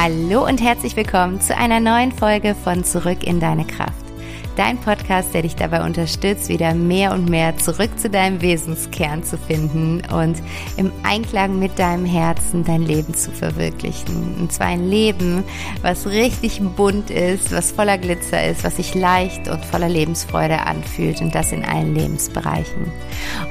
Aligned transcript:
Hallo 0.00 0.46
und 0.46 0.62
herzlich 0.62 0.94
willkommen 0.94 1.40
zu 1.40 1.56
einer 1.56 1.80
neuen 1.80 2.12
Folge 2.12 2.54
von 2.54 2.84
Zurück 2.84 3.24
in 3.24 3.40
deine 3.40 3.64
Kraft. 3.64 4.04
Dein 4.54 4.78
Podcast, 4.78 5.34
der 5.34 5.42
dich 5.42 5.56
dabei 5.56 5.84
unterstützt, 5.84 6.48
wieder 6.48 6.72
mehr 6.72 7.12
und 7.12 7.28
mehr 7.28 7.56
zurück 7.56 7.90
zu 7.98 8.08
deinem 8.08 8.40
Wesenskern 8.40 9.24
zu 9.24 9.36
finden 9.36 10.00
und 10.14 10.40
im 10.76 10.92
Einklang 11.02 11.58
mit 11.58 11.80
deinem 11.80 12.04
Herzen 12.04 12.62
dein 12.62 12.82
Leben 12.82 13.12
zu 13.12 13.32
verwirklichen. 13.32 14.36
Und 14.38 14.52
zwar 14.52 14.68
ein 14.68 14.88
Leben, 14.88 15.42
was 15.82 16.06
richtig 16.06 16.60
bunt 16.76 17.10
ist, 17.10 17.50
was 17.50 17.72
voller 17.72 17.98
Glitzer 17.98 18.46
ist, 18.46 18.62
was 18.62 18.76
sich 18.76 18.94
leicht 18.94 19.48
und 19.48 19.64
voller 19.64 19.88
Lebensfreude 19.88 20.60
anfühlt 20.60 21.20
und 21.20 21.34
das 21.34 21.50
in 21.50 21.64
allen 21.64 21.96
Lebensbereichen. 21.96 22.92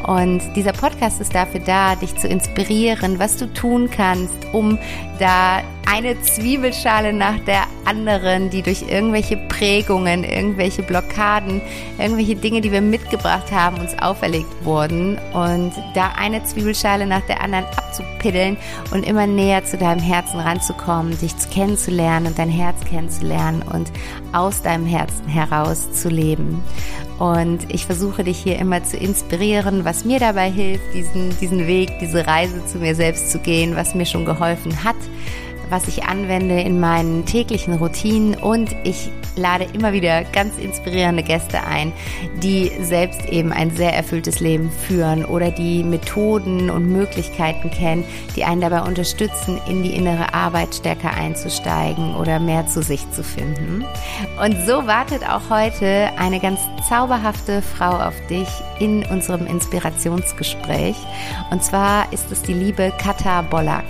Und 0.05 0.41
dieser 0.55 0.71
Podcast 0.71 1.19
ist 1.19 1.35
dafür 1.35 1.59
da, 1.59 1.95
dich 1.95 2.15
zu 2.15 2.29
inspirieren, 2.29 3.19
was 3.19 3.35
du 3.35 3.53
tun 3.53 3.89
kannst, 3.91 4.45
um 4.53 4.79
da 5.19 5.61
eine 5.89 6.21
Zwiebelschale 6.21 7.13
nach 7.13 7.39
der 7.39 7.63
anderen, 7.85 8.49
die 8.49 8.61
durch 8.61 8.83
irgendwelche 8.89 9.37
Prägungen, 9.37 10.25
irgendwelche 10.25 10.83
Blockaden, 10.83 11.61
irgendwelche 11.97 12.35
Dinge, 12.35 12.59
die 12.59 12.73
wir 12.73 12.81
mitgebracht 12.81 13.51
haben, 13.51 13.77
uns 13.79 13.97
auferlegt 13.97 14.65
wurden. 14.65 15.17
Und 15.33 15.71
da 15.95 16.11
eine 16.17 16.43
Zwiebelschale 16.43 17.07
nach 17.07 17.21
der 17.21 17.41
anderen 17.41 17.65
abzupiddeln 17.65 18.57
und 18.91 19.07
immer 19.07 19.27
näher 19.27 19.63
zu 19.63 19.77
deinem 19.77 20.01
Herzen 20.01 20.41
ranzukommen, 20.41 21.17
dich 21.19 21.33
kennenzulernen 21.53 22.27
und 22.27 22.37
dein 22.37 22.49
Herz 22.49 22.83
kennenzulernen 22.83 23.61
und 23.61 23.89
aus 24.33 24.61
deinem 24.61 24.85
Herzen 24.85 25.27
heraus 25.27 25.93
zu 25.93 26.09
leben. 26.09 26.61
Und 27.17 27.73
ich 27.73 27.85
versuche 27.85 28.25
dich 28.25 28.37
hier 28.37 28.59
immer 28.59 28.83
zu 28.83 28.97
inspirieren, 28.97 29.85
was 29.85 30.03
mir 30.03 30.19
dabei 30.19 30.51
hilft, 30.51 30.93
diesen, 30.93 31.35
diesen 31.39 31.65
Weg, 31.65 31.91
diese 32.01 32.27
Reise 32.27 32.65
zu 32.65 32.77
mir 32.77 32.93
selbst 32.93 33.31
zu 33.31 33.39
gehen, 33.39 33.75
was 33.75 33.95
mir 33.95 34.05
schon 34.05 34.25
geholfen 34.25 34.83
hat 34.83 34.97
was 35.69 35.87
ich 35.87 36.03
anwende 36.03 36.59
in 36.61 36.79
meinen 36.79 37.25
täglichen 37.25 37.73
Routinen 37.73 38.35
und 38.35 38.75
ich 38.83 39.09
lade 39.37 39.67
immer 39.73 39.93
wieder 39.93 40.23
ganz 40.23 40.57
inspirierende 40.57 41.23
Gäste 41.23 41.63
ein, 41.63 41.93
die 42.41 42.71
selbst 42.81 43.25
eben 43.25 43.51
ein 43.51 43.71
sehr 43.71 43.93
erfülltes 43.93 44.39
Leben 44.39 44.71
führen 44.71 45.25
oder 45.25 45.51
die 45.51 45.83
Methoden 45.83 46.69
und 46.69 46.91
Möglichkeiten 46.91 47.69
kennen, 47.71 48.03
die 48.35 48.43
einen 48.43 48.61
dabei 48.61 48.81
unterstützen, 48.81 49.59
in 49.67 49.83
die 49.83 49.95
innere 49.95 50.33
Arbeit 50.33 50.75
stärker 50.75 51.11
einzusteigen 51.13 52.15
oder 52.15 52.39
mehr 52.39 52.67
zu 52.67 52.81
sich 52.81 53.09
zu 53.11 53.23
finden. 53.23 53.85
Und 54.43 54.57
so 54.65 54.87
wartet 54.87 55.27
auch 55.27 55.49
heute 55.49 56.09
eine 56.17 56.39
ganz 56.39 56.59
zauberhafte 56.89 57.61
Frau 57.61 57.91
auf 57.91 58.15
dich 58.27 58.47
in 58.79 59.05
unserem 59.05 59.45
Inspirationsgespräch. 59.47 60.95
Und 61.51 61.63
zwar 61.63 62.11
ist 62.13 62.31
es 62.31 62.41
die 62.41 62.53
liebe 62.53 62.91
Katha 62.97 63.41
Bollack. 63.41 63.85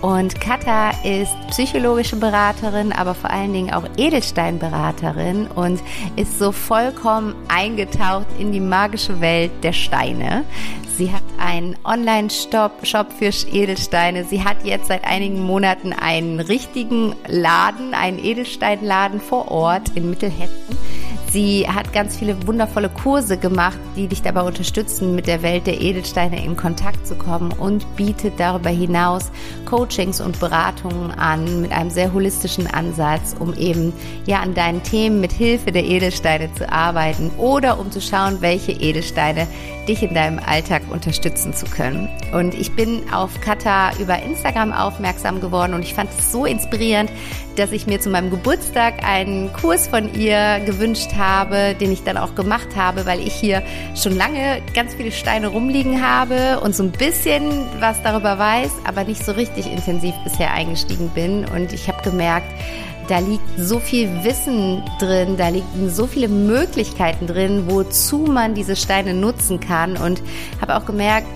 Und 0.00 0.40
Katha 0.40 0.90
ist 1.04 1.21
psychologische 1.50 2.16
Beraterin, 2.16 2.92
aber 2.92 3.14
vor 3.14 3.30
allen 3.30 3.52
Dingen 3.52 3.72
auch 3.72 3.84
Edelsteinberaterin 3.96 5.46
und 5.46 5.80
ist 6.16 6.38
so 6.38 6.52
vollkommen 6.52 7.34
eingetaucht 7.48 8.26
in 8.38 8.52
die 8.52 8.60
magische 8.60 9.20
Welt 9.20 9.50
der 9.62 9.72
Steine. 9.72 10.44
Sie 10.96 11.12
hat 11.12 11.22
einen 11.38 11.76
Online-Shop 11.84 13.12
für 13.18 13.30
Edelsteine. 13.50 14.24
Sie 14.24 14.44
hat 14.44 14.64
jetzt 14.64 14.88
seit 14.88 15.04
einigen 15.04 15.42
Monaten 15.42 15.92
einen 15.92 16.38
richtigen 16.38 17.14
Laden, 17.26 17.94
einen 17.94 18.18
Edelsteinladen 18.18 19.20
vor 19.20 19.50
Ort 19.50 19.90
in 19.94 20.10
Mittelhessen 20.10 20.76
Sie 21.32 21.66
hat 21.66 21.94
ganz 21.94 22.18
viele 22.18 22.46
wundervolle 22.46 22.90
Kurse 22.90 23.38
gemacht, 23.38 23.78
die 23.96 24.06
dich 24.06 24.20
dabei 24.20 24.42
unterstützen, 24.42 25.14
mit 25.14 25.26
der 25.26 25.42
Welt 25.42 25.66
der 25.66 25.80
Edelsteine 25.80 26.44
in 26.44 26.58
Kontakt 26.58 27.06
zu 27.06 27.14
kommen 27.14 27.52
und 27.52 27.86
bietet 27.96 28.34
darüber 28.38 28.68
hinaus 28.68 29.30
Coachings 29.64 30.20
und 30.20 30.38
Beratungen 30.40 31.10
an 31.12 31.62
mit 31.62 31.72
einem 31.72 31.88
sehr 31.88 32.12
holistischen 32.12 32.66
Ansatz, 32.66 33.34
um 33.38 33.54
eben 33.54 33.94
ja 34.26 34.40
an 34.40 34.52
deinen 34.52 34.82
Themen 34.82 35.22
mit 35.22 35.32
Hilfe 35.32 35.72
der 35.72 35.84
Edelsteine 35.84 36.52
zu 36.52 36.70
arbeiten 36.70 37.30
oder 37.38 37.80
um 37.80 37.90
zu 37.90 38.02
schauen, 38.02 38.42
welche 38.42 38.72
Edelsteine 38.72 39.46
dich 39.88 40.02
in 40.02 40.14
deinem 40.14 40.38
Alltag 40.38 40.82
unterstützen 40.90 41.54
zu 41.54 41.64
können. 41.64 42.10
Und 42.34 42.54
ich 42.54 42.76
bin 42.76 43.10
auf 43.10 43.40
Kata 43.40 43.96
über 43.98 44.22
Instagram 44.22 44.72
aufmerksam 44.72 45.40
geworden 45.40 45.72
und 45.72 45.80
ich 45.80 45.94
fand 45.94 46.10
es 46.10 46.30
so 46.30 46.44
inspirierend, 46.44 47.10
dass 47.56 47.72
ich 47.72 47.86
mir 47.86 48.00
zu 48.00 48.10
meinem 48.10 48.30
Geburtstag 48.30 49.04
einen 49.04 49.52
Kurs 49.52 49.86
von 49.88 50.14
ihr 50.14 50.60
gewünscht 50.64 51.14
habe, 51.16 51.74
den 51.80 51.92
ich 51.92 52.02
dann 52.02 52.16
auch 52.16 52.34
gemacht 52.34 52.76
habe, 52.76 53.06
weil 53.06 53.20
ich 53.20 53.34
hier 53.34 53.62
schon 53.94 54.16
lange 54.16 54.62
ganz 54.74 54.94
viele 54.94 55.12
Steine 55.12 55.48
rumliegen 55.48 56.06
habe 56.06 56.60
und 56.60 56.74
so 56.74 56.82
ein 56.82 56.92
bisschen 56.92 57.66
was 57.80 58.02
darüber 58.02 58.38
weiß, 58.38 58.70
aber 58.84 59.04
nicht 59.04 59.24
so 59.24 59.32
richtig 59.32 59.70
intensiv 59.70 60.14
bisher 60.24 60.52
eingestiegen 60.52 61.10
bin. 61.10 61.44
Und 61.46 61.72
ich 61.72 61.88
habe 61.88 62.02
gemerkt, 62.02 62.52
da 63.08 63.18
liegt 63.18 63.42
so 63.58 63.78
viel 63.78 64.08
Wissen 64.22 64.82
drin, 64.98 65.36
da 65.36 65.48
liegen 65.48 65.90
so 65.90 66.06
viele 66.06 66.28
Möglichkeiten 66.28 67.26
drin, 67.26 67.64
wozu 67.66 68.18
man 68.18 68.54
diese 68.54 68.76
Steine 68.76 69.14
nutzen 69.14 69.60
kann. 69.60 69.96
Und 69.96 70.22
habe 70.60 70.76
auch 70.76 70.86
gemerkt, 70.86 71.26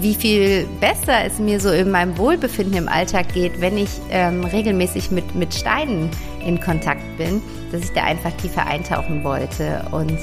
wie 0.00 0.14
viel 0.14 0.66
besser 0.80 1.24
es 1.24 1.38
mir 1.38 1.60
so 1.60 1.70
in 1.70 1.90
meinem 1.90 2.16
Wohlbefinden 2.16 2.76
im 2.76 2.88
Alltag 2.88 3.32
geht, 3.32 3.60
wenn 3.60 3.76
ich 3.76 3.90
ähm, 4.10 4.44
regelmäßig 4.44 5.10
mit, 5.10 5.34
mit 5.34 5.54
Steinen 5.54 6.10
in 6.44 6.60
Kontakt 6.60 7.02
bin, 7.18 7.42
dass 7.72 7.82
ich 7.82 7.92
da 7.92 8.04
einfach 8.04 8.32
tiefer 8.32 8.66
eintauchen 8.66 9.22
wollte. 9.24 9.84
Und 9.90 10.18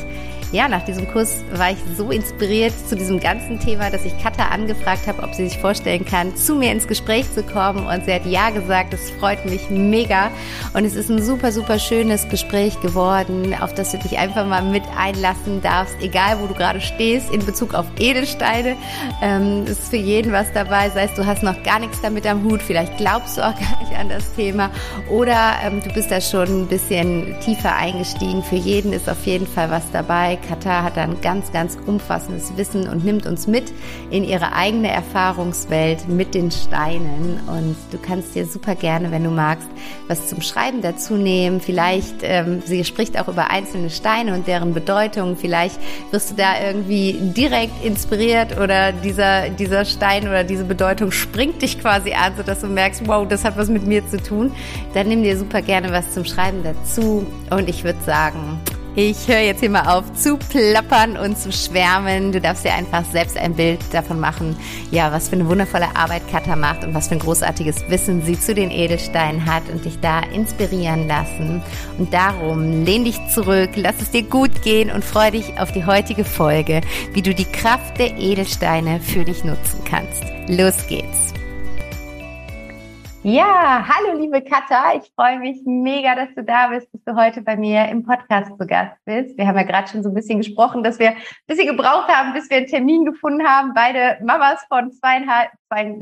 ja, 0.53 0.67
nach 0.67 0.85
diesem 0.85 1.11
Kurs 1.11 1.43
war 1.51 1.71
ich 1.71 1.79
so 1.97 2.11
inspiriert 2.11 2.73
zu 2.87 2.95
diesem 2.95 3.19
ganzen 3.19 3.59
Thema, 3.59 3.89
dass 3.89 4.05
ich 4.05 4.15
Katha 4.21 4.49
angefragt 4.49 5.07
habe, 5.07 5.23
ob 5.23 5.33
sie 5.33 5.49
sich 5.49 5.57
vorstellen 5.57 6.05
kann, 6.05 6.35
zu 6.35 6.53
mir 6.53 6.71
ins 6.71 6.87
Gespräch 6.87 7.25
zu 7.33 7.41
kommen. 7.41 7.87
Und 7.87 8.05
sie 8.05 8.13
hat 8.13 8.27
ja 8.27 8.51
gesagt, 8.51 8.93
das 8.93 9.09
freut 9.09 9.45
mich 9.47 9.71
mega. 9.71 10.29
Und 10.75 10.85
es 10.85 10.93
ist 10.93 11.09
ein 11.09 11.23
super, 11.23 11.51
super 11.51 11.79
schönes 11.79 12.29
Gespräch 12.29 12.79
geworden, 12.81 13.55
auf 13.59 13.73
das 13.73 13.93
du 13.93 13.97
dich 13.97 14.19
einfach 14.19 14.45
mal 14.45 14.61
mit 14.61 14.83
einlassen 14.95 15.59
darfst, 15.63 15.95
egal 16.01 16.39
wo 16.39 16.45
du 16.45 16.53
gerade 16.53 16.81
stehst, 16.81 17.33
in 17.33 17.43
Bezug 17.43 17.73
auf 17.73 17.87
Edelsteine. 17.97 18.75
Ähm, 19.23 19.65
ist 19.65 19.89
für 19.89 19.97
jeden 19.97 20.31
was 20.33 20.53
dabei, 20.53 20.91
sei 20.91 21.05
es 21.05 21.15
du 21.15 21.25
hast 21.25 21.41
noch 21.41 21.63
gar 21.63 21.79
nichts 21.79 21.99
damit 22.01 22.27
am 22.27 22.43
Hut, 22.43 22.61
vielleicht 22.61 22.97
glaubst 22.97 23.37
du 23.37 23.41
auch 23.41 23.55
gar 23.59 23.81
nicht 23.81 23.97
an 23.97 24.09
das 24.09 24.31
Thema 24.35 24.69
oder 25.09 25.53
ähm, 25.65 25.81
du 25.81 25.91
bist 25.93 26.11
da 26.11 26.21
schon 26.21 26.63
ein 26.63 26.67
bisschen 26.67 27.35
tiefer 27.39 27.75
eingestiegen. 27.75 28.43
Für 28.43 28.55
jeden 28.55 28.93
ist 28.93 29.09
auf 29.09 29.25
jeden 29.25 29.47
Fall 29.47 29.71
was 29.71 29.89
dabei. 29.91 30.37
Katar 30.47 30.83
hat 30.83 30.97
ein 30.97 31.21
ganz, 31.21 31.51
ganz 31.51 31.77
umfassendes 31.85 32.55
Wissen 32.57 32.87
und 32.87 33.03
nimmt 33.03 33.25
uns 33.25 33.47
mit 33.47 33.71
in 34.09 34.23
ihre 34.23 34.53
eigene 34.53 34.89
Erfahrungswelt 34.89 36.07
mit 36.07 36.33
den 36.33 36.51
Steinen. 36.51 37.39
Und 37.47 37.75
du 37.91 37.97
kannst 37.97 38.35
dir 38.35 38.45
super 38.45 38.75
gerne, 38.75 39.11
wenn 39.11 39.23
du 39.23 39.29
magst, 39.29 39.67
was 40.07 40.27
zum 40.27 40.41
Schreiben 40.41 40.81
dazu 40.81 41.15
nehmen. 41.15 41.61
Vielleicht, 41.61 42.15
ähm, 42.21 42.61
sie 42.65 42.83
spricht 42.83 43.19
auch 43.19 43.27
über 43.27 43.49
einzelne 43.49 43.89
Steine 43.89 44.33
und 44.33 44.47
deren 44.47 44.73
Bedeutung. 44.73 45.37
Vielleicht 45.37 45.79
wirst 46.11 46.31
du 46.31 46.35
da 46.35 46.61
irgendwie 46.61 47.13
direkt 47.35 47.83
inspiriert 47.83 48.57
oder 48.57 48.91
dieser, 48.91 49.49
dieser 49.49 49.85
Stein 49.85 50.27
oder 50.27 50.43
diese 50.43 50.65
Bedeutung 50.65 51.11
springt 51.11 51.61
dich 51.61 51.79
quasi 51.79 52.13
an, 52.13 52.33
sodass 52.37 52.61
du 52.61 52.67
merkst, 52.67 53.07
wow, 53.07 53.27
das 53.27 53.43
hat 53.45 53.57
was 53.57 53.69
mit 53.69 53.85
mir 53.85 54.07
zu 54.07 54.17
tun. 54.17 54.51
Dann 54.93 55.07
nimm 55.07 55.23
dir 55.23 55.37
super 55.37 55.61
gerne 55.61 55.91
was 55.91 56.11
zum 56.11 56.25
Schreiben 56.25 56.63
dazu. 56.63 57.25
Und 57.49 57.69
ich 57.69 57.83
würde 57.83 58.01
sagen, 58.03 58.59
ich 58.95 59.27
höre 59.27 59.39
jetzt 59.39 59.61
hier 59.61 59.69
mal 59.69 59.97
auf 59.97 60.13
zu 60.13 60.37
plappern 60.37 61.17
und 61.17 61.37
zu 61.37 61.51
schwärmen. 61.51 62.31
Du 62.31 62.39
darfst 62.39 62.63
dir 62.63 62.73
einfach 62.73 63.03
selbst 63.05 63.37
ein 63.37 63.55
Bild 63.55 63.79
davon 63.91 64.19
machen, 64.19 64.55
ja, 64.91 65.11
was 65.11 65.29
für 65.29 65.35
eine 65.35 65.47
wundervolle 65.47 65.95
Arbeit 65.95 66.21
Katha 66.29 66.55
macht 66.55 66.83
und 66.83 66.93
was 66.93 67.07
für 67.07 67.15
ein 67.15 67.19
großartiges 67.19 67.89
Wissen 67.89 68.21
sie 68.23 68.39
zu 68.39 68.53
den 68.53 68.69
Edelsteinen 68.69 69.45
hat 69.45 69.63
und 69.71 69.83
dich 69.85 69.99
da 69.99 70.19
inspirieren 70.19 71.07
lassen. 71.07 71.61
Und 71.97 72.13
darum 72.13 72.85
lehn 72.85 73.05
dich 73.05 73.19
zurück, 73.29 73.71
lass 73.75 73.99
es 74.01 74.11
dir 74.11 74.23
gut 74.23 74.61
gehen 74.61 74.91
und 74.91 75.03
freue 75.03 75.31
dich 75.31 75.59
auf 75.59 75.71
die 75.71 75.85
heutige 75.85 76.23
Folge, 76.23 76.81
wie 77.13 77.21
du 77.21 77.33
die 77.33 77.45
Kraft 77.45 77.97
der 77.97 78.17
Edelsteine 78.17 78.99
für 78.99 79.23
dich 79.25 79.43
nutzen 79.43 79.79
kannst. 79.85 80.23
Los 80.47 80.87
geht's! 80.87 81.42
Ja, 83.25 83.87
hallo 83.87 84.19
liebe 84.19 84.41
Katha, 84.41 84.95
ich 84.97 85.09
freue 85.15 85.39
mich 85.39 85.61
mega, 85.65 86.13
dass 86.13 86.35
du 86.35 86.43
da 86.43 86.67
bist, 86.67 86.93
dass 86.93 87.05
du 87.05 87.15
heute 87.15 87.41
bei 87.41 87.55
mir 87.55 87.87
im 87.87 88.03
Podcast 88.03 88.51
zu 88.59 88.67
Gast 88.67 88.97
bist. 89.05 89.37
Wir 89.37 89.47
haben 89.47 89.55
ja 89.55 89.63
gerade 89.63 89.87
schon 89.87 90.03
so 90.03 90.09
ein 90.09 90.13
bisschen 90.13 90.39
gesprochen, 90.39 90.83
dass 90.83 90.99
wir 90.99 91.11
ein 91.11 91.15
bisschen 91.47 91.67
gebraucht 91.67 92.09
haben, 92.09 92.33
bis 92.33 92.49
wir 92.49 92.57
einen 92.57 92.67
Termin 92.67 93.05
gefunden 93.05 93.47
haben. 93.47 93.73
Beide 93.73 94.17
Mamas 94.25 94.61
von 94.67 94.91
zweieinhalb, 94.91 95.51
zwei, 95.69 95.97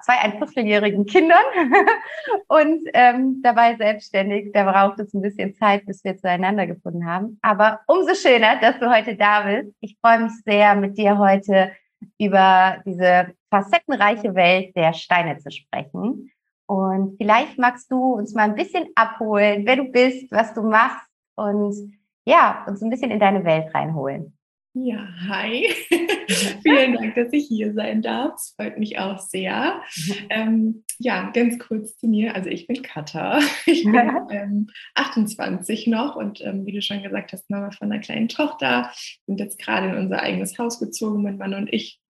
zwei 0.00 0.14
ein 0.22 0.38
Vierteljährigen 0.38 1.04
Kindern 1.04 1.44
und 2.48 2.80
ähm, 2.94 3.42
dabei 3.42 3.76
selbstständig. 3.76 4.52
Da 4.54 4.64
braucht 4.64 4.98
es 4.98 5.12
ein 5.12 5.20
bisschen 5.20 5.54
Zeit, 5.56 5.84
bis 5.84 6.02
wir 6.04 6.16
zueinander 6.16 6.66
gefunden 6.66 7.04
haben. 7.04 7.38
Aber 7.42 7.80
umso 7.86 8.14
schöner, 8.14 8.58
dass 8.62 8.78
du 8.78 8.90
heute 8.90 9.14
da 9.14 9.42
bist. 9.42 9.74
Ich 9.80 9.98
freue 10.00 10.20
mich 10.20 10.32
sehr, 10.46 10.74
mit 10.74 10.96
dir 10.96 11.18
heute 11.18 11.72
über 12.18 12.78
diese 12.86 13.34
facettenreiche 13.50 14.34
Welt 14.34 14.74
der 14.74 14.94
Steine 14.94 15.36
zu 15.36 15.50
sprechen. 15.50 16.30
Und 16.66 17.16
vielleicht 17.16 17.58
magst 17.58 17.90
du 17.90 18.14
uns 18.14 18.34
mal 18.34 18.44
ein 18.44 18.54
bisschen 18.54 18.86
abholen, 18.94 19.66
wer 19.66 19.76
du 19.76 19.84
bist, 19.84 20.30
was 20.30 20.54
du 20.54 20.62
machst 20.62 21.06
und 21.34 21.98
ja, 22.24 22.64
uns 22.68 22.82
ein 22.82 22.90
bisschen 22.90 23.10
in 23.10 23.20
deine 23.20 23.44
Welt 23.44 23.74
reinholen. 23.74 24.36
Ja, 24.74 25.06
hi. 25.28 25.68
Vielen 26.62 26.94
Dank, 26.94 27.14
dass 27.14 27.30
ich 27.32 27.46
hier 27.46 27.74
sein 27.74 28.00
darf. 28.00 28.36
Es 28.36 28.54
freut 28.56 28.78
mich 28.78 28.98
auch 28.98 29.18
sehr. 29.18 29.82
Ähm, 30.30 30.84
ja, 30.98 31.30
ganz 31.30 31.58
kurz 31.58 31.98
zu 31.98 32.06
mir. 32.06 32.34
Also 32.34 32.48
ich 32.48 32.66
bin 32.66 32.80
Katha. 32.82 33.40
Ich 33.66 33.84
bin 33.84 34.10
ähm, 34.30 34.70
28 34.94 35.88
noch 35.88 36.16
und 36.16 36.40
ähm, 36.40 36.64
wie 36.64 36.72
du 36.72 36.80
schon 36.80 37.02
gesagt 37.02 37.32
hast, 37.32 37.50
Mama 37.50 37.70
von 37.70 37.92
einer 37.92 38.00
kleinen 38.00 38.28
Tochter. 38.28 38.90
Sind 39.26 39.40
jetzt 39.40 39.58
gerade 39.58 39.88
in 39.88 39.96
unser 39.96 40.22
eigenes 40.22 40.58
Haus 40.58 40.80
gezogen, 40.80 41.22
mein 41.22 41.36
Mann 41.36 41.54
und 41.54 41.70
ich. 41.72 42.00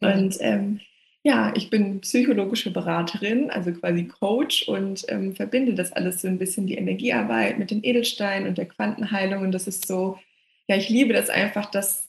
Und 0.00 0.36
ähm, 0.40 0.80
ja, 1.24 1.52
ich 1.56 1.70
bin 1.70 2.00
psychologische 2.02 2.70
Beraterin, 2.70 3.50
also 3.50 3.72
quasi 3.72 4.04
Coach 4.04 4.68
und 4.68 5.04
ähm, 5.08 5.34
verbinde 5.34 5.74
das 5.74 5.92
alles 5.92 6.20
so 6.20 6.28
ein 6.28 6.38
bisschen 6.38 6.66
die 6.66 6.76
Energiearbeit 6.76 7.58
mit 7.58 7.70
den 7.70 7.82
Edelsteinen 7.82 8.46
und 8.46 8.58
der 8.58 8.66
Quantenheilung. 8.66 9.42
Und 9.42 9.52
das 9.52 9.66
ist 9.66 9.86
so 9.86 10.18
ja, 10.68 10.76
ich 10.76 10.88
liebe 10.88 11.12
das 11.12 11.30
einfach, 11.30 11.70
das 11.70 12.08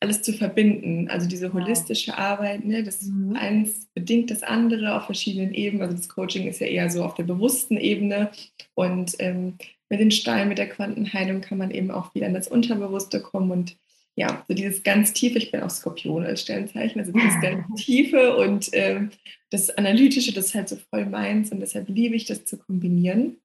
alles 0.00 0.22
zu 0.22 0.32
verbinden. 0.34 1.08
Also 1.08 1.26
diese 1.28 1.52
holistische 1.52 2.18
Arbeit, 2.18 2.64
ne, 2.64 2.82
das 2.82 3.02
mhm. 3.02 3.34
eins 3.36 3.88
bedingt 3.94 4.30
das 4.30 4.42
andere 4.42 4.94
auf 4.94 5.06
verschiedenen 5.06 5.54
Ebenen. 5.54 5.82
Also 5.82 5.96
das 5.96 6.08
Coaching 6.08 6.46
ist 6.46 6.60
ja 6.60 6.66
eher 6.66 6.90
so 6.90 7.02
auf 7.02 7.14
der 7.14 7.24
bewussten 7.24 7.78
Ebene 7.78 8.30
und 8.74 9.16
ähm, 9.18 9.56
mit 9.88 10.00
den 10.00 10.10
Steinen, 10.10 10.48
mit 10.48 10.58
der 10.58 10.68
Quantenheilung 10.68 11.40
kann 11.40 11.58
man 11.58 11.70
eben 11.70 11.90
auch 11.90 12.14
wieder 12.14 12.26
in 12.26 12.34
das 12.34 12.48
Unterbewusste 12.48 13.22
kommen 13.22 13.50
und 13.50 13.76
ja, 14.16 14.44
so 14.48 14.54
dieses 14.54 14.82
ganz 14.82 15.12
tiefe, 15.12 15.38
ich 15.38 15.52
bin 15.52 15.62
auch 15.62 15.70
Skorpion 15.70 16.24
als 16.24 16.40
Sternzeichen, 16.40 17.00
also 17.00 17.12
dieses 17.12 17.40
ganz 17.40 17.66
tiefe 17.76 18.36
und 18.36 18.70
ähm, 18.72 19.10
das 19.50 19.70
Analytische, 19.76 20.32
das 20.32 20.46
ist 20.46 20.54
halt 20.54 20.68
so 20.70 20.76
voll 20.90 21.04
meins 21.04 21.52
und 21.52 21.60
deshalb 21.60 21.88
liebe 21.88 22.16
ich 22.16 22.24
das 22.24 22.44
zu 22.46 22.58
kombinieren. 22.58 23.38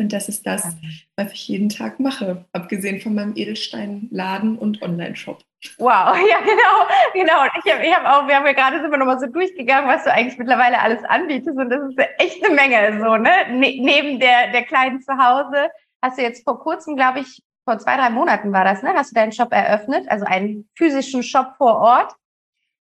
Und 0.00 0.12
das 0.12 0.28
ist 0.28 0.46
das, 0.46 0.76
was 1.16 1.32
ich 1.32 1.48
jeden 1.48 1.68
Tag 1.68 1.98
mache, 1.98 2.44
abgesehen 2.52 3.00
von 3.00 3.16
meinem 3.16 3.34
Edelsteinladen 3.34 4.56
und 4.56 4.80
Online-Shop. 4.80 5.42
Wow, 5.78 6.16
ja 6.30 6.38
genau, 6.38 6.86
genau. 7.12 7.42
Und 7.42 7.50
ich 7.64 7.72
habe 7.72 7.84
ich 7.84 7.92
hab 7.92 8.04
auch, 8.04 8.28
wir 8.28 8.36
haben 8.36 8.46
ja 8.46 8.52
gerade 8.52 8.80
sind 8.80 8.92
wir 8.92 8.98
nochmal 8.98 9.18
so 9.18 9.26
durchgegangen, 9.26 9.90
was 9.90 10.04
du 10.04 10.12
eigentlich 10.12 10.38
mittlerweile 10.38 10.78
alles 10.78 11.02
anbietest 11.02 11.58
und 11.58 11.70
das 11.70 11.80
ist 11.90 11.98
echt 12.18 12.44
eine 12.44 12.54
Menge 12.54 13.00
so, 13.02 13.16
ne? 13.16 13.32
Ne 13.50 13.80
neben 13.80 14.20
der, 14.20 14.52
der 14.52 14.62
kleinen 14.62 15.02
Zuhause 15.02 15.68
hast 16.00 16.18
du 16.18 16.22
jetzt 16.22 16.44
vor 16.44 16.60
kurzem, 16.60 16.94
glaube 16.94 17.18
ich, 17.18 17.42
vor 17.68 17.78
zwei, 17.78 17.98
drei 17.98 18.08
Monaten 18.08 18.50
war 18.50 18.64
das, 18.64 18.82
ne? 18.82 18.94
Hast 18.94 19.10
du 19.10 19.14
deinen 19.14 19.32
Shop 19.32 19.52
eröffnet, 19.52 20.08
also 20.08 20.24
einen 20.24 20.66
physischen 20.74 21.22
Shop 21.22 21.48
vor 21.58 21.76
Ort? 21.76 22.14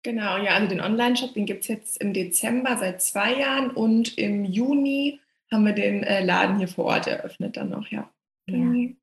Genau, 0.02 0.38
ja, 0.38 0.52
also 0.54 0.68
den 0.68 0.80
Online-Shop, 0.80 1.34
den 1.34 1.44
gibt 1.44 1.60
es 1.62 1.68
jetzt 1.68 2.00
im 2.00 2.14
Dezember 2.14 2.78
seit 2.78 3.02
zwei 3.02 3.34
Jahren 3.34 3.70
und 3.72 4.16
im 4.16 4.46
Juni 4.46 5.20
haben 5.52 5.66
wir 5.66 5.74
den 5.74 6.02
äh, 6.02 6.24
Laden 6.24 6.56
hier 6.56 6.68
vor 6.68 6.86
Ort 6.86 7.06
eröffnet 7.06 7.58
dann 7.58 7.68
noch, 7.68 7.88
ja. 7.88 8.08
Ja, 8.46 8.56
mhm. 8.56 8.96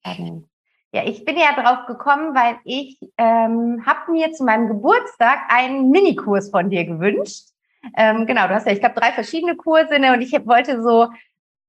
ja 0.94 1.06
ich 1.06 1.24
bin 1.24 1.38
ja 1.38 1.54
drauf 1.54 1.86
gekommen, 1.86 2.34
weil 2.34 2.56
ich 2.64 2.98
ähm, 3.20 3.86
habe 3.86 4.12
mir 4.12 4.32
zu 4.32 4.46
meinem 4.46 4.68
Geburtstag 4.70 5.42
einen 5.50 5.92
Minikurs 5.92 6.50
von 6.50 6.72
dir 6.72 6.86
gewünscht. 6.86 7.50
Ähm, 7.96 8.26
genau, 8.26 8.48
du 8.48 8.56
hast 8.56 8.66
ja, 8.66 8.74
ich 8.74 8.80
glaube, 8.80 9.00
drei 9.00 9.12
verschiedene 9.12 9.56
Kurse 9.56 10.00
ne, 10.00 10.12
und 10.12 10.22
ich 10.22 10.34
wollte 10.48 10.82
so, 10.82 11.10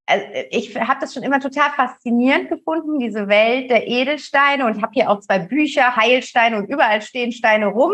also 0.09 0.25
ich 0.51 0.75
habe 0.75 1.01
das 1.01 1.13
schon 1.13 1.23
immer 1.23 1.39
total 1.39 1.71
faszinierend 1.71 2.49
gefunden, 2.49 2.99
diese 2.99 3.29
Welt 3.29 3.71
der 3.71 3.87
Edelsteine 3.87 4.65
und 4.65 4.77
ich 4.77 4.83
habe 4.83 4.93
hier 4.95 5.11
auch 5.11 5.21
zwei 5.21 5.39
Bücher, 5.39 5.97
Heilsteine 5.97 6.57
und 6.57 6.71
überall 6.71 7.03
stehen 7.03 7.31
Steine 7.31 7.67
rum 7.67 7.93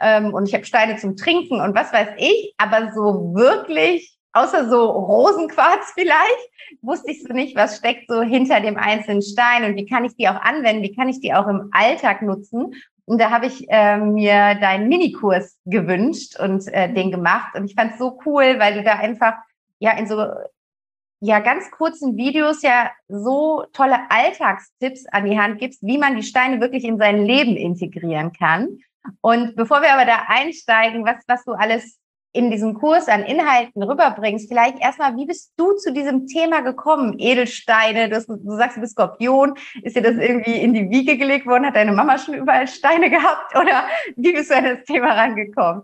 ähm, 0.00 0.32
und 0.32 0.48
ich 0.48 0.54
habe 0.54 0.64
Steine 0.64 0.96
zum 0.96 1.16
Trinken 1.16 1.60
und 1.60 1.74
was 1.74 1.92
weiß 1.92 2.10
ich, 2.18 2.54
aber 2.56 2.92
so 2.94 3.34
wirklich 3.34 4.16
außer 4.32 4.68
so 4.68 4.90
Rosenquarz 4.90 5.92
vielleicht, 5.94 6.50
wusste 6.82 7.10
ich 7.10 7.22
so 7.22 7.32
nicht, 7.32 7.56
was 7.56 7.78
steckt 7.78 8.08
so 8.08 8.22
hinter 8.22 8.60
dem 8.60 8.76
einzelnen 8.76 9.22
Stein 9.22 9.64
und 9.64 9.76
wie 9.76 9.86
kann 9.86 10.04
ich 10.04 10.14
die 10.16 10.28
auch 10.28 10.40
anwenden, 10.40 10.82
wie 10.82 10.94
kann 10.94 11.08
ich 11.08 11.20
die 11.20 11.34
auch 11.34 11.48
im 11.48 11.70
Alltag 11.72 12.22
nutzen. 12.22 12.74
Und 13.06 13.20
da 13.20 13.30
habe 13.30 13.46
ich 13.46 13.66
äh, 13.68 13.98
mir 13.98 14.56
deinen 14.60 14.88
Minikurs 14.88 15.58
gewünscht 15.64 16.38
und 16.38 16.66
äh, 16.72 16.92
den 16.92 17.12
gemacht. 17.12 17.54
Und 17.54 17.64
ich 17.64 17.74
fand 17.74 17.92
es 17.92 17.98
so 17.98 18.18
cool, 18.26 18.58
weil 18.58 18.74
du 18.74 18.82
da 18.82 18.94
einfach 18.94 19.34
ja 19.78 19.96
in 19.96 20.08
so 20.08 20.26
ja 21.20 21.40
ganz 21.40 21.70
kurzen 21.70 22.16
Videos 22.16 22.62
ja 22.62 22.90
so 23.08 23.64
tolle 23.72 24.10
Alltagstipps 24.10 25.06
an 25.06 25.24
die 25.24 25.38
Hand 25.38 25.58
gibst, 25.58 25.82
wie 25.82 25.98
man 25.98 26.16
die 26.16 26.22
Steine 26.22 26.60
wirklich 26.60 26.84
in 26.84 26.98
sein 26.98 27.24
Leben 27.24 27.56
integrieren 27.56 28.32
kann. 28.32 28.78
Und 29.20 29.56
bevor 29.56 29.82
wir 29.82 29.92
aber 29.92 30.04
da 30.04 30.24
einsteigen, 30.26 31.04
was, 31.04 31.16
was 31.26 31.44
du 31.44 31.52
alles 31.52 31.98
in 32.36 32.50
diesem 32.50 32.74
Kurs 32.74 33.08
an 33.08 33.22
Inhalten 33.24 33.82
rüberbringst, 33.82 34.48
vielleicht 34.48 34.80
erstmal, 34.80 35.16
wie 35.16 35.26
bist 35.26 35.52
du 35.56 35.72
zu 35.72 35.92
diesem 35.92 36.26
Thema 36.26 36.60
gekommen? 36.60 37.18
Edelsteine, 37.18 38.08
du, 38.08 38.20
du 38.36 38.56
sagst, 38.56 38.76
du 38.76 38.80
bist 38.80 38.92
Skorpion. 38.92 39.54
Ist 39.82 39.96
dir 39.96 40.02
das 40.02 40.16
irgendwie 40.16 40.56
in 40.56 40.74
die 40.74 40.90
Wiege 40.90 41.16
gelegt 41.16 41.46
worden? 41.46 41.66
Hat 41.66 41.76
deine 41.76 41.92
Mama 41.92 42.18
schon 42.18 42.34
überall 42.34 42.68
Steine 42.68 43.10
gehabt? 43.10 43.56
Oder 43.56 43.86
wie 44.16 44.32
bist 44.32 44.50
du 44.50 44.56
an 44.56 44.64
das 44.64 44.84
Thema 44.84 45.14
rangekommen? 45.14 45.82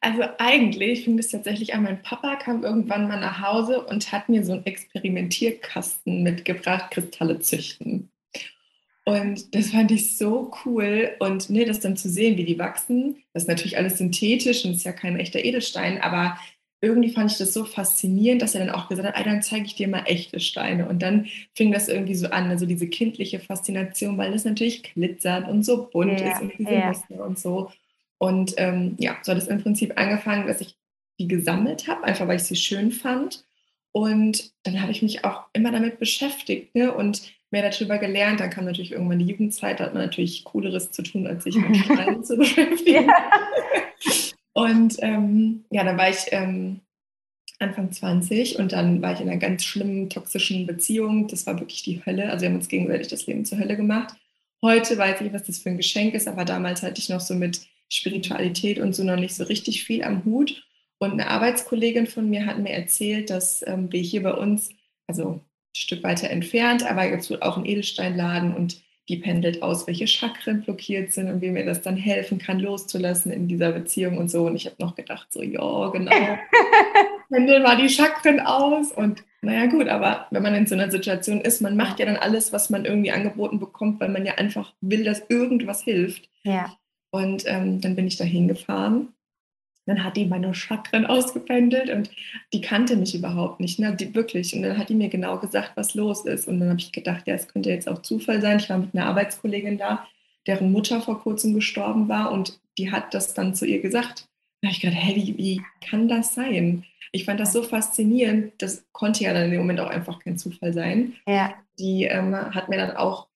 Also 0.00 0.22
eigentlich 0.38 1.04
fing 1.04 1.18
es 1.18 1.30
tatsächlich 1.30 1.74
an, 1.74 1.82
mein 1.82 2.02
Papa 2.02 2.36
kam 2.36 2.62
irgendwann 2.62 3.08
mal 3.08 3.20
nach 3.20 3.42
Hause 3.42 3.82
und 3.82 4.10
hat 4.12 4.28
mir 4.28 4.44
so 4.44 4.52
einen 4.52 4.66
Experimentierkasten 4.66 6.22
mitgebracht, 6.22 6.90
Kristalle 6.90 7.40
züchten. 7.40 8.10
Und 9.08 9.54
das 9.54 9.70
fand 9.70 9.90
ich 9.90 10.18
so 10.18 10.50
cool. 10.66 11.12
Und 11.18 11.48
ne, 11.48 11.64
das 11.64 11.80
dann 11.80 11.96
zu 11.96 12.10
sehen, 12.10 12.36
wie 12.36 12.44
die 12.44 12.58
wachsen, 12.58 13.16
das 13.32 13.44
ist 13.44 13.48
natürlich 13.48 13.78
alles 13.78 13.96
synthetisch 13.96 14.66
und 14.66 14.72
ist 14.72 14.84
ja 14.84 14.92
kein 14.92 15.18
echter 15.18 15.42
Edelstein, 15.42 15.98
aber 15.98 16.36
irgendwie 16.82 17.08
fand 17.08 17.32
ich 17.32 17.38
das 17.38 17.54
so 17.54 17.64
faszinierend, 17.64 18.42
dass 18.42 18.54
er 18.54 18.66
dann 18.66 18.74
auch 18.74 18.86
gesagt 18.86 19.16
hat, 19.16 19.26
dann 19.26 19.40
zeige 19.40 19.64
ich 19.64 19.76
dir 19.76 19.88
mal 19.88 20.02
echte 20.04 20.40
Steine. 20.40 20.86
Und 20.90 21.00
dann 21.00 21.26
fing 21.54 21.72
das 21.72 21.88
irgendwie 21.88 22.16
so 22.16 22.28
an, 22.28 22.50
also 22.50 22.66
diese 22.66 22.86
kindliche 22.86 23.40
Faszination, 23.40 24.18
weil 24.18 24.30
das 24.30 24.44
natürlich 24.44 24.82
glitzert 24.82 25.48
und 25.48 25.64
so 25.64 25.88
bunt 25.90 26.20
ja, 26.20 26.32
ist 26.32 26.42
und 26.42 26.52
diese 26.58 26.70
ja. 26.70 26.88
Muster 26.88 27.24
und 27.24 27.38
so. 27.38 27.70
Und 28.18 28.56
ähm, 28.58 28.94
ja, 28.98 29.16
so 29.22 29.32
hat 29.32 29.38
es 29.38 29.48
im 29.48 29.62
Prinzip 29.62 29.98
angefangen, 29.98 30.46
dass 30.46 30.60
ich 30.60 30.76
die 31.18 31.28
gesammelt 31.28 31.88
habe, 31.88 32.04
einfach 32.04 32.28
weil 32.28 32.36
ich 32.36 32.44
sie 32.44 32.56
schön 32.56 32.92
fand. 32.92 33.42
Und 33.92 34.52
dann 34.64 34.82
habe 34.82 34.92
ich 34.92 35.00
mich 35.00 35.24
auch 35.24 35.44
immer 35.54 35.72
damit 35.72 35.98
beschäftigt. 35.98 36.74
Ne? 36.74 36.92
Und 36.92 37.22
mehr 37.50 37.68
darüber 37.68 37.98
gelernt. 37.98 38.40
Dann 38.40 38.50
kam 38.50 38.64
natürlich 38.64 38.92
irgendwann 38.92 39.18
die 39.18 39.26
Jugendzeit, 39.26 39.80
da 39.80 39.84
hat 39.84 39.94
man 39.94 40.02
natürlich 40.02 40.44
Cooleres 40.44 40.90
zu 40.90 41.02
tun, 41.02 41.26
als 41.26 41.44
sich 41.44 41.56
mit 41.56 41.76
Steinen 41.84 42.24
zu 42.24 42.36
beschäftigen. 42.36 43.10
Und 44.52 44.96
ähm, 45.00 45.64
ja, 45.70 45.84
dann 45.84 45.96
war 45.96 46.10
ich 46.10 46.26
ähm, 46.32 46.80
Anfang 47.60 47.92
20 47.92 48.58
und 48.58 48.72
dann 48.72 49.02
war 49.02 49.12
ich 49.12 49.20
in 49.20 49.28
einer 49.28 49.38
ganz 49.38 49.64
schlimmen, 49.64 50.10
toxischen 50.10 50.66
Beziehung. 50.66 51.28
Das 51.28 51.46
war 51.46 51.58
wirklich 51.60 51.82
die 51.82 52.04
Hölle. 52.04 52.30
Also 52.30 52.42
wir 52.42 52.48
haben 52.48 52.56
uns 52.56 52.68
gegenseitig 52.68 53.08
das 53.08 53.26
Leben 53.26 53.44
zur 53.44 53.58
Hölle 53.58 53.76
gemacht. 53.76 54.14
Heute 54.62 54.98
weiß 54.98 55.20
ich, 55.20 55.32
was 55.32 55.44
das 55.44 55.58
für 55.58 55.70
ein 55.70 55.76
Geschenk 55.76 56.14
ist, 56.14 56.26
aber 56.26 56.44
damals 56.44 56.82
hatte 56.82 57.00
ich 57.00 57.08
noch 57.08 57.20
so 57.20 57.34
mit 57.34 57.60
Spiritualität 57.88 58.78
und 58.80 58.94
so 58.94 59.04
noch 59.04 59.16
nicht 59.16 59.34
so 59.34 59.44
richtig 59.44 59.84
viel 59.84 60.02
am 60.02 60.24
Hut. 60.24 60.64
Und 60.98 61.12
eine 61.12 61.28
Arbeitskollegin 61.28 62.06
von 62.06 62.28
mir 62.28 62.46
hat 62.46 62.58
mir 62.58 62.72
erzählt, 62.72 63.30
dass 63.30 63.64
ähm, 63.66 63.92
wir 63.92 64.00
hier 64.00 64.22
bei 64.22 64.34
uns, 64.34 64.70
also 65.06 65.40
Stück 65.76 66.02
weiter 66.02 66.30
entfernt, 66.30 66.88
aber 66.88 67.08
gibt 67.08 67.22
es 67.22 67.42
auch 67.42 67.56
einen 67.56 67.66
Edelsteinladen 67.66 68.54
und 68.54 68.82
die 69.08 69.16
pendelt 69.16 69.62
aus, 69.62 69.86
welche 69.86 70.06
Chakren 70.06 70.62
blockiert 70.62 71.12
sind 71.12 71.30
und 71.30 71.40
wie 71.40 71.50
mir 71.50 71.64
das 71.64 71.80
dann 71.80 71.96
helfen 71.96 72.38
kann, 72.38 72.60
loszulassen 72.60 73.32
in 73.32 73.48
dieser 73.48 73.72
Beziehung 73.72 74.18
und 74.18 74.30
so. 74.30 74.46
Und 74.46 74.56
ich 74.56 74.66
habe 74.66 74.76
noch 74.78 74.94
gedacht, 74.94 75.32
so, 75.32 75.42
ja, 75.42 75.88
genau, 75.88 76.38
pendeln 77.30 77.62
mal 77.62 77.78
die 77.78 77.88
Chakren 77.88 78.40
aus. 78.40 78.92
Und 78.92 79.24
naja, 79.40 79.66
gut, 79.66 79.88
aber 79.88 80.26
wenn 80.30 80.42
man 80.42 80.54
in 80.54 80.66
so 80.66 80.74
einer 80.74 80.90
Situation 80.90 81.40
ist, 81.40 81.62
man 81.62 81.76
macht 81.76 82.00
ja 82.00 82.06
dann 82.06 82.16
alles, 82.16 82.52
was 82.52 82.68
man 82.68 82.84
irgendwie 82.84 83.12
angeboten 83.12 83.58
bekommt, 83.58 83.98
weil 84.00 84.10
man 84.10 84.26
ja 84.26 84.34
einfach 84.34 84.74
will, 84.82 85.04
dass 85.04 85.22
irgendwas 85.30 85.82
hilft. 85.82 86.28
Ja. 86.42 86.76
Und 87.10 87.44
ähm, 87.46 87.80
dann 87.80 87.96
bin 87.96 88.06
ich 88.06 88.18
da 88.18 88.24
hingefahren 88.24 89.08
dann 89.88 90.04
hat 90.04 90.16
die 90.16 90.26
meine 90.26 90.54
Chakren 90.54 91.06
ausgependelt 91.06 91.90
und 91.90 92.10
die 92.52 92.60
kannte 92.60 92.96
mich 92.96 93.14
überhaupt 93.14 93.58
nicht, 93.60 93.78
ne? 93.78 93.96
die, 93.96 94.14
wirklich. 94.14 94.54
Und 94.54 94.62
dann 94.62 94.76
hat 94.76 94.88
die 94.88 94.94
mir 94.94 95.08
genau 95.08 95.38
gesagt, 95.38 95.72
was 95.76 95.94
los 95.94 96.24
ist. 96.24 96.46
Und 96.46 96.60
dann 96.60 96.68
habe 96.70 96.80
ich 96.80 96.92
gedacht, 96.92 97.26
ja, 97.26 97.34
es 97.34 97.48
könnte 97.48 97.70
jetzt 97.70 97.88
auch 97.88 98.02
Zufall 98.02 98.40
sein. 98.40 98.58
Ich 98.58 98.68
war 98.68 98.78
mit 98.78 98.94
einer 98.94 99.06
Arbeitskollegin 99.06 99.78
da, 99.78 100.06
deren 100.46 100.72
Mutter 100.72 101.00
vor 101.00 101.20
kurzem 101.20 101.54
gestorben 101.54 102.08
war 102.08 102.32
und 102.32 102.60
die 102.76 102.92
hat 102.92 103.14
das 103.14 103.34
dann 103.34 103.54
zu 103.54 103.66
ihr 103.66 103.80
gesagt. 103.80 104.28
Da 104.60 104.68
habe 104.68 104.74
ich 104.74 104.80
gedacht, 104.80 104.98
hey, 105.00 105.16
wie, 105.16 105.38
wie 105.38 105.62
kann 105.80 106.08
das 106.08 106.34
sein? 106.34 106.84
Ich 107.12 107.24
fand 107.24 107.40
das 107.40 107.52
so 107.52 107.62
faszinierend. 107.62 108.52
Das 108.58 108.84
konnte 108.92 109.24
ja 109.24 109.32
dann 109.32 109.46
in 109.46 109.50
dem 109.52 109.60
Moment 109.60 109.80
auch 109.80 109.88
einfach 109.88 110.18
kein 110.18 110.36
Zufall 110.36 110.72
sein. 110.72 111.14
Ja. 111.26 111.54
Die 111.78 112.04
ähm, 112.04 112.34
hat 112.34 112.68
mir 112.68 112.76
dann 112.76 112.96
auch 112.96 113.28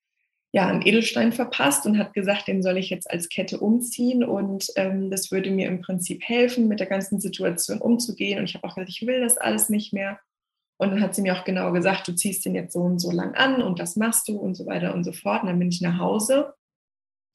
ja, 0.52 0.68
einen 0.68 0.86
Edelstein 0.86 1.32
verpasst 1.32 1.86
und 1.86 1.98
hat 1.98 2.12
gesagt, 2.12 2.46
den 2.46 2.62
soll 2.62 2.76
ich 2.76 2.90
jetzt 2.90 3.10
als 3.10 3.30
Kette 3.30 3.58
umziehen 3.58 4.22
und 4.22 4.66
ähm, 4.76 5.10
das 5.10 5.30
würde 5.30 5.50
mir 5.50 5.66
im 5.66 5.80
Prinzip 5.80 6.22
helfen, 6.22 6.68
mit 6.68 6.78
der 6.78 6.86
ganzen 6.86 7.20
Situation 7.20 7.80
umzugehen. 7.80 8.38
Und 8.38 8.44
ich 8.44 8.54
habe 8.54 8.64
auch 8.64 8.74
gesagt, 8.74 8.90
ich 8.90 9.06
will 9.06 9.20
das 9.20 9.38
alles 9.38 9.70
nicht 9.70 9.94
mehr. 9.94 10.20
Und 10.76 10.90
dann 10.90 11.00
hat 11.00 11.14
sie 11.14 11.22
mir 11.22 11.38
auch 11.38 11.44
genau 11.44 11.72
gesagt, 11.72 12.06
du 12.06 12.12
ziehst 12.12 12.44
den 12.44 12.54
jetzt 12.54 12.74
so 12.74 12.80
und 12.80 12.98
so 12.98 13.10
lang 13.10 13.34
an 13.34 13.62
und 13.62 13.78
das 13.78 13.96
machst 13.96 14.28
du 14.28 14.36
und 14.36 14.54
so 14.54 14.66
weiter 14.66 14.94
und 14.94 15.04
so 15.04 15.12
fort. 15.12 15.42
Und 15.42 15.48
dann 15.48 15.58
bin 15.58 15.70
ich 15.70 15.80
nach 15.80 15.98
Hause 15.98 16.54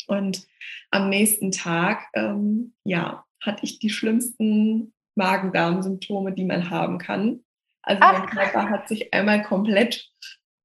und 0.08 0.48
am 0.92 1.10
nächsten 1.10 1.52
Tag, 1.52 2.08
ähm, 2.14 2.74
ja, 2.84 3.26
hatte 3.42 3.64
ich 3.64 3.80
die 3.80 3.90
schlimmsten 3.90 4.94
Magen-Darm-Symptome, 5.16 6.34
die 6.34 6.46
man 6.46 6.70
haben 6.70 6.98
kann. 6.98 7.44
Also 7.82 8.02
Ach. 8.04 8.20
mein 8.20 8.30
Körper 8.30 8.70
hat 8.70 8.88
sich 8.88 9.14
einmal 9.14 9.44
komplett 9.44 10.12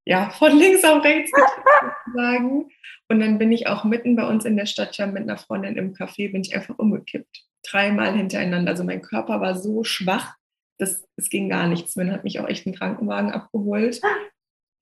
ja, 0.05 0.31
von 0.31 0.57
links 0.57 0.85
auf 0.85 1.05
rechts 1.05 1.31
sozusagen. 1.31 2.69
Und 3.09 3.21
dann 3.21 3.39
bin 3.39 3.53
ich 3.53 3.67
auch 3.67 3.85
mitten 3.85 4.17
bei 4.17 4.27
uns 4.27 4.45
in 4.45 4.57
der 4.57 4.67
Stadt 4.67 4.97
ja 4.97 5.07
mit 5.07 5.23
einer 5.23 5.37
Freundin 5.37 5.77
im 5.77 5.95
Café, 5.95 6.33
bin 6.33 6.43
ich 6.43 6.55
einfach 6.55 6.79
umgekippt. 6.79 7.45
Dreimal 7.65 8.17
hintereinander. 8.17 8.71
Also 8.71 8.85
mein 8.85 9.03
Körper 9.03 9.41
war 9.41 9.57
so 9.57 9.85
schwach, 9.85 10.35
dass 10.79 11.05
es 11.17 11.29
ging 11.29 11.49
gar 11.49 11.69
nichts. 11.69 11.95
Man 11.95 12.11
hat 12.11 12.25
mich 12.25 12.41
auch 12.41 12.49
echt 12.49 12.67
einen 12.67 12.75
Krankenwagen 12.75 13.31
abgeholt. 13.31 14.01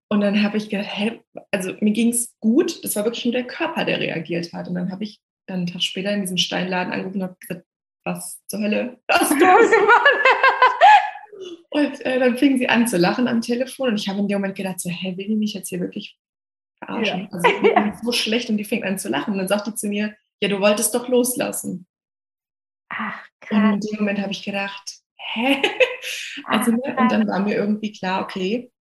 Und 0.09 0.23
dann 0.23 0.43
habe 0.43 0.57
ich 0.57 0.71
gedacht, 0.71 0.89
hä, 0.91 1.21
also 1.51 1.75
mir 1.81 1.93
ging 1.93 2.11
es 2.11 2.35
gut. 2.41 2.83
Das 2.85 2.97
war 2.97 3.05
wirklich 3.05 3.25
nur 3.25 3.33
der 3.33 3.47
Körper, 3.47 3.85
der 3.85 4.01
reagiert 4.01 4.53
hat. 4.53 4.69
Und 4.69 4.75
dann 4.75 4.91
habe 4.91 5.05
ich 5.05 5.21
dann 5.47 5.59
einen 5.59 5.67
Tag 5.67 5.83
später 5.83 6.13
in 6.13 6.23
diesem 6.23 6.39
Steinladen 6.39 6.93
angerufen 6.93 7.23
und 7.23 7.29
habe 7.29 7.37
gesagt, 7.41 7.67
was 8.05 8.41
zur 8.49 8.61
Hölle 8.61 8.99
hast 9.11 9.33
du 9.33 9.39
gemacht? 9.39 10.09
Und 11.71 12.05
äh, 12.05 12.19
dann 12.19 12.37
fingen 12.37 12.59
sie 12.59 12.69
an 12.69 12.87
zu 12.87 12.99
lachen 12.99 13.29
am 13.29 13.41
Telefon 13.41 13.91
und 13.91 14.01
ich 14.01 14.09
habe 14.09 14.19
in 14.19 14.29
dem 14.29 14.39
Moment 14.39 14.57
gedacht, 14.57 14.81
so, 14.81 14.91
hä, 14.91 15.17
will 15.17 15.29
die 15.29 15.37
mich 15.37 15.55
jetzt 15.55 15.69
hier 15.69 15.81
wirklich 15.81 16.19
verarschen? 16.79 17.23
Ja. 17.23 17.29
Also 17.31 17.49
ich 17.95 17.99
so 18.03 18.13
schlecht 18.13 18.51
und 18.51 18.57
die 18.57 18.65
fängt 18.65 18.85
an 18.85 18.99
zu 18.99 19.09
lachen. 19.09 19.33
Und 19.33 19.39
dann 19.39 19.49
sagt 19.49 19.67
die 19.67 19.75
zu 19.75 19.89
mir, 19.89 20.15
ja, 20.41 20.49
du 20.49 20.61
wolltest 20.61 20.95
doch 20.95 21.09
loslassen. 21.09 21.87
Ach, 22.89 23.25
krass. 23.41 23.75
Und 23.75 23.75
in 23.75 23.81
dem 23.81 23.99
Moment 24.01 24.21
habe 24.21 24.33
ich 24.33 24.43
gedacht, 24.43 25.01
hä? 25.17 25.63
Also, 26.45 26.73
ne? 26.73 26.97
und 26.99 27.13
dann 27.13 27.29
war 27.29 27.41
mir 27.41 27.57
irgendwie 27.57 27.93
klar, 27.93 28.23
okay, 28.23 28.73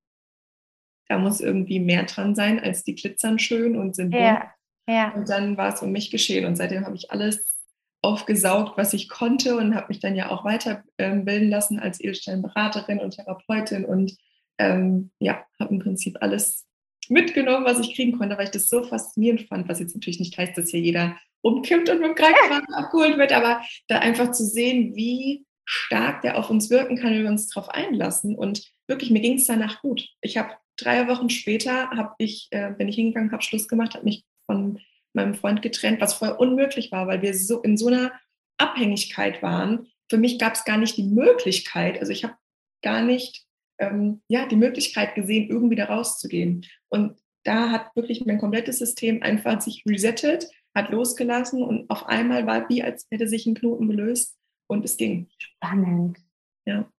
da 1.10 1.18
muss 1.18 1.42
irgendwie 1.42 1.80
mehr 1.80 2.04
dran 2.04 2.34
sein, 2.34 2.60
als 2.60 2.84
die 2.84 2.96
glitzern 2.96 3.40
schön 3.40 3.76
und 3.76 3.96
sind 3.96 4.12
bunt. 4.12 4.24
Ja, 4.24 4.54
ja. 4.88 5.14
Und 5.14 5.30
dann 5.30 5.58
war 5.58 5.74
es 5.74 5.82
um 5.82 5.92
mich 5.92 6.12
geschehen. 6.12 6.46
Und 6.46 6.56
seitdem 6.56 6.86
habe 6.86 6.96
ich 6.96 7.12
alles 7.12 7.59
aufgesaugt, 8.02 8.78
was 8.78 8.94
ich 8.94 9.10
konnte 9.10 9.58
und 9.58 9.76
habe 9.76 9.88
mich 9.90 10.00
dann 10.00 10.16
ja 10.16 10.30
auch 10.30 10.46
weiterbilden 10.46 11.28
ähm, 11.28 11.50
lassen 11.50 11.80
als 11.80 12.00
Edelsteinberaterin 12.00 13.00
und 13.00 13.12
Therapeutin 13.12 13.86
und 13.86 14.16
ähm, 14.58 15.12
ja, 15.20 15.44
habe 15.60 15.74
im 15.74 15.80
Prinzip 15.80 16.18
alles 16.22 16.66
mitgenommen, 17.10 17.66
was 17.66 17.80
ich 17.80 17.96
kriegen 17.96 18.18
konnte, 18.18 18.38
weil 18.38 18.46
ich 18.46 18.52
das 18.52 18.70
so 18.70 18.84
faszinierend 18.84 19.48
fand, 19.48 19.68
was 19.68 19.80
jetzt 19.80 19.96
natürlich 19.96 20.20
nicht 20.20 20.38
heißt, 20.38 20.58
dass 20.58 20.70
hier 20.70 20.80
jeder 20.80 21.18
umkippt 21.42 21.90
und 21.90 22.00
mit 22.00 22.10
dem 22.10 22.16
Krankenwagen 22.16 22.74
abgeholt 22.74 23.18
wird, 23.18 23.34
aber 23.34 23.62
da 23.88 24.00
einfach 24.00 24.32
zu 24.32 24.46
sehen, 24.46 24.96
wie 24.96 25.46
stark 25.66 26.22
der 26.22 26.38
auf 26.38 26.50
uns 26.50 26.70
wirken 26.70 26.98
kann, 26.98 27.14
wenn 27.14 27.24
wir 27.24 27.30
uns 27.30 27.48
darauf 27.50 27.70
einlassen. 27.70 28.36
Und 28.36 28.64
wirklich, 28.88 29.12
mir 29.12 29.22
ging 29.22 29.36
es 29.36 29.46
danach 29.46 29.82
gut. 29.82 30.08
Ich 30.22 30.38
habe 30.38 30.54
drei 30.78 31.08
Wochen 31.08 31.30
später, 31.30 31.90
habe 31.92 32.16
ich, 32.18 32.48
äh, 32.52 32.72
bin 32.72 32.88
ich 32.88 32.96
hingegangen, 32.96 33.32
habe 33.32 33.44
Schluss 33.44 33.68
gemacht, 33.68 33.94
habe 33.94 34.06
mich 34.06 34.24
von 34.46 34.80
meinem 35.14 35.36
Freund 35.36 35.62
getrennt, 35.62 36.02
was 36.02 36.14
vorher 36.14 36.40
unmöglich 36.40 36.92
war, 36.92 37.08
weil 37.08 37.22
wir 37.22 37.34
so 37.34 37.62
in 37.62 37.78
so 37.78 37.88
einer 37.88 38.12
Abhängigkeit 38.58 39.42
waren. 39.42 39.88
Für 40.10 40.18
mich 40.18 40.40
gab 40.40 40.54
es 40.54 40.66
gar 40.66 40.78
nicht 40.78 40.98
die 40.98 41.04
Möglichkeit, 41.04 42.00
also 42.00 42.12
ich 42.12 42.24
habe 42.24 42.36
gar 42.82 43.02
nicht 43.02 43.46
ähm, 43.80 44.22
ja, 44.28 44.46
die 44.46 44.56
Möglichkeit 44.56 45.16
gesehen, 45.16 45.50
irgendwie 45.50 45.76
da 45.76 45.86
rauszugehen. 45.86 46.66
Und 46.90 47.18
da 47.44 47.72
hat 47.72 47.96
wirklich 47.96 48.26
mein 48.26 48.40
komplettes 48.40 48.80
System 48.80 49.24
einfach 49.24 49.62
sich 49.62 49.84
resettet, 49.88 50.50
hat 50.76 50.90
losgelassen 50.90 51.64
und 51.64 51.90
auf 51.90 52.06
einmal 52.08 52.46
war 52.46 52.70
wie, 52.70 52.84
als 52.84 53.08
hätte 53.10 53.28
sich 53.28 53.46
ein 53.46 53.56
Knoten 53.56 53.88
gelöst 53.88 54.38
und 54.68 54.86
es 54.86 54.98
ging. 54.98 55.30
Spannend. 55.38 56.20
Ja. 56.66 56.90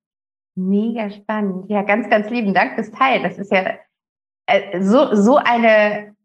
Mega 0.57 1.11
spannend. 1.11 1.71
Ja, 1.71 1.83
ganz, 1.83 2.11
ganz 2.11 2.29
lieben 2.31 2.53
Dank 2.53 2.75
fürs 2.75 2.91
Teil. 2.91 3.23
Das 3.23 3.39
ist 3.39 3.53
ja 3.53 3.79
äh, 4.47 4.83
so, 4.83 5.15
so 5.15 5.37
eine 5.37 6.17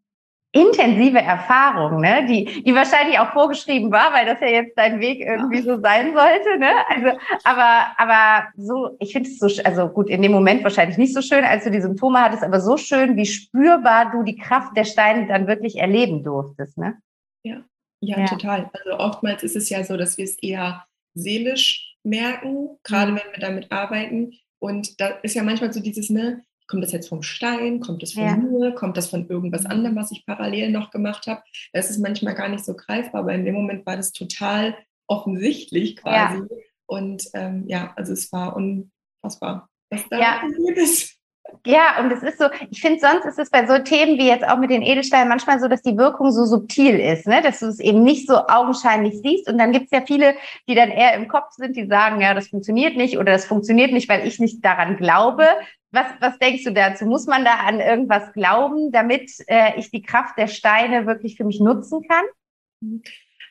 intensive 0.52 1.18
Erfahrung, 1.18 2.00
ne? 2.00 2.26
die, 2.26 2.62
die 2.62 2.74
wahrscheinlich 2.74 3.18
auch 3.18 3.32
vorgeschrieben 3.32 3.92
war, 3.92 4.12
weil 4.14 4.26
das 4.26 4.40
ja 4.40 4.48
jetzt 4.48 4.76
dein 4.76 5.00
Weg 5.00 5.20
irgendwie 5.20 5.60
so 5.60 5.78
sein 5.80 6.14
sollte. 6.14 6.58
Ne? 6.58 6.70
Also, 6.88 7.18
aber, 7.44 7.86
aber 7.98 8.48
so, 8.56 8.96
ich 8.98 9.12
finde 9.12 9.28
es 9.28 9.38
so, 9.38 9.48
also 9.64 9.88
gut, 9.88 10.08
in 10.08 10.22
dem 10.22 10.32
Moment 10.32 10.64
wahrscheinlich 10.64 10.96
nicht 10.96 11.14
so 11.14 11.20
schön, 11.20 11.44
als 11.44 11.64
du 11.64 11.70
die 11.70 11.80
Symptome 11.82 12.20
hattest, 12.20 12.42
aber 12.42 12.60
so 12.60 12.76
schön, 12.76 13.16
wie 13.16 13.26
spürbar 13.26 14.10
du 14.12 14.22
die 14.22 14.36
Kraft 14.36 14.76
der 14.76 14.84
Steine 14.84 15.26
dann 15.26 15.46
wirklich 15.46 15.76
erleben 15.76 16.24
durftest. 16.24 16.78
Ne? 16.78 16.96
Ja. 17.42 17.62
ja, 18.00 18.20
ja, 18.20 18.26
total. 18.26 18.70
Also 18.72 18.98
oftmals 18.98 19.42
ist 19.42 19.56
es 19.56 19.68
ja 19.68 19.84
so, 19.84 19.96
dass 19.96 20.16
wir 20.16 20.24
es 20.24 20.38
eher 20.38 20.86
seelisch 21.14 21.96
merken, 22.02 22.78
gerade 22.82 23.12
mhm. 23.12 23.16
wenn 23.16 23.32
wir 23.32 23.40
damit 23.40 23.72
arbeiten. 23.72 24.32
Und 24.58 25.00
da 25.00 25.08
ist 25.22 25.34
ja 25.34 25.42
manchmal 25.42 25.72
so 25.72 25.80
dieses, 25.80 26.08
ne, 26.08 26.42
kommt 26.66 26.82
das 26.82 26.92
jetzt 26.92 27.08
vom 27.08 27.22
Stein, 27.22 27.80
kommt 27.80 28.02
das 28.02 28.12
von 28.12 28.22
ja. 28.24 28.36
mir, 28.36 28.72
kommt 28.72 28.96
das 28.96 29.08
von 29.08 29.28
irgendwas 29.28 29.64
mhm. 29.64 29.70
anderem, 29.70 29.96
was 29.96 30.10
ich 30.10 30.26
parallel 30.26 30.70
noch 30.70 30.90
gemacht 30.90 31.26
habe. 31.26 31.42
Das 31.72 31.90
ist 31.90 31.98
manchmal 31.98 32.34
gar 32.34 32.48
nicht 32.48 32.64
so 32.64 32.74
greifbar, 32.74 33.22
aber 33.22 33.34
in 33.34 33.44
dem 33.44 33.54
Moment 33.54 33.86
war 33.86 33.96
das 33.96 34.12
total 34.12 34.76
offensichtlich 35.06 35.96
quasi. 35.96 36.38
Ja. 36.38 36.46
Und 36.86 37.24
ähm, 37.34 37.64
ja, 37.66 37.92
also 37.96 38.12
es 38.12 38.32
war 38.32 38.56
unfassbar, 38.56 39.68
was 39.90 40.08
da 40.08 40.18
ja. 40.18 40.40
passiert 40.40 40.78
ist. 40.78 41.16
Ja, 41.64 42.00
und 42.00 42.12
es 42.12 42.22
ist 42.22 42.38
so, 42.38 42.46
ich 42.70 42.80
finde, 42.80 43.00
sonst 43.00 43.24
ist 43.24 43.38
es 43.38 43.50
bei 43.50 43.66
so 43.66 43.78
Themen 43.78 44.18
wie 44.18 44.28
jetzt 44.28 44.46
auch 44.46 44.58
mit 44.58 44.70
den 44.70 44.82
Edelsteinen 44.82 45.28
manchmal 45.28 45.58
so, 45.60 45.68
dass 45.68 45.82
die 45.82 45.96
Wirkung 45.96 46.30
so 46.30 46.44
subtil 46.44 46.98
ist, 46.98 47.26
ne? 47.26 47.42
dass 47.42 47.60
du 47.60 47.66
es 47.66 47.80
eben 47.80 48.02
nicht 48.02 48.28
so 48.28 48.36
augenscheinlich 48.48 49.20
siehst. 49.22 49.48
Und 49.48 49.58
dann 49.58 49.72
gibt 49.72 49.86
es 49.86 49.90
ja 49.90 50.04
viele, 50.06 50.34
die 50.68 50.74
dann 50.74 50.90
eher 50.90 51.14
im 51.14 51.28
Kopf 51.28 51.52
sind, 51.52 51.76
die 51.76 51.86
sagen, 51.86 52.20
ja, 52.20 52.34
das 52.34 52.48
funktioniert 52.48 52.96
nicht 52.96 53.18
oder 53.18 53.32
das 53.32 53.44
funktioniert 53.46 53.92
nicht, 53.92 54.08
weil 54.08 54.26
ich 54.26 54.38
nicht 54.38 54.64
daran 54.64 54.96
glaube. 54.96 55.46
Was, 55.92 56.06
was 56.20 56.38
denkst 56.38 56.64
du 56.64 56.72
dazu? 56.72 57.06
Muss 57.06 57.26
man 57.26 57.44
da 57.44 57.54
an 57.54 57.80
irgendwas 57.80 58.32
glauben, 58.32 58.92
damit 58.92 59.30
äh, 59.46 59.78
ich 59.78 59.90
die 59.90 60.02
Kraft 60.02 60.36
der 60.36 60.48
Steine 60.48 61.06
wirklich 61.06 61.36
für 61.36 61.44
mich 61.44 61.60
nutzen 61.60 62.02
kann? 62.06 62.24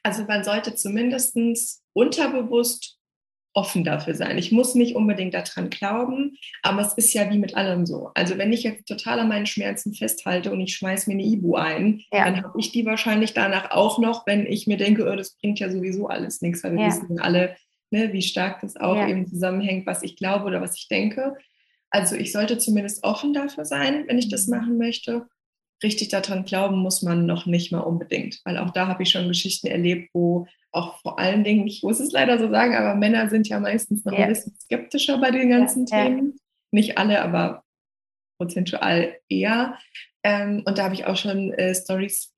Also 0.04 0.26
man 0.26 0.44
sollte 0.44 0.76
zumindest 0.76 1.38
unterbewusst 1.94 3.00
offen 3.56 3.86
dafür 3.86 4.14
sein. 4.14 4.38
Ich 4.38 4.52
muss 4.52 4.76
nicht 4.76 4.96
unbedingt 4.96 5.34
daran 5.34 5.70
glauben, 5.70 6.38
aber 6.62 6.82
es 6.82 6.94
ist 6.94 7.14
ja 7.14 7.30
wie 7.32 7.38
mit 7.38 7.56
allem 7.56 7.86
so. 7.86 8.12
Also 8.14 8.38
wenn 8.38 8.52
ich 8.52 8.64
jetzt 8.64 8.86
total 8.86 9.20
an 9.20 9.30
meinen 9.30 9.46
Schmerzen 9.46 9.94
festhalte 9.94 10.52
und 10.52 10.60
ich 10.60 10.76
schmeiße 10.76 11.10
mir 11.10 11.14
eine 11.14 11.24
Ibu 11.24 11.56
ein, 11.56 12.02
ja. 12.12 12.26
dann 12.26 12.44
habe 12.44 12.60
ich 12.60 12.74
die 12.74 12.86
wahrscheinlich 12.86 13.34
danach 13.34 13.72
auch 13.72 13.98
noch, 13.98 14.28
wenn 14.28 14.46
ich 14.46 14.68
mir 14.68 14.76
denke, 14.76 15.10
oh, 15.10 15.16
das 15.16 15.38
bringt 15.38 15.60
ja 15.60 15.72
sowieso 15.72 16.08
alles 16.08 16.42
nichts, 16.42 16.64
weil 16.64 16.74
wir 16.74 16.82
ja. 16.82 16.88
wissen 16.88 17.18
alle, 17.20 17.56
ne, 17.92 18.12
wie 18.12 18.22
stark 18.22 18.60
das 18.60 18.76
auch 18.76 18.98
ja. 18.98 19.08
eben 19.08 19.26
zusammenhängt, 19.26 19.88
was 19.88 20.04
ich 20.04 20.18
glaube 20.18 20.46
oder 20.46 20.62
was 20.62 20.76
ich 20.78 20.90
denke. 20.90 21.38
Also 21.90 22.16
ich 22.16 22.32
sollte 22.32 22.58
zumindest 22.58 23.04
offen 23.04 23.34
dafür 23.34 23.66
sein, 23.66 24.06
wenn 24.08 24.18
ich 24.18 24.30
das 24.30 24.48
mhm. 24.48 24.58
machen 24.58 24.78
möchte. 24.78 25.28
Richtig 25.84 26.10
daran 26.10 26.46
glauben 26.46 26.78
muss 26.78 27.02
man 27.02 27.26
noch 27.26 27.46
nicht 27.46 27.72
mal 27.72 27.80
unbedingt, 27.80 28.40
weil 28.46 28.58
auch 28.58 28.72
da 28.72 28.88
habe 28.88 29.04
ich 29.04 29.10
schon 29.10 29.28
Geschichten 29.28 29.68
erlebt, 29.68 30.10
wo 30.14 30.48
auch 30.72 31.00
vor 31.02 31.20
allen 31.20 31.44
Dingen, 31.44 31.68
ich 31.68 31.84
muss 31.84 32.00
es 32.00 32.12
leider 32.12 32.38
so 32.38 32.50
sagen, 32.50 32.76
aber 32.76 32.96
Männer 32.96 33.30
sind 33.30 33.48
ja 33.48 33.60
meistens 33.60 34.04
noch 34.04 34.14
ja. 34.14 34.26
ein 34.26 34.30
bisschen 34.30 34.56
skeptischer 34.60 35.18
bei 35.18 35.32
den 35.32 35.50
ganzen 35.50 35.86
ja, 35.86 36.04
Themen. 36.04 36.38
Nicht 36.72 36.98
alle, 36.98 37.22
aber 37.22 37.64
prozentual 38.38 39.18
eher. 39.30 39.78
Ähm, 40.24 40.64
und 40.66 40.78
da 40.78 40.86
habe 40.86 40.96
ich 40.96 41.06
auch 41.06 41.18
schon 41.18 41.54
äh, 41.54 41.74
Stories 41.74 42.34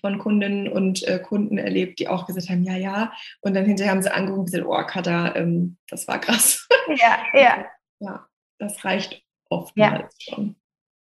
von 0.00 0.18
Kundinnen 0.18 0.68
und 0.68 1.06
äh, 1.06 1.18
Kunden 1.18 1.58
erlebt, 1.58 1.98
die 1.98 2.08
auch 2.08 2.26
gesagt 2.26 2.48
haben, 2.48 2.62
ja, 2.62 2.76
ja. 2.76 3.12
Und 3.40 3.54
dann 3.54 3.64
hinterher 3.64 3.92
haben 3.92 4.02
sie 4.02 4.12
angeguckt 4.12 4.38
und 4.38 4.44
gesagt, 4.46 4.66
oh, 4.66 4.86
Katha, 4.86 5.34
ähm, 5.36 5.76
das 5.88 6.06
war 6.08 6.20
krass. 6.20 6.68
Ja, 6.88 7.18
ja. 7.34 7.66
ja, 8.00 8.26
das 8.62 8.84
reicht 8.84 9.22
oftmals 9.50 10.14
schon. 10.20 10.56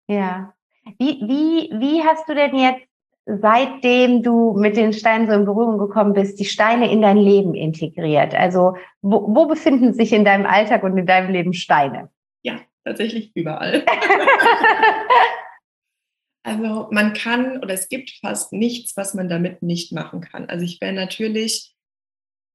Ja. 0.07 0.53
Wie, 0.99 1.19
wie, 1.21 1.69
wie 1.79 2.03
hast 2.03 2.29
du 2.29 2.35
denn 2.35 2.55
jetzt 2.55 2.87
seitdem 3.25 4.23
du 4.23 4.53
mit 4.53 4.77
den 4.77 4.93
Steinen 4.93 5.27
so 5.27 5.33
in 5.33 5.43
Berührung 5.43 5.77
gekommen 5.77 6.13
bist, 6.13 6.39
die 6.39 6.45
Steine 6.45 6.89
in 6.89 7.01
dein 7.01 7.17
Leben 7.17 7.55
integriert? 7.55 8.33
Also 8.35 8.77
wo, 9.01 9.35
wo 9.35 9.47
befinden 9.47 9.93
sich 9.93 10.13
in 10.13 10.23
deinem 10.23 10.45
Alltag 10.45 10.83
und 10.83 10.97
in 10.97 11.05
deinem 11.05 11.31
Leben 11.31 11.53
Steine? 11.53 12.09
Ja, 12.43 12.61
tatsächlich 12.85 13.31
überall. 13.35 13.83
also 16.43 16.87
man 16.91 17.13
kann 17.13 17.57
oder 17.57 17.73
es 17.73 17.89
gibt 17.89 18.11
fast 18.21 18.53
nichts, 18.53 18.95
was 18.95 19.13
man 19.13 19.27
damit 19.27 19.63
nicht 19.63 19.91
machen 19.91 20.21
kann. 20.21 20.47
Also 20.47 20.63
ich 20.63 20.79
wäre 20.79 20.93
natürlich, 20.93 21.75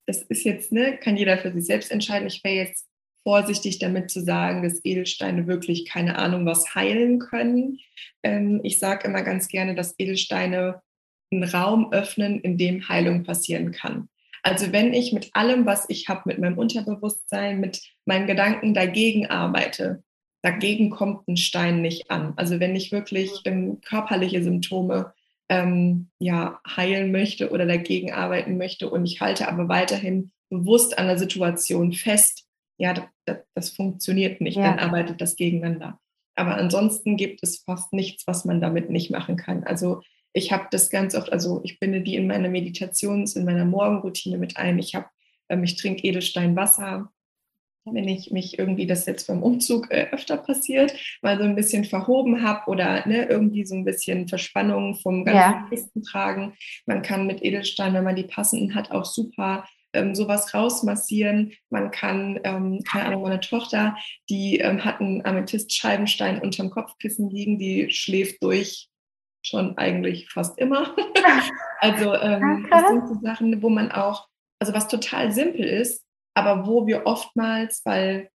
das 0.07 0.23
ist 0.23 0.45
jetzt, 0.45 0.73
ne, 0.73 0.97
kann 0.97 1.17
jeder 1.17 1.37
für 1.37 1.53
sich 1.53 1.67
selbst 1.67 1.91
entscheiden, 1.91 2.29
ich 2.29 2.43
wäre 2.45 2.55
jetzt 2.55 2.89
vorsichtig 3.23 3.79
damit 3.79 4.11
zu 4.11 4.21
sagen, 4.21 4.63
dass 4.63 4.85
Edelsteine 4.85 5.47
wirklich 5.47 5.87
keine 5.87 6.19
Ahnung 6.19 6.47
was 6.47 6.75
heilen 6.75 7.19
können. 7.19 7.79
Ähm, 8.23 8.61
ich 8.63 8.79
sage 8.79 9.09
immer 9.09 9.23
ganz 9.23 9.49
gerne, 9.49 9.75
dass 9.75 9.95
Edelsteine 9.99 10.83
einen 11.31 11.45
Raum 11.45 11.93
öffnen, 11.93 12.41
in 12.41 12.59
dem 12.59 12.89
Heilung 12.89 13.25
passieren 13.25 13.73
kann. 13.73 14.09
Also 14.43 14.73
wenn 14.73 14.93
ich 14.93 15.13
mit 15.13 15.31
allem, 15.35 15.67
was 15.67 15.87
ich 15.89 16.09
habe, 16.09 16.23
mit 16.27 16.39
meinem 16.39 16.59
Unterbewusstsein, 16.59 17.61
mit 17.61 17.81
meinen 18.05 18.27
Gedanken 18.27 18.75
dagegen 18.75 19.27
arbeite, 19.27 20.03
dagegen 20.43 20.91
kommt 20.91 21.29
ein 21.29 21.37
Stein 21.37 21.81
nicht 21.81 22.11
an. 22.11 22.35
Also 22.37 22.59
wenn 22.59 22.75
ich 22.75 22.91
wirklich 22.91 23.31
ähm, 23.45 23.81
körperliche 23.81 24.43
Symptome 24.43 25.13
ähm, 25.49 26.09
ja, 26.19 26.61
heilen 26.69 27.13
möchte 27.13 27.51
oder 27.51 27.67
dagegen 27.67 28.13
arbeiten 28.13 28.57
möchte 28.57 28.91
und 28.91 29.07
ich 29.07 29.21
halte 29.21 29.49
aber 29.49 29.69
weiterhin 29.69 30.33
bewusst 30.51 30.99
an 30.99 31.07
der 31.07 31.19
Situation 31.19 31.93
fest, 31.93 32.47
ja, 32.79 33.09
das, 33.25 33.39
das 33.55 33.71
funktioniert 33.71 34.41
nicht, 34.41 34.57
ja. 34.57 34.75
dann 34.75 34.79
arbeitet 34.79 35.21
das 35.21 35.37
gegeneinander. 35.37 35.99
Aber 36.35 36.57
ansonsten 36.57 37.17
gibt 37.17 37.43
es 37.43 37.63
fast 37.65 37.93
nichts, 37.93 38.27
was 38.27 38.45
man 38.45 38.61
damit 38.61 38.91
nicht 38.91 39.11
machen 39.11 39.37
kann. 39.37 39.65
Also 39.65 40.01
ich 40.33 40.53
habe 40.53 40.67
das 40.71 40.91
ganz 40.91 41.15
oft, 41.15 41.31
also 41.33 41.61
ich 41.63 41.79
binde 41.79 42.01
die 42.01 42.17
in 42.17 42.27
meiner 42.27 42.49
Meditations-, 42.49 43.37
in 43.37 43.45
meiner 43.45 43.65
Morgenroutine 43.65 44.39
mit 44.39 44.57
ein. 44.57 44.79
Ich 44.79 44.95
habe, 44.95 45.07
ähm, 45.49 45.63
ich 45.65 45.77
trinke 45.77 46.07
Edelsteinwasser. 46.07 47.11
wenn 47.85 48.09
ich 48.09 48.31
mich 48.31 48.59
irgendwie, 48.59 48.87
das 48.87 49.07
jetzt 49.07 49.27
beim 49.27 49.43
Umzug 49.43 49.91
äh, 49.91 50.07
öfter 50.13 50.37
passiert, 50.37 50.95
mal 51.21 51.37
so 51.37 51.45
ein 51.45 51.57
bisschen 51.57 51.85
verhoben 51.85 52.43
habe 52.43 52.71
oder 52.71 53.07
ne, 53.07 53.27
irgendwie 53.27 53.67
so 53.67 53.75
ein 53.75 53.85
bisschen 53.85 54.29
Verspannung 54.29 54.95
vom 54.95 55.25
ganzen 55.25 55.63
ja. 55.63 55.67
Kisten 55.69 56.03
tragen. 56.03 56.55
Man 56.87 57.03
kann 57.03 57.27
mit 57.27 57.43
Edelstein, 57.43 57.93
wenn 57.93 58.05
man 58.05 58.17
die 58.17 58.23
passenden 58.23 58.75
hat, 58.75 58.91
auch 58.93 59.05
super 59.05 59.65
ähm, 59.93 60.15
sowas 60.15 60.55
rausmassieren. 60.55 61.53
Man 61.71 61.91
kann, 61.91 62.41
ähm, 62.45 62.83
keine 62.85 63.07
Ahnung, 63.07 63.23
meine 63.23 63.41
Tochter, 63.41 63.97
die 64.29 64.59
ähm, 64.59 64.85
hat 64.85 65.01
einen 65.01 65.25
Amethyst-Scheibenstein 65.25 66.41
unterm 66.41 66.71
Kopfkissen 66.71 67.31
liegen, 67.31 67.59
die 67.59 67.91
schläft 67.91 68.43
durch 68.43 68.89
schon 69.45 69.77
eigentlich 69.77 70.31
fast 70.31 70.59
immer. 70.59 70.95
also 71.81 72.15
ähm, 72.15 72.69
das 72.71 72.89
sind 72.89 73.09
so 73.09 73.21
Sachen, 73.23 73.63
wo 73.63 73.69
man 73.69 73.91
auch, 73.91 74.29
also 74.61 74.73
was 74.73 74.89
total 74.89 75.33
simpel 75.33 75.65
ist, 75.65 76.05
aber 76.35 76.67
wo 76.67 76.87
wir 76.87 77.07
oftmals, 77.07 77.83
weil 77.85 78.31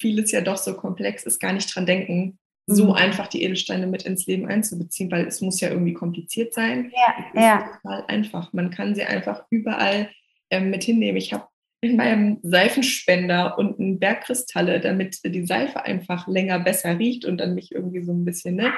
vieles 0.00 0.32
ja 0.32 0.40
doch 0.40 0.56
so 0.56 0.74
komplex 0.74 1.24
ist, 1.24 1.40
gar 1.40 1.52
nicht 1.52 1.74
dran 1.74 1.86
denken, 1.86 2.38
so 2.66 2.86
mhm. 2.86 2.92
einfach 2.92 3.26
die 3.26 3.42
Edelsteine 3.42 3.88
mit 3.88 4.04
ins 4.04 4.26
Leben 4.26 4.46
einzubeziehen, 4.46 5.10
weil 5.10 5.26
es 5.26 5.40
muss 5.40 5.60
ja 5.60 5.70
irgendwie 5.70 5.94
kompliziert 5.94 6.54
sein. 6.54 6.92
Ja, 6.94 7.14
es 7.34 7.42
ja. 7.42 7.58
ist 7.58 7.82
total 7.82 8.04
einfach. 8.06 8.52
Man 8.52 8.70
kann 8.70 8.94
sie 8.94 9.02
einfach 9.02 9.44
überall 9.50 10.10
ähm, 10.52 10.70
mit 10.70 10.84
hinnehmen. 10.84 11.16
Ich 11.16 11.32
habe 11.32 11.48
in 11.80 11.96
meinem 11.96 12.38
Seifenspender 12.42 13.58
unten 13.58 13.98
Bergkristalle, 13.98 14.80
damit 14.80 15.18
die 15.24 15.46
Seife 15.46 15.84
einfach 15.84 16.28
länger 16.28 16.60
besser 16.60 16.96
riecht 16.96 17.24
und 17.24 17.38
dann 17.38 17.56
mich 17.56 17.72
irgendwie 17.72 18.04
so 18.04 18.12
ein 18.12 18.24
bisschen 18.24 18.54
ne, 18.54 18.72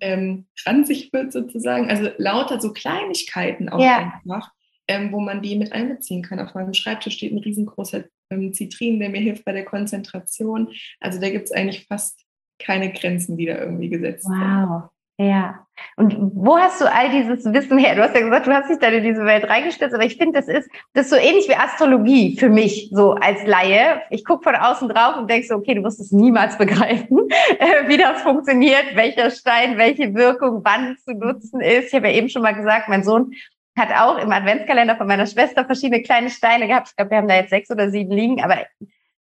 ähm, 0.00 0.46
ranzig 0.64 1.12
wird 1.12 1.30
sozusagen. 1.30 1.90
Also 1.90 2.10
lauter 2.16 2.58
so 2.58 2.72
Kleinigkeiten 2.72 3.68
auch 3.68 3.80
ja. 3.80 4.14
einfach, 4.14 4.50
ähm, 4.88 5.12
wo 5.12 5.20
man 5.20 5.42
die 5.42 5.56
mit 5.56 5.72
einbeziehen 5.72 6.22
kann. 6.22 6.40
Auf 6.40 6.54
meinem 6.54 6.72
Schreibtisch 6.72 7.16
steht 7.16 7.32
ein 7.32 7.38
riesengroßer 7.38 8.04
ähm, 8.30 8.54
Zitrin, 8.54 8.98
der 8.98 9.10
mir 9.10 9.20
hilft 9.20 9.44
bei 9.44 9.52
der 9.52 9.66
Konzentration. 9.66 10.72
Also 11.00 11.20
da 11.20 11.28
gibt 11.28 11.44
es 11.44 11.52
eigentlich 11.52 11.86
fast 11.86 12.24
keine 12.58 12.92
Grenzen, 12.94 13.36
die 13.36 13.44
da 13.44 13.58
irgendwie 13.58 13.90
gesetzt 13.90 14.24
wow. 14.24 14.32
sind. 14.32 14.68
Wow. 14.70 14.90
Ja. 15.18 15.66
Und 15.96 16.16
wo 16.32 16.58
hast 16.58 16.80
du 16.80 16.90
all 16.90 17.10
dieses 17.10 17.44
Wissen 17.52 17.78
her? 17.78 17.96
Du 17.96 18.02
hast 18.02 18.14
ja 18.14 18.20
gesagt, 18.20 18.46
du 18.46 18.52
hast 18.52 18.70
dich 18.70 18.78
dann 18.78 18.94
in 18.94 19.02
diese 19.02 19.24
Welt 19.24 19.48
reingestürzt, 19.48 19.94
aber 19.94 20.04
ich 20.04 20.16
finde, 20.16 20.40
das 20.40 20.48
ist, 20.48 20.70
das 20.92 21.06
ist 21.06 21.10
so 21.10 21.16
ähnlich 21.16 21.48
wie 21.48 21.54
Astrologie 21.54 22.36
für 22.38 22.48
mich, 22.48 22.90
so 22.92 23.12
als 23.14 23.44
Laie. 23.44 24.02
Ich 24.10 24.24
gucke 24.24 24.44
von 24.44 24.54
außen 24.54 24.88
drauf 24.88 25.16
und 25.16 25.28
denke 25.28 25.46
so, 25.46 25.56
okay, 25.56 25.74
du 25.74 25.82
wirst 25.82 26.00
es 26.00 26.12
niemals 26.12 26.56
begreifen, 26.56 27.18
wie 27.86 27.96
das 27.96 28.22
funktioniert, 28.22 28.94
welcher 28.94 29.30
Stein, 29.30 29.76
welche 29.76 30.14
Wirkung, 30.14 30.62
wann 30.64 30.96
zu 30.98 31.12
nutzen 31.14 31.60
ist. 31.60 31.88
Ich 31.88 31.94
habe 31.94 32.08
ja 32.08 32.14
eben 32.14 32.28
schon 32.28 32.42
mal 32.42 32.54
gesagt, 32.54 32.88
mein 32.88 33.02
Sohn 33.02 33.32
hat 33.76 33.90
auch 33.92 34.18
im 34.18 34.30
Adventskalender 34.30 34.96
von 34.96 35.06
meiner 35.06 35.26
Schwester 35.26 35.64
verschiedene 35.64 36.02
kleine 36.02 36.30
Steine 36.30 36.66
gehabt. 36.68 36.88
Ich 36.90 36.96
glaube, 36.96 37.10
wir 37.10 37.18
haben 37.18 37.28
da 37.28 37.36
jetzt 37.36 37.50
sechs 37.50 37.70
oder 37.70 37.90
sieben 37.90 38.12
liegen, 38.12 38.42
aber 38.42 38.58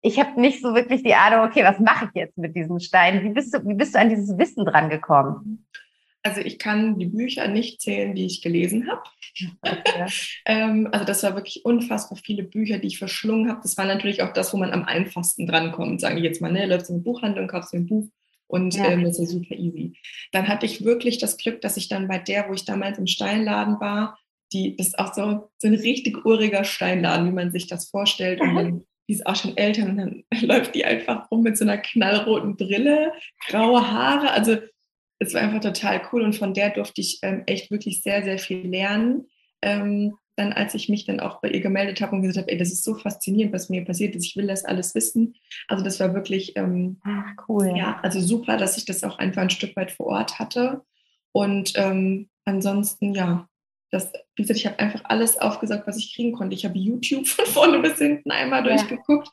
ich 0.02 0.18
habe 0.18 0.40
nicht 0.40 0.61
so 0.61 0.75
wirklich 0.75 1.02
die 1.02 1.14
Ahnung, 1.14 1.47
okay, 1.49 1.64
was 1.64 1.78
mache 1.78 2.06
ich 2.06 2.21
jetzt 2.21 2.37
mit 2.37 2.54
diesem 2.54 2.80
Stein? 2.80 3.23
Wie 3.23 3.30
bist 3.30 3.54
du, 3.54 3.66
wie 3.66 3.75
bist 3.75 3.94
du 3.94 4.00
an 4.00 4.11
dieses 4.11 4.37
Wissen 4.37 4.64
dran 4.64 4.90
gekommen? 4.90 5.66
Also 6.25 6.40
ich 6.40 6.59
kann 6.59 6.99
die 6.99 7.06
Bücher 7.06 7.49
nicht 7.49 7.80
zählen, 7.80 8.14
die 8.14 8.26
ich 8.26 8.42
gelesen 8.42 8.88
habe. 8.88 9.02
Okay. 9.62 10.06
ähm, 10.47 10.88
also 10.92 11.04
das 11.04 11.23
war 11.23 11.35
wirklich 11.35 11.64
unfassbar 11.64 12.18
viele 12.23 12.44
Bücher, 12.44 12.78
die 12.78 12.88
ich 12.88 12.99
verschlungen 12.99 13.49
habe. 13.49 13.61
Das 13.62 13.76
war 13.76 13.87
natürlich 13.87 14.23
auch 14.23 14.32
das, 14.32 14.52
wo 14.52 14.56
man 14.56 14.73
am 14.73 14.85
einfachsten 14.85 15.47
drankommt. 15.47 16.00
Sagen 16.00 16.16
die 16.16 16.23
jetzt 16.23 16.40
mal, 16.40 16.52
ne, 16.52 16.66
läufst 16.66 16.90
in 16.90 16.97
eine 16.97 17.04
Buchhandlung, 17.04 17.49
kaufst 17.49 17.73
du 17.73 17.78
ein 17.78 17.87
Buch 17.87 18.09
und 18.52 18.75
ja. 18.75 18.90
ähm, 18.90 19.04
das 19.04 19.18
ist 19.18 19.32
ja 19.32 19.38
super 19.38 19.54
easy. 19.54 19.97
Dann 20.30 20.47
hatte 20.47 20.66
ich 20.66 20.85
wirklich 20.85 21.18
das 21.18 21.38
Glück, 21.38 21.61
dass 21.61 21.76
ich 21.76 21.88
dann 21.88 22.06
bei 22.06 22.18
der, 22.18 22.49
wo 22.49 22.52
ich 22.52 22.64
damals 22.64 22.99
im 22.99 23.06
Steinladen 23.06 23.80
war, 23.80 24.18
die, 24.52 24.76
das 24.76 24.88
ist 24.88 24.99
auch 24.99 25.14
so, 25.14 25.50
so 25.59 25.68
ein 25.68 25.75
richtig 25.75 26.25
uriger 26.25 26.62
Steinladen, 26.62 27.26
wie 27.26 27.35
man 27.35 27.50
sich 27.50 27.66
das 27.66 27.88
vorstellt. 27.88 28.40
Und 28.40 28.54
dann, 28.54 28.85
die 29.12 29.19
ist 29.19 29.26
auch 29.26 29.37
schon 29.37 29.57
älter 29.59 29.85
und 29.85 29.99
dann 29.99 30.25
läuft 30.40 30.75
die 30.75 30.87
einfach 30.87 31.31
rum 31.31 31.42
mit 31.42 31.59
so 31.59 31.64
einer 31.64 31.76
knallroten 31.76 32.57
Brille, 32.57 33.12
graue 33.47 33.90
Haare. 33.90 34.31
Also 34.31 34.57
es 35.19 35.35
war 35.35 35.42
einfach 35.42 35.61
total 35.61 36.00
cool 36.11 36.23
und 36.23 36.35
von 36.35 36.54
der 36.54 36.71
durfte 36.71 37.02
ich 37.02 37.19
ähm, 37.23 37.42
echt 37.47 37.71
wirklich 37.71 38.02
sehr, 38.02 38.25
sehr 38.25 38.38
viel 38.38 38.66
lernen. 38.66 39.26
Ähm, 39.61 40.14
dann, 40.37 40.54
als 40.54 40.75
ich 40.75 40.88
mich 40.88 41.04
dann 41.04 41.21
auch 41.21 41.42
bei 41.42 41.50
ihr 41.50 41.61
gemeldet 41.61 42.00
habe 42.00 42.16
und 42.16 42.23
gesagt 42.23 42.38
habe, 42.38 42.50
ey, 42.50 42.57
das 42.57 42.73
ist 42.73 42.85
so 42.85 42.95
faszinierend, 42.95 43.52
was 43.52 43.69
mir 43.69 43.85
passiert 43.85 44.16
ist, 44.16 44.25
ich 44.25 44.35
will 44.35 44.47
das 44.47 44.64
alles 44.64 44.95
wissen. 44.95 45.35
Also 45.69 45.85
das 45.85 46.00
war 46.00 46.14
wirklich 46.14 46.57
ähm, 46.57 46.99
Ach, 47.04 47.35
cool. 47.49 47.75
Ja, 47.76 48.00
also 48.02 48.19
super, 48.19 48.57
dass 48.57 48.78
ich 48.78 48.87
das 48.87 49.04
auch 49.04 49.19
einfach 49.19 49.43
ein 49.43 49.50
Stück 49.50 49.76
weit 49.76 49.93
vor 49.93 50.06
Ort 50.06 50.39
hatte. 50.39 50.80
Und 51.32 51.75
ähm, 51.76 52.30
ansonsten, 52.47 53.15
ja, 53.15 53.47
das, 53.93 54.11
wie 54.37 54.43
gesagt, 54.43 54.59
ich 54.59 54.67
habe 54.67 54.78
einfach 54.78 55.02
alles 55.05 55.39
aufgesagt, 55.39 55.87
was 55.87 55.99
ich 55.99 56.15
kriegen 56.15 56.33
konnte. 56.33 56.55
Ich 56.55 56.65
habe 56.65 56.78
YouTube 56.78 57.26
von 57.28 57.45
vorne 57.47 57.78
bis 57.81 57.99
hinten 57.99 58.31
einmal 58.31 58.67
ja. 58.67 58.75
durchgeguckt, 58.75 59.28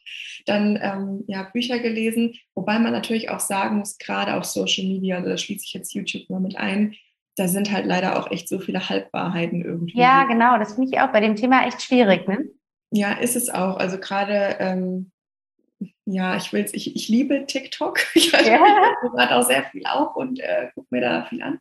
dann 0.45 0.77
ähm, 0.81 1.23
ja, 1.27 1.43
Bücher 1.43 1.79
gelesen, 1.79 2.35
wobei 2.53 2.77
man 2.77 2.91
natürlich 2.91 3.29
auch 3.29 3.39
sagen 3.39 3.77
muss, 3.77 3.97
gerade 3.97 4.35
auf 4.35 4.43
Social 4.43 4.85
Media, 4.85 5.17
also 5.17 5.29
da 5.29 5.37
schließe 5.37 5.63
ich 5.65 5.73
jetzt 5.73 5.93
YouTube 5.93 6.29
mal 6.29 6.41
mit 6.41 6.57
ein, 6.57 6.93
da 7.37 7.47
sind 7.47 7.71
halt 7.71 7.85
leider 7.85 8.19
auch 8.19 8.29
echt 8.31 8.49
so 8.49 8.59
viele 8.59 8.89
Halbwahrheiten 8.89 9.63
irgendwie. 9.63 9.97
Ja, 9.97 10.25
genau, 10.25 10.59
das 10.59 10.73
finde 10.73 10.89
ich 10.91 10.99
auch 10.99 11.11
bei 11.13 11.21
dem 11.21 11.37
Thema 11.37 11.65
echt 11.65 11.81
schwierig, 11.81 12.27
ne? 12.27 12.49
Ja, 12.91 13.13
ist 13.13 13.37
es 13.37 13.49
auch. 13.49 13.77
Also 13.77 13.97
gerade 13.97 14.57
ähm, 14.59 15.11
ja, 16.05 16.35
ich 16.35 16.51
will's, 16.51 16.73
ich, 16.73 16.95
ich 16.95 17.07
liebe 17.07 17.45
TikTok. 17.45 17.99
Ich 18.15 18.31
ja. 18.31 18.39
gerade 19.13 19.35
auch 19.35 19.43
sehr 19.43 19.63
viel 19.65 19.85
auf 19.85 20.15
und 20.15 20.39
äh, 20.39 20.69
gucke 20.73 20.87
mir 20.89 21.01
da 21.01 21.25
viel 21.25 21.41
an. 21.41 21.59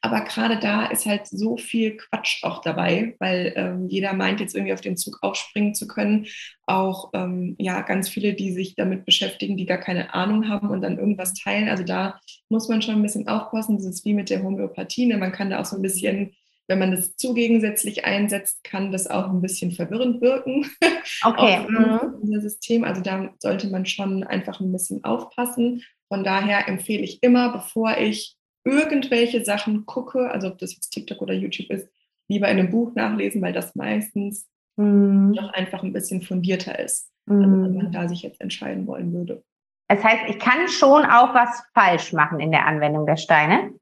Aber 0.00 0.22
gerade 0.22 0.58
da 0.58 0.86
ist 0.86 1.04
halt 1.06 1.26
so 1.26 1.56
viel 1.56 1.96
Quatsch 1.96 2.42
auch 2.42 2.62
dabei, 2.62 3.16
weil 3.18 3.52
ähm, 3.56 3.88
jeder 3.88 4.12
meint 4.12 4.40
jetzt 4.40 4.54
irgendwie 4.54 4.72
auf 4.72 4.80
den 4.80 4.96
Zug 4.96 5.18
aufspringen 5.22 5.74
zu 5.74 5.86
können. 5.86 6.26
Auch 6.66 7.10
ähm, 7.12 7.56
ja, 7.58 7.82
ganz 7.82 8.08
viele, 8.08 8.34
die 8.34 8.52
sich 8.52 8.76
damit 8.76 9.04
beschäftigen, 9.04 9.56
die 9.56 9.66
gar 9.66 9.78
keine 9.78 10.14
Ahnung 10.14 10.48
haben 10.48 10.70
und 10.70 10.80
dann 10.80 10.98
irgendwas 10.98 11.34
teilen. 11.34 11.68
Also 11.68 11.84
da 11.84 12.20
muss 12.48 12.68
man 12.68 12.82
schon 12.82 12.94
ein 12.94 13.02
bisschen 13.02 13.28
aufpassen. 13.28 13.76
Das 13.76 13.86
ist 13.86 14.04
wie 14.04 14.14
mit 14.14 14.30
der 14.30 14.42
Homöopathie. 14.42 15.06
Ne? 15.06 15.18
Man 15.18 15.32
kann 15.32 15.50
da 15.50 15.60
auch 15.60 15.66
so 15.66 15.76
ein 15.76 15.82
bisschen 15.82 16.32
wenn 16.70 16.78
man 16.78 16.92
das 16.92 17.16
zu 17.16 17.34
gegensätzlich 17.34 18.04
einsetzt, 18.04 18.62
kann 18.62 18.92
das 18.92 19.08
auch 19.08 19.28
ein 19.28 19.42
bisschen 19.42 19.72
verwirrend 19.72 20.22
wirken. 20.22 20.70
Okay. 21.24 21.66
mhm. 21.68 22.40
System. 22.40 22.84
Also 22.84 23.02
da 23.02 23.34
sollte 23.40 23.68
man 23.68 23.84
schon 23.84 24.22
einfach 24.22 24.60
ein 24.60 24.70
bisschen 24.70 25.02
aufpassen. 25.02 25.82
Von 26.08 26.24
daher 26.24 26.68
empfehle 26.68 27.02
ich 27.02 27.22
immer, 27.22 27.52
bevor 27.52 27.96
ich 27.98 28.36
irgendwelche 28.64 29.44
Sachen 29.44 29.86
gucke, 29.86 30.30
also 30.30 30.48
ob 30.48 30.58
das 30.58 30.74
jetzt 30.74 30.90
TikTok 30.90 31.20
oder 31.20 31.34
YouTube 31.34 31.70
ist, 31.70 31.88
lieber 32.28 32.48
in 32.48 32.58
einem 32.58 32.70
Buch 32.70 32.94
nachlesen, 32.94 33.42
weil 33.42 33.52
das 33.52 33.74
meistens 33.74 34.48
mhm. 34.76 35.32
noch 35.32 35.52
einfach 35.52 35.82
ein 35.82 35.92
bisschen 35.92 36.22
fundierter 36.22 36.78
ist, 36.78 37.10
mhm. 37.26 37.42
also 37.42 37.62
wenn 37.64 37.76
man 37.76 37.92
da 37.92 38.08
sich 38.08 38.22
jetzt 38.22 38.40
entscheiden 38.40 38.86
wollen 38.86 39.12
würde. 39.12 39.42
Das 39.88 40.04
heißt, 40.04 40.28
ich 40.28 40.38
kann 40.38 40.68
schon 40.68 41.04
auch 41.04 41.34
was 41.34 41.64
falsch 41.74 42.12
machen 42.12 42.38
in 42.38 42.52
der 42.52 42.66
Anwendung 42.66 43.06
der 43.06 43.16
Steine. 43.16 43.72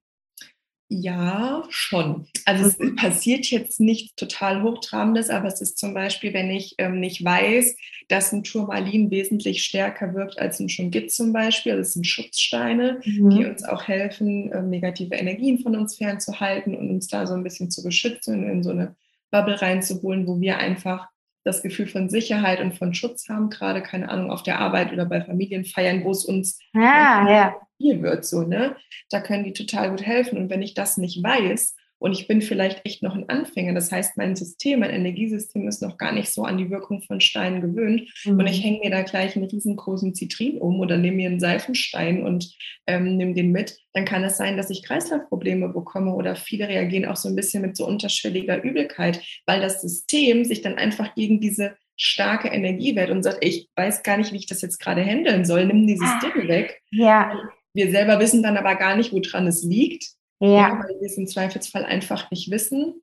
Ja, 0.91 1.65
schon. 1.69 2.27
Also 2.47 2.65
es 2.65 2.79
mhm. 2.79 2.97
passiert 2.97 3.47
jetzt 3.47 3.79
nichts 3.79 4.15
total 4.17 4.63
Hochtrabendes, 4.63 5.29
aber 5.29 5.49
es 5.49 5.61
ist 5.61 5.77
zum 5.77 5.93
Beispiel, 5.93 6.33
wenn 6.33 6.51
ich 6.51 6.77
ähm, 6.79 6.99
nicht 6.99 7.23
weiß, 7.23 7.77
dass 8.09 8.33
ein 8.33 8.43
Turmalin 8.43 9.11
wesentlich 9.11 9.63
stärker 9.63 10.15
wirkt 10.15 10.39
als 10.39 10.61
ein 10.61 10.71
Schungit 10.71 11.13
zum 11.13 11.35
Beispiel. 11.35 11.77
Das 11.77 11.93
sind 11.93 12.07
Schutzsteine, 12.07 13.01
mhm. 13.05 13.31
die 13.31 13.45
uns 13.45 13.65
auch 13.65 13.87
helfen, 13.87 14.51
ähm, 14.55 14.71
negative 14.71 15.15
Energien 15.15 15.59
von 15.59 15.77
uns 15.77 15.97
fernzuhalten 15.97 16.75
und 16.75 16.89
uns 16.89 17.07
da 17.09 17.27
so 17.27 17.35
ein 17.35 17.45
bisschen 17.45 17.71
zu 17.71 17.83
beschützen 17.83 18.43
und 18.43 18.51
in 18.51 18.63
so 18.63 18.71
eine 18.71 18.97
Bubble 19.31 19.61
reinzuholen, 19.61 20.27
wo 20.27 20.41
wir 20.41 20.57
einfach 20.57 21.09
das 21.45 21.63
Gefühl 21.63 21.87
von 21.87 22.11
Sicherheit 22.11 22.61
und 22.61 22.77
von 22.77 22.95
Schutz 22.95 23.29
haben, 23.29 23.51
gerade, 23.51 23.83
keine 23.83 24.09
Ahnung, 24.09 24.31
auf 24.31 24.43
der 24.43 24.59
Arbeit 24.59 24.93
oder 24.93 25.07
bei 25.07 25.23
Familienfeiern, 25.23 26.05
wo 26.05 26.11
es 26.11 26.25
uns 26.25 26.59
ah, 26.75 27.29
ja. 27.29 27.57
viel 27.79 28.03
wird, 28.03 28.25
so, 28.25 28.43
ne? 28.43 28.77
Da 29.11 29.21
können 29.21 29.45
die 29.45 29.53
total 29.53 29.91
gut 29.91 30.03
helfen. 30.03 30.39
Und 30.39 30.51
wenn 30.51 30.63
ich 30.63 30.75
das 30.75 30.99
nicht 30.99 31.23
weiß, 31.23 31.75
und 31.99 32.13
ich 32.13 32.29
bin 32.29 32.43
vielleicht 32.43 32.85
echt 32.85 33.03
noch 33.03 33.15
ein 33.15 33.29
Anfänger. 33.29 33.75
Das 33.75 33.91
heißt, 33.91 34.17
mein 34.17 34.37
System, 34.37 34.81
mein 34.81 34.91
Energiesystem 34.91 35.67
ist 35.67 35.83
noch 35.83 35.97
gar 35.99 36.13
nicht 36.13 36.31
so 36.31 36.45
an 36.45 36.57
die 36.57 36.71
Wirkung 36.71 37.03
von 37.03 37.21
Steinen 37.21 37.61
gewöhnt. 37.61 38.09
Mhm. 38.25 38.39
Und 38.39 38.47
ich 38.47 38.63
hänge 38.63 38.81
mir 38.81 38.91
da 38.91 39.03
gleich 39.03 39.35
einen 39.35 39.49
riesengroßen 39.49 40.15
Zitrin 40.15 40.59
um 40.59 40.79
oder 40.79 40.97
nehme 40.97 41.17
mir 41.17 41.29
einen 41.29 41.41
Seifenstein 41.41 42.25
und 42.25 42.55
ähm, 42.87 43.17
nehme 43.17 43.35
den 43.35 43.51
mit. 43.51 43.79
Dann 43.93 44.05
kann 44.05 44.23
es 44.23 44.37
sein, 44.37 44.57
dass 44.57 44.71
ich 44.71 44.85
Kreislaufprobleme 44.85 45.69
bekomme 45.71 46.15
oder 46.15 46.37
viele 46.37 46.69
reagieren 46.69 47.07
auch 47.07 47.17
so 47.17 47.29
ein 47.29 47.37
bisschen 47.37 47.63
mit 47.63 47.77
so 47.77 47.87
unterschwelliger 47.87 48.63
Übelkeit, 48.63 49.21
weil 49.47 49.61
das 49.61 49.81
System 49.81 50.45
sich 50.45 50.63
dann 50.63 50.77
einfach 50.77 51.15
gegen 51.15 51.41
diese 51.41 51.77
starke 51.97 52.47
Energiewert 52.49 53.11
und 53.11 53.25
sagt, 53.25 53.45
ich 53.45 53.69
weiß 53.75 54.05
gar 54.05 54.17
nicht, 54.19 54.33
wie 54.33 54.37
ich 54.37 54.47
das 54.47 54.63
jetzt 54.63 54.79
gerade 54.79 55.03
handeln 55.03 55.45
soll, 55.45 55.67
nimm 55.67 55.87
dieses 55.89 56.09
ah, 56.09 56.21
Ding 56.21 56.47
weg. 56.47 56.81
Ja. 56.91 57.33
Wir 57.75 57.91
selber 57.91 58.21
wissen 58.21 58.43
dann 58.43 58.57
aber 58.57 58.77
gar 58.77 58.97
nicht, 58.97 59.13
woran 59.13 59.49
es 59.49 59.65
liegt. 59.65 60.18
Ja. 60.41 60.49
ja. 60.49 60.79
Weil 60.79 61.01
wir 61.01 61.07
es 61.07 61.19
im 61.19 61.27
Zweifelsfall 61.27 61.85
einfach 61.85 62.31
nicht 62.31 62.51
wissen. 62.51 63.03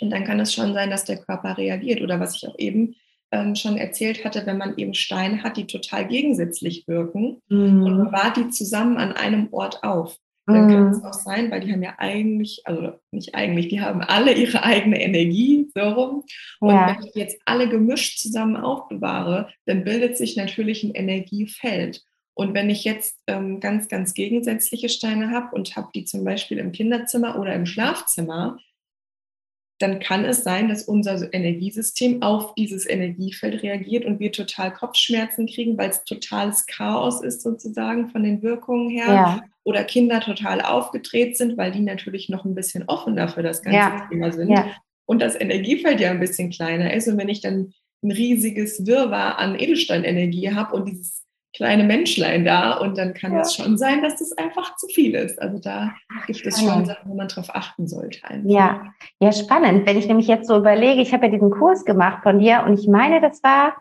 Und 0.00 0.10
dann 0.10 0.24
kann 0.24 0.40
es 0.40 0.52
schon 0.52 0.74
sein, 0.74 0.90
dass 0.90 1.04
der 1.04 1.18
Körper 1.18 1.56
reagiert. 1.56 2.00
Oder 2.00 2.18
was 2.18 2.36
ich 2.36 2.48
auch 2.48 2.58
eben 2.58 2.96
ähm, 3.30 3.54
schon 3.54 3.76
erzählt 3.76 4.24
hatte, 4.24 4.46
wenn 4.46 4.58
man 4.58 4.76
eben 4.76 4.94
Steine 4.94 5.42
hat, 5.42 5.56
die 5.56 5.66
total 5.66 6.06
gegensätzlich 6.06 6.86
wirken 6.86 7.40
mhm. 7.48 7.82
und 7.82 7.98
man 7.98 8.12
wahrt 8.12 8.36
die 8.36 8.48
zusammen 8.50 8.96
an 8.96 9.12
einem 9.12 9.48
Ort 9.52 9.82
auf, 9.82 10.18
dann 10.46 10.68
kann 10.68 10.88
es 10.88 10.98
mhm. 10.98 11.04
auch 11.04 11.14
sein, 11.14 11.50
weil 11.50 11.60
die 11.60 11.72
haben 11.72 11.82
ja 11.82 11.94
eigentlich, 11.96 12.60
also 12.64 12.92
nicht 13.12 13.34
eigentlich, 13.34 13.68
die 13.68 13.80
haben 13.80 14.02
alle 14.02 14.34
ihre 14.34 14.62
eigene 14.62 15.00
Energie, 15.00 15.70
so 15.74 15.80
rum. 15.80 16.24
Und 16.60 16.70
ja. 16.70 16.88
wenn 16.88 17.06
ich 17.06 17.14
jetzt 17.14 17.40
alle 17.46 17.68
gemischt 17.68 18.18
zusammen 18.18 18.56
aufbewahre, 18.56 19.48
dann 19.64 19.84
bildet 19.84 20.18
sich 20.18 20.36
natürlich 20.36 20.84
ein 20.84 20.92
Energiefeld. 20.92 22.02
Und 22.34 22.52
wenn 22.52 22.68
ich 22.68 22.84
jetzt 22.84 23.16
ähm, 23.28 23.60
ganz, 23.60 23.88
ganz 23.88 24.12
gegensätzliche 24.12 24.88
Steine 24.88 25.30
habe 25.30 25.54
und 25.54 25.76
habe 25.76 25.90
die 25.94 26.04
zum 26.04 26.24
Beispiel 26.24 26.58
im 26.58 26.72
Kinderzimmer 26.72 27.38
oder 27.38 27.54
im 27.54 27.64
Schlafzimmer, 27.64 28.58
dann 29.78 29.98
kann 29.98 30.24
es 30.24 30.44
sein, 30.44 30.68
dass 30.68 30.84
unser 30.84 31.32
Energiesystem 31.32 32.22
auf 32.22 32.54
dieses 32.54 32.88
Energiefeld 32.88 33.62
reagiert 33.62 34.04
und 34.04 34.20
wir 34.20 34.32
total 34.32 34.72
Kopfschmerzen 34.72 35.46
kriegen, 35.46 35.76
weil 35.76 35.90
es 35.90 36.04
totales 36.04 36.66
Chaos 36.66 37.22
ist 37.22 37.42
sozusagen 37.42 38.08
von 38.08 38.22
den 38.22 38.42
Wirkungen 38.42 38.88
her. 38.88 39.06
Ja. 39.06 39.42
Oder 39.64 39.84
Kinder 39.84 40.20
total 40.20 40.60
aufgedreht 40.60 41.36
sind, 41.36 41.56
weil 41.56 41.72
die 41.72 41.80
natürlich 41.80 42.28
noch 42.28 42.44
ein 42.44 42.54
bisschen 42.54 42.84
offener 42.86 43.28
für 43.28 43.42
das 43.42 43.62
ganze 43.62 43.78
ja. 43.78 44.06
Thema 44.10 44.30
sind. 44.30 44.50
Ja. 44.50 44.66
Und 45.06 45.22
das 45.22 45.40
Energiefeld 45.40 46.00
ja 46.00 46.10
ein 46.10 46.20
bisschen 46.20 46.50
kleiner 46.50 46.92
ist. 46.92 47.08
Und 47.08 47.16
wenn 47.18 47.28
ich 47.28 47.40
dann 47.40 47.72
ein 48.02 48.10
riesiges 48.10 48.86
Wirrwarr 48.86 49.38
an 49.38 49.58
Edelsteinenergie 49.58 50.52
habe 50.52 50.76
und 50.76 50.86
dieses 50.86 51.23
kleine 51.54 51.84
Menschlein 51.84 52.44
da 52.44 52.78
und 52.78 52.98
dann 52.98 53.14
kann 53.14 53.32
ja. 53.32 53.40
es 53.40 53.54
schon 53.54 53.78
sein, 53.78 54.02
dass 54.02 54.16
das 54.16 54.32
einfach 54.32 54.76
zu 54.76 54.88
viel 54.88 55.14
ist. 55.14 55.40
Also 55.40 55.58
da 55.58 55.94
gibt 56.26 56.44
es 56.44 56.60
schon 56.60 56.84
Sachen, 56.84 57.10
wo 57.10 57.14
man 57.14 57.28
drauf 57.28 57.54
achten 57.54 57.86
sollte. 57.86 58.18
Einfach. 58.24 58.50
Ja, 58.50 58.82
ja, 59.20 59.32
spannend. 59.32 59.86
Wenn 59.86 59.96
ich 59.96 60.08
nämlich 60.08 60.26
jetzt 60.26 60.48
so 60.48 60.56
überlege, 60.56 61.00
ich 61.00 61.12
habe 61.12 61.26
ja 61.26 61.32
diesen 61.32 61.50
Kurs 61.50 61.84
gemacht 61.84 62.22
von 62.22 62.40
dir 62.40 62.64
und 62.66 62.78
ich 62.78 62.88
meine, 62.88 63.20
das 63.20 63.42
war 63.42 63.76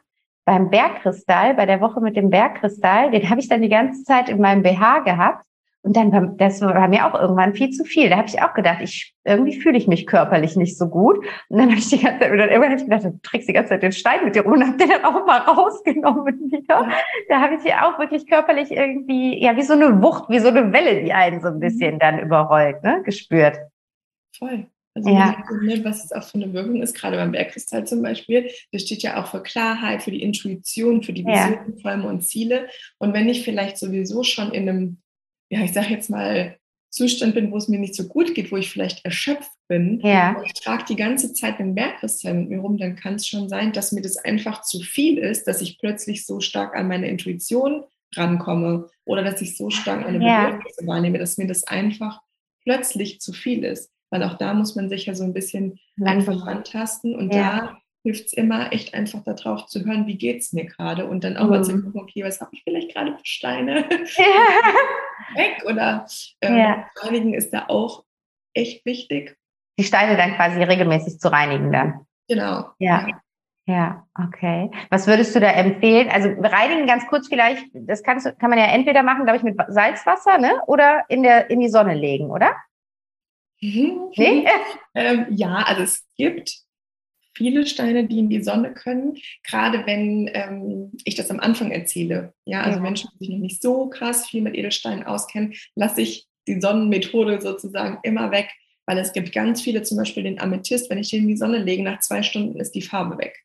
beim 0.45 0.69
Bergkristall, 0.69 1.55
bei 1.55 1.65
der 1.65 1.81
Woche 1.81 2.01
mit 2.01 2.15
dem 2.15 2.29
Bergkristall, 2.29 3.11
den 3.11 3.29
habe 3.29 3.39
ich 3.39 3.49
dann 3.49 3.61
die 3.61 3.69
ganze 3.69 4.03
Zeit 4.03 4.29
in 4.29 4.39
meinem 4.39 4.61
BH 4.61 4.99
gehabt. 4.99 5.45
Und 5.85 5.97
dann, 5.97 6.37
das 6.37 6.61
war 6.61 6.87
mir 6.87 7.05
auch 7.05 7.19
irgendwann 7.19 7.53
viel 7.53 7.69
zu 7.71 7.83
viel. 7.83 8.09
Da 8.09 8.15
habe 8.15 8.29
ich 8.29 8.41
auch 8.41 8.53
gedacht, 8.53 8.79
ich, 8.81 9.13
irgendwie 9.25 9.59
fühle 9.59 9.77
ich 9.77 9.85
mich 9.85 10.07
körperlich 10.07 10.55
nicht 10.55 10.77
so 10.77 10.87
gut. 10.87 11.17
Und 11.49 11.57
dann 11.57 11.69
habe 11.69 11.77
ich 11.77 11.89
die 11.89 11.99
ganze 11.99 12.21
Zeit, 12.21 12.31
dann 12.31 12.39
irgendwann 12.39 12.71
habe 12.71 12.75
ich 12.75 12.85
gedacht, 12.85 13.03
du 13.03 13.19
trägst 13.21 13.49
die 13.49 13.53
ganze 13.53 13.69
Zeit 13.69 13.83
den 13.83 13.91
Stein 13.91 14.23
mit 14.23 14.33
dir 14.33 14.43
rum 14.43 14.53
und 14.53 14.65
habe 14.65 14.77
den 14.77 14.87
dann 14.87 15.03
auch 15.03 15.25
mal 15.25 15.39
rausgenommen 15.39 16.39
wieder. 16.49 16.89
Da 17.27 17.41
habe 17.41 17.55
ich 17.55 17.65
ja 17.65 17.85
auch 17.85 17.99
wirklich 17.99 18.25
körperlich 18.27 18.71
irgendwie, 18.71 19.43
ja, 19.43 19.57
wie 19.57 19.61
so 19.61 19.73
eine 19.73 20.01
Wucht, 20.01 20.29
wie 20.29 20.39
so 20.39 20.47
eine 20.47 20.71
Welle, 20.71 21.03
die 21.03 21.11
einen 21.11 21.41
so 21.41 21.49
ein 21.49 21.59
bisschen 21.59 21.99
dann 21.99 22.17
überrollt, 22.17 22.81
ne, 22.81 23.01
gespürt. 23.03 23.57
Voll. 24.37 24.67
Also 24.95 25.09
ja. 25.09 25.35
was 25.83 26.05
es 26.05 26.11
auch 26.11 26.23
für 26.23 26.35
eine 26.35 26.53
Wirkung 26.53 26.81
ist, 26.81 26.95
gerade 26.95 27.17
beim 27.17 27.31
Bergkristall 27.31 27.85
zum 27.85 28.03
Beispiel, 28.03 28.49
das 28.71 28.83
steht 28.83 29.01
ja 29.01 29.21
auch 29.21 29.27
für 29.27 29.41
Klarheit, 29.41 30.03
für 30.03 30.11
die 30.11 30.21
Intuition, 30.21 31.01
für 31.01 31.13
die 31.13 31.25
Visionen, 31.25 31.73
ja. 31.75 31.81
Träume 31.81 32.07
und 32.07 32.21
Ziele. 32.21 32.67
Und 32.99 33.13
wenn 33.13 33.27
ich 33.27 33.43
vielleicht 33.43 33.77
sowieso 33.77 34.23
schon 34.23 34.51
in 34.51 34.69
einem 34.69 35.02
ja, 35.53 35.63
ich 35.63 35.73
sage 35.73 35.89
jetzt 35.89 36.09
mal, 36.09 36.57
Zustand 36.89 37.33
bin, 37.33 37.51
wo 37.51 37.57
es 37.57 37.67
mir 37.67 37.79
nicht 37.79 37.95
so 37.95 38.07
gut 38.07 38.35
geht, 38.35 38.51
wo 38.51 38.57
ich 38.57 38.69
vielleicht 38.69 39.03
erschöpft 39.03 39.51
bin, 39.67 39.99
ja. 40.01 40.37
und 40.37 40.45
ich 40.45 40.53
trage 40.53 40.85
die 40.87 40.95
ganze 40.95 41.33
Zeit 41.33 41.57
den 41.57 41.73
Bergkristall 41.73 42.35
mit 42.35 42.49
mir 42.49 42.59
rum, 42.59 42.77
dann 42.77 42.95
kann 42.95 43.15
es 43.15 43.27
schon 43.27 43.49
sein, 43.49 43.71
dass 43.71 43.91
mir 43.91 44.01
das 44.01 44.17
einfach 44.17 44.61
zu 44.61 44.79
viel 44.79 45.17
ist, 45.17 45.45
dass 45.47 45.61
ich 45.61 45.79
plötzlich 45.79 46.25
so 46.25 46.39
stark 46.39 46.75
an 46.75 46.87
meine 46.87 47.07
Intuition 47.07 47.83
rankomme 48.15 48.89
oder 49.05 49.23
dass 49.23 49.41
ich 49.41 49.57
so 49.57 49.71
stark 49.71 50.01
meine 50.01 50.23
ja. 50.23 50.45
Bedürfnisse 50.45 50.85
wahrnehme, 50.85 51.17
dass 51.17 51.37
mir 51.37 51.47
das 51.47 51.63
einfach 51.63 52.21
plötzlich 52.63 53.19
zu 53.19 53.33
viel 53.33 53.63
ist. 53.63 53.91
Weil 54.11 54.21
auch 54.21 54.37
da 54.37 54.53
muss 54.53 54.75
man 54.75 54.89
sich 54.89 55.07
ja 55.07 55.15
so 55.15 55.23
ein 55.23 55.33
bisschen 55.33 55.79
einfach 56.03 56.45
antasten 56.45 57.15
und 57.15 57.33
ja. 57.33 57.59
da 57.59 57.77
hilft 58.03 58.27
es 58.27 58.33
immer, 58.33 58.71
echt 58.71 58.93
einfach 58.93 59.23
darauf 59.23 59.65
zu 59.65 59.83
hören, 59.83 60.05
wie 60.05 60.17
geht 60.17 60.41
es 60.41 60.53
mir 60.53 60.65
gerade 60.65 61.07
und 61.07 61.23
dann 61.23 61.37
auch 61.37 61.45
mhm. 61.45 61.49
mal 61.49 61.63
zu 61.63 61.75
mhm. 61.75 61.85
gucken, 61.85 62.01
okay, 62.01 62.23
was 62.23 62.39
habe 62.39 62.51
ich 62.53 62.61
vielleicht 62.63 62.93
gerade 62.93 63.13
für 63.13 63.25
Steine 63.25 63.85
weg 65.35 65.63
oder 65.65 66.05
ähm, 66.41 66.57
ja. 66.57 66.87
reinigen 66.97 67.33
ist 67.33 67.53
da 67.53 67.65
auch 67.67 68.03
echt 68.53 68.85
wichtig. 68.85 69.37
Die 69.79 69.83
Steine 69.83 70.17
dann 70.17 70.35
quasi 70.35 70.61
regelmäßig 70.61 71.19
zu 71.19 71.31
reinigen 71.31 71.71
dann. 71.71 72.05
Genau. 72.27 72.69
Ja. 72.79 73.07
Ja, 73.65 74.05
okay. 74.19 74.71
Was 74.89 75.07
würdest 75.07 75.33
du 75.35 75.39
da 75.39 75.49
empfehlen? 75.49 76.09
Also 76.09 76.29
reinigen 76.37 76.85
ganz 76.85 77.07
kurz 77.07 77.29
vielleicht, 77.29 77.65
das 77.73 78.03
kannst, 78.03 78.25
kann 78.37 78.49
man 78.49 78.59
ja 78.59 78.65
entweder 78.65 79.03
machen, 79.03 79.23
glaube 79.23 79.37
ich, 79.37 79.43
mit 79.43 79.57
Salzwasser, 79.69 80.37
ne? 80.37 80.61
Oder 80.67 81.05
in 81.07 81.23
der 81.23 81.49
in 81.49 81.61
die 81.61 81.69
Sonne 81.69 81.93
legen, 81.93 82.29
oder? 82.29 82.57
Mhm. 83.61 84.11
Nee? 84.17 84.45
ähm, 84.95 85.27
ja, 85.29 85.63
also 85.65 85.83
es 85.83 86.05
gibt 86.17 86.63
viele 87.33 87.65
Steine, 87.65 88.07
die 88.07 88.19
in 88.19 88.29
die 88.29 88.43
Sonne 88.43 88.73
können, 88.73 89.17
gerade 89.43 89.85
wenn 89.85 90.29
ähm, 90.33 90.91
ich 91.05 91.15
das 91.15 91.31
am 91.31 91.39
Anfang 91.39 91.71
erzähle. 91.71 92.33
Ja, 92.45 92.61
also 92.61 92.77
ja. 92.77 92.83
Menschen, 92.83 93.09
die 93.13 93.25
sich 93.25 93.33
noch 93.33 93.41
nicht 93.41 93.61
so 93.61 93.89
krass 93.89 94.27
viel 94.27 94.41
mit 94.41 94.55
Edelsteinen 94.55 95.03
auskennen, 95.03 95.53
lasse 95.75 96.01
ich 96.01 96.27
die 96.47 96.59
Sonnenmethode 96.59 97.41
sozusagen 97.41 97.99
immer 98.03 98.31
weg, 98.31 98.49
weil 98.85 98.97
es 98.97 99.13
gibt 99.13 99.31
ganz 99.31 99.61
viele, 99.61 99.83
zum 99.83 99.97
Beispiel 99.97 100.23
den 100.23 100.39
Amethyst, 100.39 100.89
wenn 100.89 100.97
ich 100.97 101.09
den 101.09 101.23
in 101.23 101.27
die 101.29 101.37
Sonne 101.37 101.59
lege, 101.59 101.83
nach 101.83 101.99
zwei 101.99 102.21
Stunden 102.21 102.59
ist 102.59 102.75
die 102.75 102.81
Farbe 102.81 103.17
weg. 103.17 103.42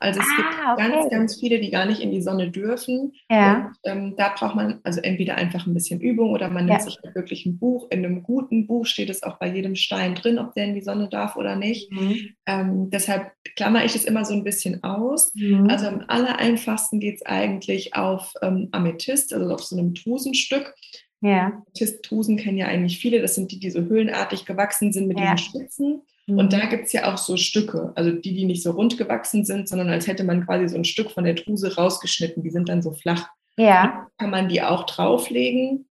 Also 0.00 0.20
es 0.20 0.26
ah, 0.26 0.36
gibt 0.36 0.48
okay. 0.72 0.90
ganz, 0.90 1.10
ganz 1.10 1.40
viele, 1.40 1.60
die 1.60 1.70
gar 1.70 1.84
nicht 1.84 2.00
in 2.00 2.10
die 2.10 2.22
Sonne 2.22 2.50
dürfen. 2.50 3.12
Ja. 3.30 3.66
Und 3.66 3.76
ähm, 3.84 4.14
da 4.16 4.34
braucht 4.34 4.56
man 4.56 4.80
also 4.82 5.00
entweder 5.00 5.36
einfach 5.36 5.66
ein 5.66 5.74
bisschen 5.74 6.00
Übung 6.00 6.30
oder 6.30 6.48
man 6.48 6.64
nimmt 6.64 6.78
ja. 6.78 6.84
sich 6.84 6.98
halt 7.04 7.14
wirklich 7.14 7.44
ein 7.44 7.58
Buch. 7.58 7.86
In 7.90 8.04
einem 8.04 8.22
guten 8.22 8.66
Buch 8.66 8.86
steht 8.86 9.10
es 9.10 9.22
auch 9.22 9.38
bei 9.38 9.54
jedem 9.54 9.76
Stein 9.76 10.14
drin, 10.14 10.38
ob 10.38 10.54
der 10.54 10.64
in 10.64 10.74
die 10.74 10.80
Sonne 10.80 11.08
darf 11.08 11.36
oder 11.36 11.54
nicht. 11.54 11.92
Mhm. 11.92 12.30
Ähm, 12.46 12.90
deshalb 12.90 13.30
klammer 13.56 13.84
ich 13.84 13.94
es 13.94 14.06
immer 14.06 14.24
so 14.24 14.32
ein 14.32 14.42
bisschen 14.42 14.82
aus. 14.82 15.34
Mhm. 15.34 15.68
Also 15.68 15.86
am 15.86 16.02
allereinfachsten 16.08 16.98
geht 16.98 17.16
es 17.16 17.26
eigentlich 17.26 17.94
auf 17.94 18.32
ähm, 18.40 18.68
Amethyst, 18.72 19.34
also 19.34 19.52
auf 19.52 19.62
so 19.62 19.76
einem 19.76 19.92
Drusenstück. 19.92 20.74
Ja. 21.20 21.62
Amethyst-Drusen 21.66 22.38
kennen 22.38 22.56
ja 22.56 22.66
eigentlich 22.66 22.98
viele. 22.98 23.20
Das 23.20 23.34
sind 23.34 23.52
die, 23.52 23.60
die 23.60 23.70
so 23.70 23.80
höhlenartig 23.80 24.46
gewachsen 24.46 24.92
sind 24.92 25.08
mit 25.08 25.18
ja. 25.18 25.34
den 25.34 25.38
Spitzen. 25.38 26.02
Und 26.38 26.52
da 26.52 26.64
mhm. 26.64 26.70
gibt 26.70 26.86
es 26.86 26.92
ja 26.92 27.12
auch 27.12 27.18
so 27.18 27.36
Stücke, 27.36 27.92
also 27.94 28.12
die, 28.12 28.34
die 28.34 28.44
nicht 28.44 28.62
so 28.62 28.72
rund 28.72 28.98
gewachsen 28.98 29.44
sind, 29.44 29.68
sondern 29.68 29.88
als 29.88 30.06
hätte 30.06 30.24
man 30.24 30.44
quasi 30.44 30.68
so 30.68 30.76
ein 30.76 30.84
Stück 30.84 31.10
von 31.10 31.24
der 31.24 31.34
Druse 31.34 31.74
rausgeschnitten. 31.74 32.42
Die 32.42 32.50
sind 32.50 32.68
dann 32.68 32.82
so 32.82 32.92
flach. 32.92 33.28
Ja. 33.56 34.06
kann 34.16 34.30
man 34.30 34.48
die 34.48 34.62
auch 34.62 34.86
drauflegen. 34.86 35.86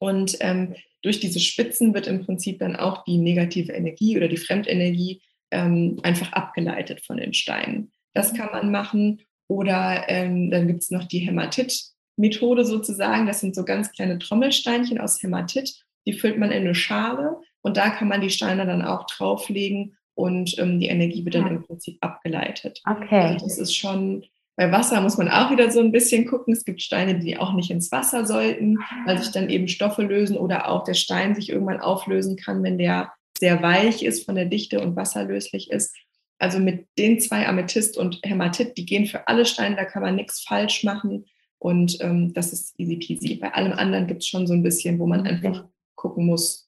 Und 0.00 0.36
ähm, 0.40 0.74
durch 1.02 1.20
diese 1.20 1.40
Spitzen 1.40 1.94
wird 1.94 2.06
im 2.06 2.24
Prinzip 2.24 2.58
dann 2.58 2.76
auch 2.76 3.04
die 3.04 3.18
negative 3.18 3.72
Energie 3.72 4.16
oder 4.16 4.28
die 4.28 4.36
Fremdenergie 4.36 5.22
ähm, 5.50 5.98
einfach 6.02 6.32
abgeleitet 6.32 7.00
von 7.04 7.16
den 7.16 7.34
Steinen. 7.34 7.92
Das 8.14 8.34
kann 8.34 8.50
man 8.52 8.70
machen. 8.70 9.22
Oder 9.48 10.04
ähm, 10.08 10.50
dann 10.50 10.66
gibt 10.66 10.82
es 10.82 10.90
noch 10.90 11.04
die 11.04 11.20
Hämatit-Methode 11.20 12.64
sozusagen. 12.64 13.26
Das 13.26 13.40
sind 13.40 13.54
so 13.54 13.64
ganz 13.64 13.92
kleine 13.92 14.18
Trommelsteinchen 14.18 15.00
aus 15.00 15.22
Hämatit. 15.22 15.84
Die 16.06 16.12
füllt 16.12 16.38
man 16.38 16.50
in 16.50 16.62
eine 16.62 16.74
Schale 16.74 17.36
und 17.62 17.76
da 17.76 17.90
kann 17.90 18.08
man 18.08 18.20
die 18.20 18.30
Steine 18.30 18.66
dann 18.66 18.82
auch 18.82 19.06
drauflegen 19.06 19.96
und 20.14 20.58
ähm, 20.58 20.80
die 20.80 20.88
Energie 20.88 21.24
wird 21.24 21.36
dann 21.36 21.46
ja. 21.46 21.52
im 21.52 21.62
Prinzip 21.62 21.98
abgeleitet. 22.00 22.82
Okay. 22.88 23.20
Also 23.20 23.46
das 23.46 23.58
ist 23.58 23.76
schon, 23.76 24.24
bei 24.56 24.72
Wasser 24.72 25.00
muss 25.00 25.16
man 25.16 25.28
auch 25.28 25.50
wieder 25.50 25.70
so 25.70 25.80
ein 25.80 25.92
bisschen 25.92 26.26
gucken. 26.26 26.54
Es 26.54 26.64
gibt 26.64 26.82
Steine, 26.82 27.18
die 27.18 27.38
auch 27.38 27.52
nicht 27.52 27.70
ins 27.70 27.92
Wasser 27.92 28.26
sollten, 28.26 28.78
weil 29.06 29.18
sich 29.18 29.30
dann 29.30 29.48
eben 29.48 29.68
Stoffe 29.68 30.02
lösen 30.02 30.36
oder 30.36 30.68
auch 30.68 30.84
der 30.84 30.94
Stein 30.94 31.34
sich 31.34 31.50
irgendwann 31.50 31.80
auflösen 31.80 32.36
kann, 32.36 32.62
wenn 32.62 32.78
der 32.78 33.12
sehr 33.38 33.62
weich 33.62 34.02
ist 34.02 34.24
von 34.24 34.34
der 34.34 34.46
Dichte 34.46 34.80
und 34.80 34.96
wasserlöslich 34.96 35.70
ist. 35.70 35.94
Also 36.40 36.58
mit 36.58 36.86
den 36.98 37.20
zwei 37.20 37.46
Amethyst 37.48 37.96
und 37.96 38.20
Hämatit, 38.24 38.76
die 38.76 38.86
gehen 38.86 39.06
für 39.06 39.26
alle 39.28 39.44
Steine, 39.44 39.76
da 39.76 39.84
kann 39.84 40.02
man 40.02 40.16
nichts 40.16 40.40
falsch 40.40 40.84
machen. 40.84 41.26
Und 41.58 41.98
ähm, 42.00 42.32
das 42.34 42.52
ist 42.52 42.74
easy 42.78 42.96
peasy. 42.96 43.36
Bei 43.36 43.54
allem 43.54 43.72
anderen 43.72 44.06
gibt 44.06 44.22
es 44.22 44.28
schon 44.28 44.46
so 44.46 44.54
ein 44.54 44.62
bisschen, 44.62 44.98
wo 44.98 45.06
man 45.06 45.26
einfach 45.26 45.64
gucken 45.96 46.26
muss, 46.26 46.67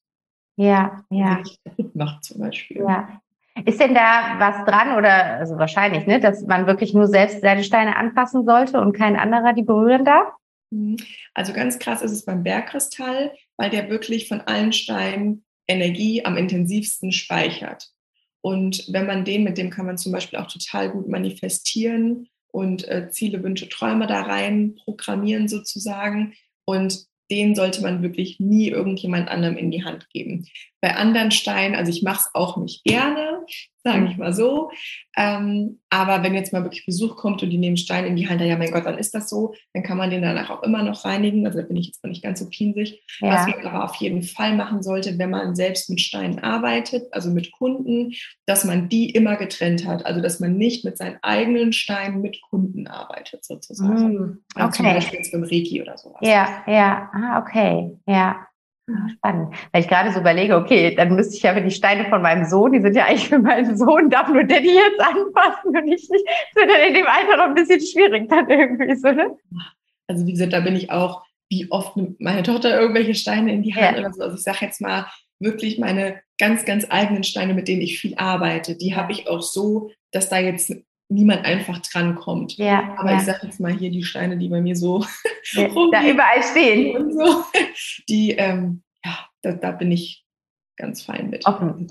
ja, 0.60 1.04
ja. 1.10 1.42
macht 1.94 2.24
zum 2.24 2.40
Beispiel. 2.40 2.84
Ja. 2.86 3.20
Ist 3.64 3.80
denn 3.80 3.94
da 3.94 4.36
was 4.38 4.66
dran 4.66 4.96
oder, 4.96 5.38
also 5.38 5.56
wahrscheinlich, 5.56 6.06
ne, 6.06 6.20
dass 6.20 6.42
man 6.42 6.66
wirklich 6.66 6.92
nur 6.92 7.06
selbst 7.06 7.40
seine 7.40 7.64
Steine 7.64 7.96
anfassen 7.96 8.44
sollte 8.44 8.78
und 8.78 8.92
kein 8.92 9.16
anderer 9.16 9.54
die 9.54 9.62
berühren 9.62 10.04
darf? 10.04 10.28
Mhm. 10.70 10.98
Also 11.32 11.54
ganz 11.54 11.78
krass 11.78 12.02
ist 12.02 12.12
es 12.12 12.26
beim 12.26 12.42
Bergkristall, 12.42 13.32
weil 13.56 13.70
der 13.70 13.88
wirklich 13.88 14.28
von 14.28 14.42
allen 14.42 14.72
Steinen 14.72 15.44
Energie 15.66 16.24
am 16.26 16.36
intensivsten 16.36 17.10
speichert. 17.10 17.88
Und 18.42 18.86
wenn 18.92 19.06
man 19.06 19.24
den, 19.24 19.44
mit 19.44 19.56
dem 19.56 19.70
kann 19.70 19.86
man 19.86 19.96
zum 19.96 20.12
Beispiel 20.12 20.38
auch 20.38 20.46
total 20.46 20.90
gut 20.90 21.08
manifestieren 21.08 22.28
und 22.52 22.86
äh, 22.86 23.08
Ziele, 23.10 23.42
Wünsche, 23.42 23.68
Träume 23.68 24.06
da 24.06 24.22
rein 24.22 24.76
programmieren 24.84 25.48
sozusagen. 25.48 26.34
Und 26.66 27.06
den 27.30 27.54
sollte 27.54 27.82
man 27.82 28.02
wirklich 28.02 28.40
nie 28.40 28.68
irgendjemand 28.68 29.28
anderem 29.28 29.56
in 29.56 29.70
die 29.70 29.84
Hand 29.84 30.08
geben. 30.10 30.46
Bei 30.80 30.96
anderen 30.96 31.30
Steinen, 31.30 31.76
also 31.76 31.90
ich 31.90 32.02
mache 32.02 32.20
es 32.20 32.30
auch 32.34 32.56
nicht 32.56 32.84
gerne, 32.84 33.44
sage 33.82 34.08
ich 34.10 34.16
mal 34.16 34.32
so. 34.32 34.70
Ähm, 35.16 35.80
aber 35.90 36.22
wenn 36.22 36.34
jetzt 36.34 36.52
mal 36.52 36.62
wirklich 36.62 36.86
Besuch 36.86 37.16
kommt 37.16 37.42
und 37.42 37.50
die 37.50 37.58
nehmen 37.58 37.76
Stein 37.76 38.04
in 38.04 38.16
die 38.16 38.28
Hand, 38.28 38.40
ja 38.40 38.56
mein 38.56 38.70
Gott, 38.70 38.86
dann 38.86 38.98
ist 38.98 39.14
das 39.14 39.28
so, 39.28 39.54
dann 39.72 39.82
kann 39.82 39.96
man 39.96 40.10
den 40.10 40.22
danach 40.22 40.50
auch 40.50 40.62
immer 40.62 40.82
noch 40.82 41.04
reinigen. 41.04 41.46
Also 41.46 41.60
da 41.60 41.66
bin 41.66 41.76
ich 41.76 41.86
jetzt 41.86 42.02
mal 42.02 42.10
nicht 42.10 42.22
ganz 42.22 42.40
so 42.40 42.48
pinsig. 42.48 43.02
Ja. 43.20 43.32
Was 43.32 43.46
man 43.46 43.66
aber 43.66 43.84
auf 43.84 43.96
jeden 43.96 44.22
Fall 44.22 44.54
machen 44.56 44.82
sollte, 44.82 45.18
wenn 45.18 45.30
man 45.30 45.54
selbst 45.54 45.90
mit 45.90 46.00
Steinen 46.00 46.38
arbeitet, 46.38 47.12
also 47.12 47.30
mit 47.30 47.52
Kunden, 47.52 48.12
dass 48.46 48.64
man 48.64 48.88
die 48.88 49.10
immer 49.10 49.36
getrennt 49.36 49.86
hat. 49.86 50.06
Also 50.06 50.20
dass 50.20 50.40
man 50.40 50.56
nicht 50.56 50.84
mit 50.84 50.96
seinen 50.98 51.18
eigenen 51.22 51.72
Steinen 51.72 52.20
mit 52.20 52.40
Kunden 52.42 52.86
arbeitet 52.86 53.44
sozusagen. 53.44 54.12
Mm, 54.12 54.38
okay. 54.54 54.62
Also 54.62 54.76
zum 54.76 54.86
Beispiel 54.86 55.18
jetzt 55.18 55.32
beim 55.32 55.44
Reiki 55.44 55.82
oder 55.82 55.96
sowas. 55.96 56.20
Ja, 56.22 56.62
ja, 56.66 57.10
ah, 57.12 57.40
okay, 57.40 57.96
ja. 58.06 58.46
Spannend. 59.12 59.54
Weil 59.72 59.82
ich 59.82 59.88
gerade 59.88 60.12
so 60.12 60.20
überlege, 60.20 60.56
okay, 60.56 60.94
dann 60.94 61.14
müsste 61.14 61.36
ich 61.36 61.42
ja 61.42 61.54
für 61.54 61.62
die 61.62 61.70
Steine 61.70 62.08
von 62.08 62.22
meinem 62.22 62.44
Sohn, 62.44 62.72
die 62.72 62.80
sind 62.80 62.94
ja 62.94 63.06
eigentlich 63.06 63.28
für 63.28 63.38
meinen 63.38 63.76
Sohn, 63.76 64.10
darf 64.10 64.28
nur 64.28 64.44
der 64.44 64.60
die 64.60 64.68
jetzt 64.68 65.00
anfassen 65.00 65.76
und 65.76 65.88
ich 65.88 66.08
nicht. 66.08 66.24
Das 66.54 66.62
wird 66.62 66.70
dann 66.70 66.88
in 66.88 66.94
dem 66.94 67.06
Alter 67.06 67.36
noch 67.36 67.44
ein 67.44 67.54
bisschen 67.54 67.80
schwierig 67.80 68.28
dann 68.28 68.48
irgendwie 68.48 68.94
so, 68.94 69.10
ne? 69.10 69.36
Also 70.06 70.26
wie 70.26 70.32
gesagt, 70.32 70.52
da 70.52 70.60
bin 70.60 70.76
ich 70.76 70.90
auch, 70.90 71.24
wie 71.48 71.70
oft 71.70 71.96
nimmt 71.96 72.20
meine 72.20 72.42
Tochter 72.42 72.80
irgendwelche 72.80 73.14
Steine 73.14 73.52
in 73.52 73.62
die 73.62 73.74
Hand 73.74 73.96
ja. 73.96 74.04
oder 74.04 74.12
so. 74.12 74.22
Also 74.22 74.36
ich 74.36 74.42
sage 74.42 74.58
jetzt 74.62 74.80
mal 74.80 75.06
wirklich 75.38 75.78
meine 75.78 76.20
ganz, 76.38 76.64
ganz 76.64 76.86
eigenen 76.88 77.24
Steine, 77.24 77.54
mit 77.54 77.68
denen 77.68 77.82
ich 77.82 77.98
viel 77.98 78.14
arbeite, 78.16 78.76
die 78.76 78.94
habe 78.94 79.12
ich 79.12 79.28
auch 79.28 79.42
so, 79.42 79.90
dass 80.12 80.28
da 80.28 80.38
jetzt 80.38 80.72
niemand 81.08 81.44
einfach 81.44 81.78
drankommt. 81.78 82.56
Ja, 82.56 82.94
Aber 82.96 83.10
ja. 83.10 83.18
ich 83.18 83.24
sage 83.24 83.46
jetzt 83.46 83.60
mal 83.60 83.72
hier 83.72 83.90
die 83.90 84.04
Steine, 84.04 84.38
die 84.38 84.48
bei 84.48 84.60
mir 84.60 84.76
so 84.76 85.04
ja, 85.52 85.68
da 85.68 86.04
überall 86.04 86.42
stehen. 86.42 86.96
Und 86.96 87.12
so, 87.12 87.44
die, 88.08 88.32
ähm, 88.32 88.82
ja, 89.04 89.18
da, 89.42 89.52
da, 89.52 89.70
bin 89.72 89.92
ich 89.92 90.24
ganz 90.76 91.02
fein 91.02 91.30
mit. 91.30 91.46
Offen. 91.46 91.88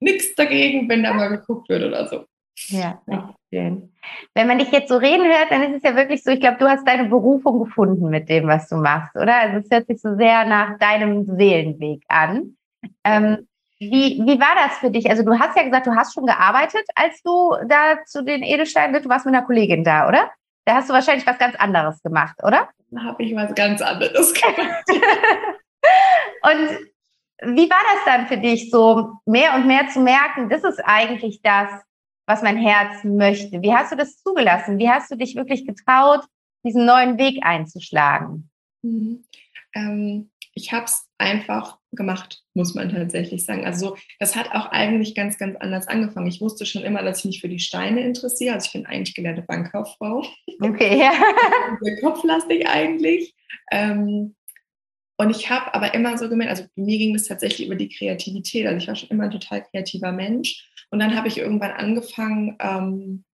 Nichts 0.00 0.34
dagegen, 0.34 0.88
wenn 0.88 1.02
da 1.02 1.14
mal 1.14 1.28
geguckt 1.28 1.68
wird 1.68 1.84
oder 1.84 2.06
so. 2.06 2.24
Ja, 2.68 3.02
ja. 3.06 3.34
schön. 3.52 3.92
Wenn 4.34 4.46
man 4.46 4.58
dich 4.58 4.70
jetzt 4.70 4.88
so 4.88 4.96
reden 4.96 5.24
hört, 5.24 5.50
dann 5.50 5.62
ist 5.62 5.76
es 5.78 5.82
ja 5.82 5.96
wirklich 5.96 6.22
so, 6.22 6.30
ich 6.30 6.40
glaube, 6.40 6.58
du 6.58 6.68
hast 6.68 6.86
deine 6.86 7.08
Berufung 7.08 7.64
gefunden 7.64 8.10
mit 8.10 8.28
dem, 8.28 8.46
was 8.46 8.68
du 8.68 8.76
machst, 8.76 9.16
oder? 9.16 9.36
Also 9.36 9.58
es 9.58 9.70
hört 9.70 9.86
sich 9.86 10.00
so 10.00 10.16
sehr 10.16 10.44
nach 10.44 10.78
deinem 10.78 11.24
Seelenweg 11.24 12.04
an. 12.08 12.56
Ähm, 13.02 13.48
wie, 13.78 14.22
wie 14.24 14.40
war 14.40 14.54
das 14.56 14.78
für 14.78 14.90
dich? 14.90 15.10
Also 15.10 15.24
du 15.24 15.38
hast 15.38 15.56
ja 15.56 15.64
gesagt, 15.64 15.86
du 15.86 15.94
hast 15.94 16.14
schon 16.14 16.26
gearbeitet, 16.26 16.84
als 16.94 17.22
du 17.22 17.54
da 17.66 17.98
zu 18.06 18.22
den 18.24 18.42
Edelsteinen 18.42 18.92
bist. 18.92 19.04
Du 19.04 19.08
warst 19.08 19.26
mit 19.26 19.34
einer 19.34 19.44
Kollegin 19.44 19.84
da, 19.84 20.08
oder? 20.08 20.30
Da 20.64 20.76
hast 20.76 20.88
du 20.88 20.94
wahrscheinlich 20.94 21.26
was 21.26 21.38
ganz 21.38 21.56
anderes 21.56 22.02
gemacht, 22.02 22.36
oder? 22.42 22.68
Da 22.90 23.02
habe 23.02 23.22
ich 23.22 23.34
was 23.34 23.54
ganz 23.54 23.82
anderes 23.82 24.32
gemacht. 24.32 24.84
und 26.42 26.78
wie 27.42 27.68
war 27.68 27.80
das 27.94 28.04
dann 28.06 28.26
für 28.26 28.38
dich, 28.38 28.70
so 28.70 29.12
mehr 29.26 29.54
und 29.54 29.66
mehr 29.66 29.88
zu 29.88 30.00
merken, 30.00 30.48
das 30.48 30.64
ist 30.64 30.80
eigentlich 30.84 31.42
das, 31.42 31.68
was 32.26 32.42
mein 32.42 32.56
Herz 32.56 33.04
möchte? 33.04 33.60
Wie 33.60 33.74
hast 33.74 33.92
du 33.92 33.96
das 33.96 34.22
zugelassen? 34.22 34.78
Wie 34.78 34.88
hast 34.88 35.10
du 35.10 35.16
dich 35.16 35.36
wirklich 35.36 35.66
getraut, 35.66 36.24
diesen 36.64 36.86
neuen 36.86 37.18
Weg 37.18 37.44
einzuschlagen? 37.44 38.50
Mhm. 38.82 39.24
Ähm, 39.74 40.30
ich 40.54 40.72
habe 40.72 40.84
es 40.84 41.08
einfach 41.18 41.78
gemacht, 41.92 42.44
muss 42.54 42.74
man 42.74 42.88
tatsächlich 42.88 43.44
sagen. 43.44 43.64
Also 43.64 43.96
das 44.20 44.36
hat 44.36 44.52
auch 44.52 44.66
eigentlich 44.66 45.14
ganz, 45.14 45.36
ganz 45.36 45.56
anders 45.56 45.88
angefangen. 45.88 46.28
Ich 46.28 46.40
wusste 46.40 46.64
schon 46.64 46.82
immer, 46.82 47.02
dass 47.02 47.20
ich 47.20 47.24
mich 47.24 47.40
für 47.40 47.48
die 47.48 47.58
Steine 47.58 48.02
interessiere. 48.02 48.54
Also 48.54 48.66
ich 48.66 48.72
bin 48.72 48.86
eigentlich 48.86 49.14
gelernte 49.14 49.42
Bankkauffrau. 49.42 50.24
Okay, 50.60 50.98
ja. 50.98 51.12
Sehr 51.80 52.00
kopflastig 52.00 52.68
eigentlich. 52.68 53.34
Ähm, 53.72 54.36
und 55.16 55.30
ich 55.30 55.50
habe 55.50 55.74
aber 55.74 55.94
immer 55.94 56.18
so 56.18 56.28
gemerkt, 56.28 56.50
also 56.50 56.64
mir 56.76 56.98
ging 56.98 57.14
es 57.14 57.28
tatsächlich 57.28 57.66
über 57.66 57.76
die 57.76 57.88
Kreativität. 57.88 58.66
Also 58.66 58.78
ich 58.78 58.88
war 58.88 58.96
schon 58.96 59.10
immer 59.10 59.24
ein 59.24 59.30
total 59.30 59.62
kreativer 59.62 60.12
Mensch. 60.12 60.70
Und 60.90 61.00
dann 61.00 61.16
habe 61.16 61.28
ich 61.28 61.38
irgendwann 61.38 61.72
angefangen, 61.72 62.56
ähm, 62.60 63.24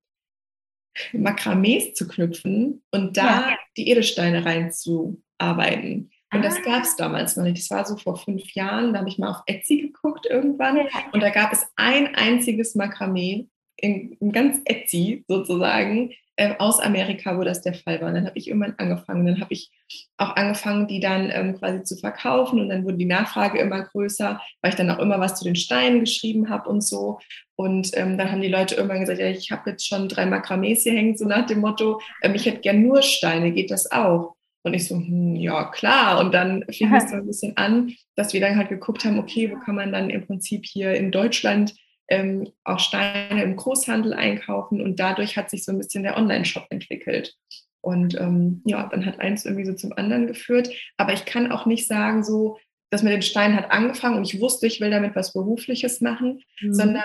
Makramees 1.12 1.94
zu 1.94 2.08
knüpfen 2.08 2.82
und 2.90 3.16
da 3.16 3.50
ja. 3.50 3.58
die 3.76 3.88
Edelsteine 3.88 4.44
reinzuarbeiten. 4.44 6.10
Und 6.32 6.44
das 6.44 6.56
ah. 6.58 6.62
gab 6.64 6.82
es 6.84 6.96
damals 6.96 7.36
noch 7.36 7.44
nicht. 7.44 7.58
Das 7.58 7.70
war 7.70 7.84
so 7.84 7.96
vor 7.96 8.16
fünf 8.16 8.54
Jahren. 8.54 8.92
Da 8.92 9.00
habe 9.00 9.08
ich 9.08 9.18
mal 9.18 9.30
auf 9.30 9.42
Etsy 9.46 9.78
geguckt 9.78 10.26
irgendwann. 10.26 10.88
Und 11.12 11.22
da 11.22 11.30
gab 11.30 11.52
es 11.52 11.66
ein 11.76 12.14
einziges 12.14 12.74
Makramee, 12.74 13.48
in, 13.76 14.12
in 14.20 14.32
ganz 14.32 14.60
Etsy 14.64 15.24
sozusagen, 15.26 16.12
äh, 16.36 16.54
aus 16.58 16.80
Amerika, 16.80 17.36
wo 17.36 17.42
das 17.42 17.60
der 17.60 17.74
Fall 17.74 18.00
war. 18.00 18.08
Und 18.08 18.14
dann 18.14 18.26
habe 18.26 18.38
ich 18.38 18.48
irgendwann 18.48 18.74
angefangen. 18.78 19.26
Dann 19.26 19.40
habe 19.40 19.52
ich 19.52 19.70
auch 20.16 20.36
angefangen, 20.36 20.86
die 20.86 21.00
dann 21.00 21.30
ähm, 21.30 21.58
quasi 21.58 21.82
zu 21.82 21.96
verkaufen. 21.96 22.60
Und 22.60 22.70
dann 22.70 22.84
wurde 22.84 22.96
die 22.96 23.04
Nachfrage 23.04 23.58
immer 23.58 23.82
größer, 23.82 24.40
weil 24.62 24.70
ich 24.70 24.76
dann 24.76 24.90
auch 24.90 25.00
immer 25.00 25.20
was 25.20 25.38
zu 25.38 25.44
den 25.44 25.56
Steinen 25.56 26.00
geschrieben 26.00 26.48
habe 26.48 26.68
und 26.68 26.82
so. 26.82 27.18
Und 27.56 27.90
ähm, 27.94 28.16
dann 28.16 28.32
haben 28.32 28.40
die 28.40 28.48
Leute 28.48 28.76
irgendwann 28.76 29.00
gesagt, 29.00 29.18
ja, 29.18 29.26
ich 29.26 29.50
habe 29.50 29.70
jetzt 29.70 29.86
schon 29.86 30.08
drei 30.08 30.24
Makramees 30.24 30.84
hier 30.84 30.94
hängen, 30.94 31.16
so 31.16 31.26
nach 31.26 31.44
dem 31.44 31.60
Motto, 31.60 32.00
ähm, 32.22 32.34
ich 32.34 32.46
hätte 32.46 32.60
gern 32.60 32.80
nur 32.80 33.02
Steine, 33.02 33.52
geht 33.52 33.70
das 33.70 33.90
auch? 33.92 34.36
Und 34.62 34.74
ich 34.74 34.86
so, 34.86 34.96
hm, 34.96 35.36
ja, 35.36 35.64
klar. 35.64 36.20
Und 36.20 36.32
dann 36.32 36.64
fing 36.70 36.94
es 36.94 37.10
so 37.10 37.16
ein 37.16 37.26
bisschen 37.26 37.56
an, 37.56 37.94
dass 38.16 38.32
wir 38.32 38.40
dann 38.40 38.56
halt 38.56 38.68
geguckt 38.68 39.04
haben, 39.04 39.18
okay, 39.18 39.50
wo 39.50 39.58
kann 39.58 39.74
man 39.74 39.92
dann 39.92 40.10
im 40.10 40.26
Prinzip 40.26 40.66
hier 40.66 40.94
in 40.94 41.10
Deutschland 41.10 41.74
ähm, 42.08 42.48
auch 42.64 42.78
Steine 42.78 43.42
im 43.42 43.56
Großhandel 43.56 44.12
einkaufen. 44.12 44.80
Und 44.82 45.00
dadurch 45.00 45.36
hat 45.36 45.48
sich 45.48 45.64
so 45.64 45.72
ein 45.72 45.78
bisschen 45.78 46.02
der 46.02 46.16
Online-Shop 46.16 46.66
entwickelt. 46.70 47.34
Und 47.80 48.20
ähm, 48.20 48.60
ja, 48.66 48.86
dann 48.88 49.06
hat 49.06 49.20
eins 49.20 49.46
irgendwie 49.46 49.64
so 49.64 49.72
zum 49.72 49.92
anderen 49.94 50.26
geführt. 50.26 50.70
Aber 50.98 51.12
ich 51.12 51.24
kann 51.24 51.50
auch 51.50 51.64
nicht 51.64 51.86
sagen, 51.86 52.22
so, 52.22 52.58
dass 52.90 53.02
mit 53.02 53.12
den 53.12 53.22
Steinen 53.22 53.56
hat 53.56 53.70
angefangen 53.70 54.16
und 54.16 54.24
ich 54.24 54.40
wusste, 54.40 54.66
ich 54.66 54.80
will 54.80 54.90
damit 54.90 55.14
was 55.14 55.32
Berufliches 55.32 56.00
machen, 56.00 56.42
mhm. 56.60 56.74
sondern 56.74 57.04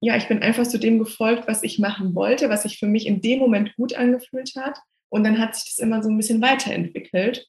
ja, 0.00 0.16
ich 0.16 0.28
bin 0.28 0.42
einfach 0.42 0.66
zu 0.66 0.78
dem 0.78 0.98
gefolgt, 0.98 1.48
was 1.48 1.62
ich 1.62 1.78
machen 1.78 2.14
wollte, 2.14 2.50
was 2.50 2.64
sich 2.64 2.78
für 2.78 2.86
mich 2.86 3.06
in 3.06 3.22
dem 3.22 3.38
Moment 3.38 3.74
gut 3.76 3.94
angefühlt 3.94 4.52
hat. 4.56 4.78
Und 5.14 5.22
dann 5.22 5.38
hat 5.38 5.54
sich 5.54 5.76
das 5.76 5.78
immer 5.78 6.02
so 6.02 6.08
ein 6.08 6.16
bisschen 6.16 6.42
weiterentwickelt. 6.42 7.48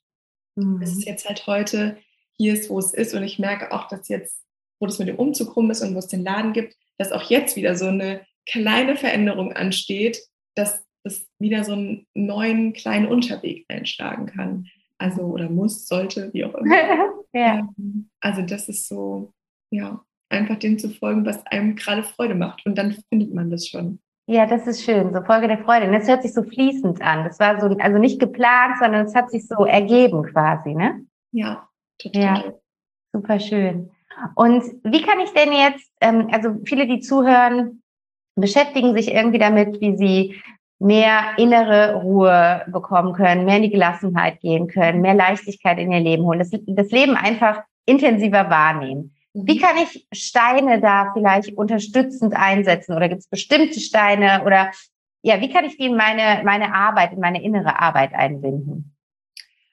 Mhm. 0.56 0.84
Es 0.84 0.92
ist 0.92 1.08
jetzt 1.08 1.28
halt 1.28 1.48
heute 1.48 1.98
hier 2.38 2.54
ist, 2.54 2.70
wo 2.70 2.78
es 2.78 2.94
ist. 2.94 3.16
Und 3.16 3.24
ich 3.24 3.40
merke 3.40 3.72
auch, 3.72 3.88
dass 3.88 4.08
jetzt, 4.08 4.40
wo 4.80 4.86
das 4.86 5.00
mit 5.00 5.08
dem 5.08 5.16
Umzug 5.16 5.56
rum 5.56 5.72
ist 5.72 5.82
und 5.82 5.96
wo 5.96 5.98
es 5.98 6.06
den 6.06 6.24
Laden 6.24 6.54
gibt, 6.54 6.76
dass 7.00 7.12
auch 7.12 7.24
jetzt 7.24 7.56
wieder 7.56 7.76
so 7.76 7.88
eine 7.88 8.22
kleine 8.46 8.96
Veränderung 8.96 9.52
ansteht, 9.52 10.22
dass 10.54 10.86
es 11.04 11.28
wieder 11.40 11.64
so 11.64 11.72
einen 11.74 12.06
neuen 12.14 12.74
kleinen 12.74 13.08
Unterweg 13.08 13.66
einschlagen 13.68 14.28
kann. 14.28 14.68
Also 15.00 15.24
oder 15.24 15.50
muss, 15.50 15.88
sollte, 15.88 16.32
wie 16.34 16.46
auch 16.46 16.54
immer. 16.54 16.76
ja. 17.34 17.68
Ähm, 17.80 18.12
also 18.20 18.44
das 18.44 18.70
ist 18.70 18.88
so, 18.88 19.34
ja, 19.72 20.06
einfach 20.30 20.60
dem 20.60 20.78
zu 20.78 20.92
folgen, 20.92 21.26
was 21.26 21.44
einem 21.48 21.76
gerade 21.76 22.04
Freude 22.04 22.36
macht. 22.36 22.64
Und 22.68 22.78
dann 22.78 22.96
findet 23.10 23.34
man 23.34 23.50
das 23.50 23.68
schon. 23.68 24.02
Ja, 24.28 24.46
das 24.48 24.66
ist 24.66 24.84
schön. 24.84 25.14
So 25.14 25.22
Folge 25.22 25.48
der 25.48 25.60
Freude. 25.60 25.86
Und 25.86 25.94
das 25.94 26.08
hört 26.08 26.24
sich 26.24 26.34
so 26.34 26.42
fließend 26.42 27.02
an. 27.02 27.26
Das 27.26 27.40
war 27.40 27.60
so, 27.60 27.68
also 27.78 27.98
nicht 28.00 28.20
geplant, 28.20 28.78
sondern 28.80 29.06
es 29.06 29.14
hat 29.14 29.30
sich 29.30 29.48
so 29.48 29.66
ergeben 29.66 30.24
quasi, 30.24 30.74
ne? 30.74 31.06
Ja, 31.32 31.68
total. 32.00 32.22
Ja, 32.22 32.44
super 33.14 33.40
schön. 33.40 33.92
Und 34.36 34.64
wie 34.84 35.02
kann 35.02 35.20
ich 35.20 35.32
denn 35.32 35.52
jetzt, 35.52 35.92
ähm, 36.02 36.30
also 36.32 36.56
viele, 36.66 36.88
die 36.88 37.02
zuhören, 37.02 37.84
beschäftigen 38.36 38.94
sich 38.96 39.14
irgendwie 39.14 39.38
damit, 39.38 39.80
wie 39.80 39.96
sie 39.96 40.42
mehr 40.80 41.38
innere 41.38 41.96
Ruhe 41.96 42.64
bekommen 42.68 43.14
können, 43.14 43.46
mehr 43.46 43.58
in 43.58 43.64
die 43.64 43.70
Gelassenheit 43.70 44.42
gehen 44.42 44.68
können, 44.68 45.02
mehr 45.02 45.14
Leichtigkeit 45.14 45.78
in 45.78 45.92
ihr 45.92 46.02
Leben 46.02 46.24
holen, 46.24 46.40
das, 46.40 46.52
das 46.52 46.92
Leben 46.92 47.16
einfach 47.16 47.62
intensiver 47.86 48.50
wahrnehmen. 48.50 49.15
Wie 49.36 49.56
mhm. 49.56 49.62
kann 49.62 49.76
ich 49.78 50.08
Steine 50.14 50.80
da 50.80 51.12
vielleicht 51.14 51.58
unterstützend 51.58 52.34
einsetzen? 52.36 52.96
Oder 52.96 53.10
gibt 53.10 53.20
es 53.20 53.28
bestimmte 53.28 53.82
Steine? 53.82 54.44
Oder 54.46 54.72
ja, 55.22 55.42
wie 55.42 55.50
kann 55.50 55.66
ich 55.66 55.76
die 55.78 55.88
in 55.88 55.98
meine, 55.98 56.42
meine 56.46 56.74
Arbeit, 56.74 57.12
in 57.12 57.20
meine 57.20 57.44
innere 57.44 57.78
Arbeit 57.80 58.14
einbinden? 58.14 58.96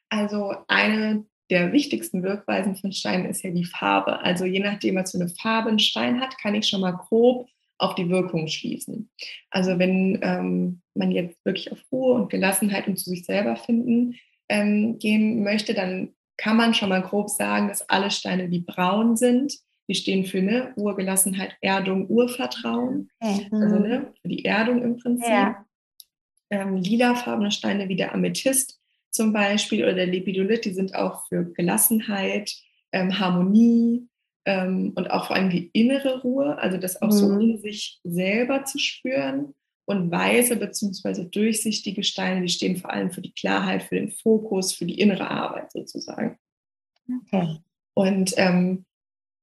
Also 0.08 0.54
eine 0.66 1.24
der 1.48 1.72
wichtigsten 1.72 2.24
Wirkweisen 2.24 2.74
von 2.74 2.92
Steinen 2.92 3.26
ist 3.26 3.44
ja 3.44 3.50
die 3.50 3.64
Farbe. 3.64 4.18
Also 4.20 4.46
je 4.46 4.58
nachdem, 4.58 4.96
was 4.96 5.12
für 5.12 5.18
eine 5.18 5.28
Farbe 5.28 5.68
ein 5.68 5.78
Stein 5.78 6.20
hat, 6.20 6.38
kann 6.38 6.56
ich 6.56 6.66
schon 6.66 6.80
mal 6.80 6.92
grob 6.92 7.46
auf 7.78 7.94
die 7.94 8.08
Wirkung 8.08 8.48
schließen. 8.48 9.10
Also 9.50 9.78
wenn 9.78 10.18
ähm, 10.22 10.80
man 10.94 11.12
jetzt 11.12 11.44
wirklich 11.44 11.70
auf 11.70 11.78
Ruhe 11.92 12.14
und 12.14 12.30
Gelassenheit 12.30 12.88
und 12.88 12.96
zu 12.96 13.10
sich 13.10 13.24
selber 13.24 13.56
finden 13.56 14.16
ähm, 14.48 14.98
gehen 14.98 15.44
möchte, 15.44 15.74
dann 15.74 16.14
kann 16.42 16.56
man 16.56 16.74
schon 16.74 16.88
mal 16.88 17.02
grob 17.02 17.30
sagen, 17.30 17.68
dass 17.68 17.88
alle 17.88 18.10
Steine, 18.10 18.48
die 18.48 18.58
braun 18.58 19.16
sind, 19.16 19.54
die 19.88 19.94
stehen 19.94 20.24
für 20.24 20.38
eine 20.38 20.72
Urgelassenheit, 20.74 21.56
Erdung, 21.60 22.08
Urvertrauen. 22.08 23.10
Okay. 23.20 23.48
Also 23.52 23.76
mhm. 23.76 23.82
ne, 23.82 24.12
für 24.20 24.28
die 24.28 24.44
Erdung 24.44 24.82
im 24.82 24.96
Prinzip. 24.96 25.28
Ja. 25.28 25.64
Ähm, 26.50 26.78
lilafarbene 26.78 27.52
Steine 27.52 27.88
wie 27.88 27.96
der 27.96 28.12
Amethyst 28.12 28.80
zum 29.10 29.32
Beispiel 29.32 29.84
oder 29.84 29.94
der 29.94 30.06
Lepidolit, 30.06 30.64
die 30.64 30.74
sind 30.74 30.96
auch 30.96 31.26
für 31.28 31.44
Gelassenheit, 31.44 32.52
ähm, 32.90 33.18
Harmonie 33.20 34.08
ähm, 34.44 34.92
und 34.96 35.10
auch 35.12 35.28
vor 35.28 35.36
allem 35.36 35.48
die 35.48 35.70
innere 35.72 36.22
Ruhe, 36.22 36.58
also 36.58 36.76
das 36.76 37.00
auch 37.00 37.06
mhm. 37.06 37.12
so 37.12 37.38
in 37.38 37.58
sich 37.58 38.00
selber 38.02 38.64
zu 38.64 38.78
spüren. 38.78 39.54
Und 39.84 40.10
weiße 40.10 40.56
bzw. 40.56 41.24
durchsichtige 41.24 42.04
Steine, 42.04 42.42
die 42.42 42.48
stehen 42.48 42.76
vor 42.76 42.90
allem 42.90 43.10
für 43.10 43.20
die 43.20 43.32
Klarheit, 43.32 43.82
für 43.82 43.96
den 43.96 44.10
Fokus, 44.10 44.72
für 44.72 44.86
die 44.86 45.00
innere 45.00 45.28
Arbeit 45.28 45.72
sozusagen. 45.72 46.38
Okay. 47.26 47.56
Und 47.94 48.32
ähm, 48.36 48.84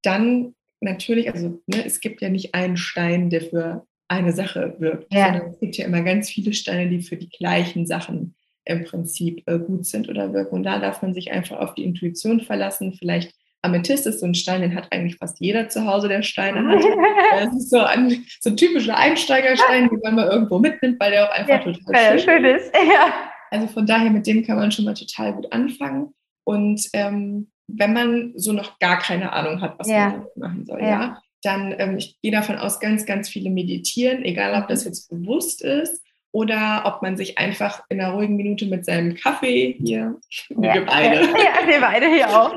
dann 0.01 0.55
natürlich, 0.79 1.31
also 1.31 1.61
ne, 1.67 1.85
es 1.85 1.99
gibt 1.99 2.21
ja 2.21 2.29
nicht 2.29 2.55
einen 2.55 2.77
Stein, 2.77 3.29
der 3.29 3.41
für 3.41 3.85
eine 4.07 4.31
Sache 4.33 4.75
wirkt, 4.79 5.13
ja. 5.13 5.25
sondern 5.31 5.51
es 5.51 5.59
gibt 5.59 5.77
ja 5.77 5.85
immer 5.85 6.01
ganz 6.01 6.29
viele 6.29 6.53
Steine, 6.53 6.89
die 6.89 7.01
für 7.01 7.17
die 7.17 7.29
gleichen 7.29 7.85
Sachen 7.85 8.35
im 8.65 8.83
Prinzip 8.83 9.43
äh, 9.47 9.59
gut 9.59 9.85
sind 9.85 10.09
oder 10.09 10.33
wirken. 10.33 10.55
Und 10.55 10.63
da 10.63 10.79
darf 10.79 11.01
man 11.01 11.13
sich 11.13 11.31
einfach 11.31 11.59
auf 11.59 11.75
die 11.75 11.83
Intuition 11.83 12.41
verlassen, 12.41 12.93
vielleicht 12.93 13.33
Amethyst 13.61 14.07
ist 14.07 14.21
so 14.21 14.25
ein 14.25 14.35
Stein, 14.35 14.61
den 14.61 14.75
hat 14.75 14.87
eigentlich 14.91 15.17
fast 15.17 15.39
jeder 15.39 15.67
zu 15.69 15.85
Hause, 15.85 16.07
der 16.07 16.21
Steine 16.23 16.67
hat. 16.67 16.83
Das 17.39 17.55
ist 17.55 17.69
so 17.69 17.79
ein, 17.79 18.25
so 18.39 18.49
ein 18.49 18.57
typischer 18.57 18.97
Einsteigerstein, 18.97 19.89
den 19.89 19.99
man 20.03 20.15
mal 20.15 20.27
irgendwo 20.27 20.59
mitnimmt, 20.59 20.99
weil 20.99 21.11
der 21.11 21.25
auch 21.25 21.33
einfach 21.33 21.65
ja, 21.65 21.71
total 21.71 22.19
schön, 22.19 22.45
ist. 22.45 22.73
Ja. 22.75 23.13
Also 23.51 23.67
von 23.67 23.85
daher, 23.85 24.11
mit 24.11 24.27
dem 24.27 24.45
kann 24.45 24.57
man 24.57 24.71
schon 24.71 24.85
mal 24.85 24.93
total 24.93 25.33
gut 25.33 25.51
anfangen. 25.51 26.13
Und 26.43 26.87
ähm, 26.93 27.49
wenn 27.67 27.93
man 27.93 28.33
so 28.35 28.53
noch 28.53 28.79
gar 28.79 28.99
keine 28.99 29.33
Ahnung 29.33 29.61
hat, 29.61 29.77
was 29.77 29.87
ja. 29.87 30.09
man 30.09 30.25
machen 30.35 30.65
soll, 30.65 30.81
ja, 30.81 31.21
dann, 31.43 31.73
ähm, 31.77 31.97
ich 31.97 32.19
gehe 32.21 32.31
davon 32.31 32.57
aus, 32.57 32.79
ganz, 32.79 33.05
ganz 33.05 33.29
viele 33.29 33.49
meditieren, 33.49 34.23
egal 34.23 34.61
ob 34.61 34.67
das 34.67 34.81
mhm. 34.81 34.87
jetzt 34.87 35.09
bewusst 35.09 35.63
ist 35.63 36.03
oder 36.31 36.83
ob 36.85 37.01
man 37.01 37.17
sich 37.17 37.37
einfach 37.37 37.83
in 37.89 37.99
einer 37.99 38.13
ruhigen 38.13 38.35
Minute 38.35 38.65
mit 38.65 38.85
seinem 38.85 39.15
Kaffee 39.15 39.75
hier, 39.79 40.15
ja. 40.49 40.73
wir 40.73 40.85
beide. 40.85 41.21
Ja, 41.27 41.67
wir 41.67 41.81
beide 41.81 42.07
hier 42.07 42.29
auch. 42.29 42.55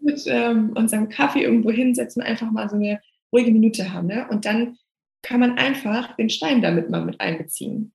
Mit 0.00 0.24
ähm, 0.26 0.72
unserem 0.74 1.08
Kaffee 1.08 1.42
irgendwo 1.42 1.70
hinsetzen, 1.70 2.22
einfach 2.22 2.50
mal 2.50 2.68
so 2.68 2.76
eine 2.76 3.00
ruhige 3.32 3.50
Minute 3.50 3.92
haben. 3.92 4.08
Ne? 4.08 4.26
Und 4.30 4.44
dann 4.44 4.76
kann 5.22 5.40
man 5.40 5.58
einfach 5.58 6.16
den 6.16 6.30
Stein 6.30 6.62
damit 6.62 6.90
mal 6.90 7.04
mit 7.04 7.20
einbeziehen. 7.20 7.92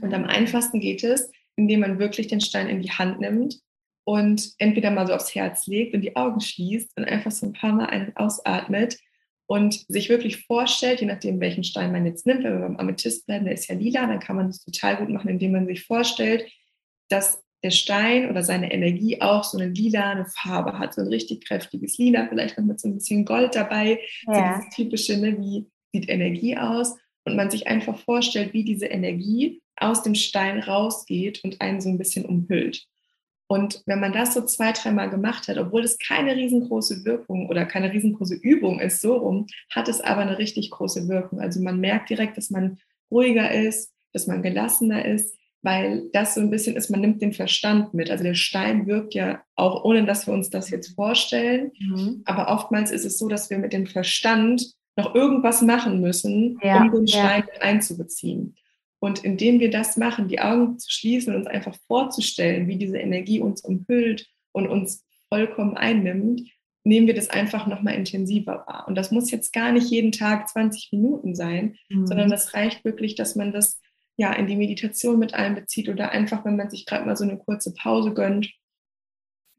Und 0.00 0.12
am 0.14 0.24
einfachsten 0.24 0.80
geht 0.80 1.04
es, 1.04 1.30
indem 1.56 1.80
man 1.80 1.98
wirklich 1.98 2.28
den 2.28 2.40
Stein 2.40 2.68
in 2.68 2.82
die 2.82 2.90
Hand 2.90 3.20
nimmt 3.20 3.60
und 4.04 4.52
entweder 4.58 4.90
mal 4.90 5.06
so 5.06 5.14
aufs 5.14 5.34
Herz 5.34 5.66
legt 5.66 5.94
und 5.94 6.02
die 6.02 6.16
Augen 6.16 6.40
schließt 6.40 6.96
und 6.96 7.04
einfach 7.04 7.30
so 7.30 7.46
ein 7.46 7.52
paar 7.52 7.72
Mal 7.72 7.86
ein- 7.86 8.06
und 8.06 8.16
ausatmet 8.16 8.98
und 9.46 9.84
sich 9.88 10.08
wirklich 10.08 10.44
vorstellt, 10.46 11.00
je 11.00 11.06
nachdem, 11.06 11.40
welchen 11.40 11.64
Stein 11.64 11.92
man 11.92 12.06
jetzt 12.06 12.26
nimmt, 12.26 12.44
wenn 12.44 12.54
wir 12.54 12.60
beim 12.60 12.76
Amethyst 12.76 13.26
bleiben, 13.26 13.44
der 13.44 13.54
ist 13.54 13.68
ja 13.68 13.74
lila, 13.74 14.06
dann 14.06 14.20
kann 14.20 14.36
man 14.36 14.48
das 14.48 14.64
total 14.64 14.96
gut 14.96 15.08
machen, 15.08 15.28
indem 15.28 15.52
man 15.52 15.66
sich 15.66 15.84
vorstellt, 15.84 16.50
dass 17.08 17.42
der 17.62 17.70
Stein 17.70 18.30
oder 18.30 18.42
seine 18.42 18.72
Energie 18.72 19.20
auch 19.20 19.42
so 19.44 19.58
eine 19.58 19.72
lilane 19.72 20.26
Farbe 20.26 20.78
hat, 20.78 20.94
so 20.94 21.00
ein 21.00 21.08
richtig 21.08 21.44
kräftiges 21.44 21.98
Lila, 21.98 22.26
vielleicht 22.28 22.58
noch 22.58 22.64
mit 22.64 22.80
so 22.80 22.88
ein 22.88 22.94
bisschen 22.94 23.24
Gold 23.24 23.54
dabei, 23.54 24.00
ja. 24.26 24.34
so 24.34 24.58
dieses 24.58 24.74
typische, 24.74 25.16
ne, 25.16 25.38
wie 25.38 25.66
sieht 25.92 26.08
Energie 26.08 26.56
aus 26.56 26.96
und 27.24 27.36
man 27.36 27.50
sich 27.50 27.66
einfach 27.66 27.98
vorstellt, 27.98 28.52
wie 28.52 28.64
diese 28.64 28.86
Energie 28.86 29.60
aus 29.76 30.02
dem 30.02 30.14
Stein 30.14 30.60
rausgeht 30.60 31.42
und 31.44 31.60
einen 31.60 31.80
so 31.80 31.88
ein 31.88 31.98
bisschen 31.98 32.24
umhüllt. 32.24 32.86
Und 33.50 33.82
wenn 33.86 34.00
man 34.00 34.12
das 34.12 34.34
so 34.34 34.44
zwei, 34.44 34.72
dreimal 34.72 35.08
gemacht 35.08 35.48
hat, 35.48 35.56
obwohl 35.56 35.82
es 35.82 35.98
keine 35.98 36.36
riesengroße 36.36 37.06
Wirkung 37.06 37.48
oder 37.48 37.64
keine 37.64 37.90
riesengroße 37.90 38.34
Übung 38.34 38.78
ist, 38.78 39.00
so 39.00 39.16
rum, 39.16 39.46
hat 39.70 39.88
es 39.88 40.02
aber 40.02 40.20
eine 40.20 40.38
richtig 40.38 40.70
große 40.70 41.08
Wirkung. 41.08 41.40
Also 41.40 41.60
man 41.60 41.80
merkt 41.80 42.10
direkt, 42.10 42.36
dass 42.36 42.50
man 42.50 42.78
ruhiger 43.10 43.50
ist, 43.50 43.94
dass 44.12 44.26
man 44.26 44.42
gelassener 44.42 45.06
ist, 45.06 45.34
weil 45.62 46.08
das 46.12 46.34
so 46.34 46.40
ein 46.40 46.50
bisschen 46.50 46.76
ist, 46.76 46.90
man 46.90 47.00
nimmt 47.00 47.20
den 47.20 47.32
Verstand 47.32 47.92
mit. 47.94 48.10
Also 48.10 48.24
der 48.24 48.34
Stein 48.34 48.86
wirkt 48.86 49.14
ja 49.14 49.42
auch, 49.56 49.84
ohne 49.84 50.04
dass 50.04 50.26
wir 50.26 50.34
uns 50.34 50.50
das 50.50 50.70
jetzt 50.70 50.94
vorstellen. 50.94 51.72
Mhm. 51.78 52.22
Aber 52.24 52.48
oftmals 52.48 52.90
ist 52.90 53.04
es 53.04 53.18
so, 53.18 53.28
dass 53.28 53.50
wir 53.50 53.58
mit 53.58 53.72
dem 53.72 53.86
Verstand 53.86 54.64
noch 54.96 55.14
irgendwas 55.14 55.62
machen 55.62 56.00
müssen, 56.00 56.58
ja, 56.62 56.82
um 56.82 56.92
den 56.92 57.08
Stein 57.08 57.44
ja. 57.54 57.60
einzubeziehen. 57.60 58.56
Und 59.00 59.24
indem 59.24 59.60
wir 59.60 59.70
das 59.70 59.96
machen, 59.96 60.28
die 60.28 60.40
Augen 60.40 60.78
zu 60.78 60.90
schließen 60.90 61.32
und 61.32 61.40
uns 61.40 61.46
einfach 61.46 61.76
vorzustellen, 61.86 62.66
wie 62.66 62.76
diese 62.76 62.98
Energie 62.98 63.40
uns 63.40 63.62
umhüllt 63.62 64.26
und 64.52 64.66
uns 64.66 65.04
vollkommen 65.28 65.76
einnimmt, 65.76 66.42
nehmen 66.84 67.06
wir 67.06 67.14
das 67.14 67.30
einfach 67.30 67.66
nochmal 67.66 67.94
intensiver 67.94 68.64
wahr. 68.66 68.86
Und 68.88 68.96
das 68.96 69.10
muss 69.10 69.30
jetzt 69.30 69.52
gar 69.52 69.72
nicht 69.72 69.90
jeden 69.90 70.10
Tag 70.10 70.48
20 70.48 70.88
Minuten 70.92 71.34
sein, 71.34 71.76
mhm. 71.88 72.06
sondern 72.06 72.30
das 72.30 72.54
reicht 72.54 72.84
wirklich, 72.84 73.14
dass 73.14 73.36
man 73.36 73.52
das 73.52 73.78
ja 74.18 74.32
in 74.32 74.46
die 74.46 74.56
Meditation 74.56 75.18
mit 75.18 75.32
einbezieht 75.32 75.88
oder 75.88 76.10
einfach, 76.10 76.44
wenn 76.44 76.56
man 76.56 76.68
sich 76.68 76.84
gerade 76.84 77.06
mal 77.06 77.16
so 77.16 77.24
eine 77.24 77.38
kurze 77.38 77.72
Pause 77.72 78.12
gönnt, 78.12 78.52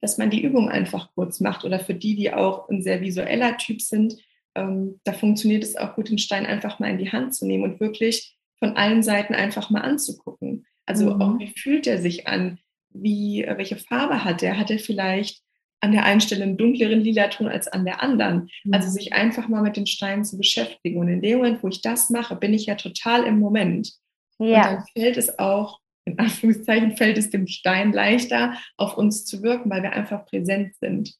dass 0.02 0.17
man 0.17 0.30
die 0.30 0.43
Übung 0.43 0.69
einfach 0.69 1.10
kurz 1.15 1.39
macht 1.39 1.65
oder 1.65 1.80
für 1.80 1.95
die, 1.95 2.15
die 2.15 2.34
auch 2.34 2.69
ein 2.69 2.84
sehr 2.84 3.02
visueller 3.02 3.58
Typ 3.58 3.82
sind, 3.82 4.17
ähm, 4.56 5.00
da 5.04 5.13
funktioniert 5.13 5.63
es 5.63 5.76
auch 5.76 5.95
gut, 5.95 6.10
den 6.10 6.17
Stein 6.17 6.45
einfach 6.45 6.80
mal 6.80 6.89
in 6.89 6.98
die 6.98 7.12
Hand 7.12 7.34
zu 7.34 7.48
nehmen 7.48 7.63
und 7.63 7.80
wirklich 7.80 8.38
von 8.58 8.76
allen 8.76 9.02
Seiten 9.02 9.34
einfach 9.34 9.69
mal 9.69 9.82
anzugucken. 9.82 10.65
Also 10.86 11.13
mhm. 11.13 11.22
auch 11.22 11.39
wie 11.39 11.54
fühlt 11.58 11.88
er 11.88 12.00
sich 12.00 12.28
an? 12.28 12.60
Wie, 12.89 13.43
äh, 13.43 13.58
welche 13.58 13.78
Farbe 13.78 14.26
hat 14.26 14.43
er? 14.43 14.58
Hat 14.58 14.72
er 14.72 14.80
vielleicht 14.80 15.41
an 15.82 15.93
der 15.93 16.04
einen 16.04 16.19
Stelle 16.19 16.43
einen 16.43 16.58
dunkleren 16.58 17.00
Lilaton 17.00 17.48
als 17.48 17.69
an 17.69 17.86
der 17.86 18.02
anderen? 18.02 18.50
Mhm. 18.65 18.74
Also 18.74 18.89
sich 18.89 19.13
einfach 19.13 19.48
mal 19.48 19.62
mit 19.62 19.78
den 19.78 19.88
Steinen 19.88 20.26
zu 20.26 20.38
beschäftigen. 20.38 21.00
Und 21.00 21.08
in 21.08 21.22
dem 21.22 21.38
Moment, 21.38 21.63
wo 21.63 21.69
ich 21.69 21.82
das 21.82 22.10
mache, 22.10 22.36
bin 22.36 22.54
ich 22.54 22.65
ja 22.65 22.76
total 22.76 23.24
im 23.24 23.39
Moment. 23.39 23.93
Ja. 24.39 24.69
Und 24.69 24.75
dann 24.78 24.86
fällt 24.95 25.17
es 25.17 25.39
auch, 25.39 25.80
in 26.06 26.17
Anführungszeichen, 26.17 26.97
fällt 26.97 27.17
es 27.17 27.30
dem 27.30 27.47
Stein 27.47 27.93
leichter, 27.93 28.54
auf 28.78 28.97
uns 28.97 29.25
zu 29.25 29.43
wirken, 29.43 29.69
weil 29.69 29.84
wir 29.84 29.93
einfach 29.93 30.25
präsent 30.25 30.75
sind. 30.80 31.13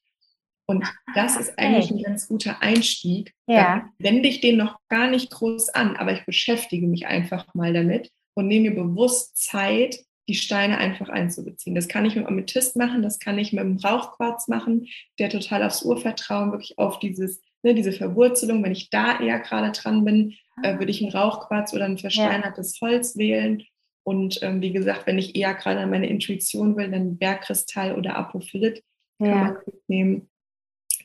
Und 0.65 0.86
das 1.15 1.36
ist 1.36 1.58
eigentlich 1.58 1.89
ein 1.89 2.03
ganz 2.03 2.27
guter 2.27 2.62
Einstieg. 2.62 3.34
Ja. 3.47 3.89
Wende 3.97 4.29
ich 4.29 4.39
den 4.39 4.58
noch 4.58 4.77
gar 4.88 5.10
nicht 5.10 5.32
groß 5.32 5.69
an, 5.69 5.95
aber 5.95 6.13
ich 6.13 6.25
beschäftige 6.25 6.86
mich 6.86 7.08
einfach 7.08 7.53
mal 7.55 7.73
damit 7.73 8.12
und 8.36 8.47
nehme 8.47 8.69
mir 8.69 8.84
bewusst 8.84 9.36
Zeit, 9.36 9.99
die 10.27 10.36
Steine 10.36 10.77
einfach 10.77 11.10
einzubeziehen. 11.10 11.73
Das 11.75 11.88
kann 11.88 12.05
ich 12.05 12.15
mit 12.15 12.27
Amethyst 12.27 12.75
machen, 12.77 13.01
das 13.01 13.17
kann 13.17 13.39
ich 13.39 13.51
mit 13.51 13.63
dem 13.63 13.77
Rauchquarz 13.77 14.47
machen, 14.47 14.88
der 15.17 15.29
total 15.29 15.63
aufs 15.63 15.82
Urvertrauen, 15.82 16.51
wirklich 16.51 16.77
auf 16.77 16.99
dieses, 16.99 17.41
ne, 17.63 17.73
diese 17.73 17.91
Verwurzelung, 17.91 18.63
wenn 18.63 18.71
ich 18.71 18.91
da 18.91 19.19
eher 19.19 19.39
gerade 19.39 19.71
dran 19.71 20.05
bin, 20.05 20.36
äh, 20.63 20.80
würde 20.80 20.91
ich 20.91 21.02
einen 21.02 21.12
Rauchquarz 21.12 21.74
oder 21.74 21.86
ein 21.86 21.98
versteinertes 21.98 22.80
ja. 22.80 22.88
Holz 22.88 23.17
wählen. 23.17 23.63
Und 24.04 24.41
ähm, 24.41 24.62
wie 24.62 24.72
gesagt, 24.72 25.06
wenn 25.06 25.19
ich 25.19 25.36
eher 25.36 25.54
gerade 25.54 25.82
an 25.82 25.89
meine 25.89 26.10
Intuition 26.10 26.76
will, 26.76 26.89
dann 26.89 27.17
Bergkristall 27.17 27.95
oder 27.95 28.15
Apophylit 28.15 28.84
kann 29.19 29.28
ja. 29.28 29.36
man 29.36 29.58
nehmen 29.88 30.30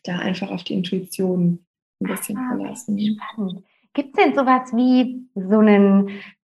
da 0.04 0.18
einfach 0.18 0.50
auf 0.50 0.64
die 0.64 0.74
Intuition 0.74 1.64
ein 2.00 2.06
bisschen 2.06 2.38
ah, 2.38 2.54
verlassen. 2.56 2.98
Spannend. 2.98 3.64
Gibt 3.94 4.16
es 4.16 4.24
denn 4.24 4.34
sowas 4.34 4.72
wie 4.74 5.26
so 5.34 5.58
einen, 5.58 6.10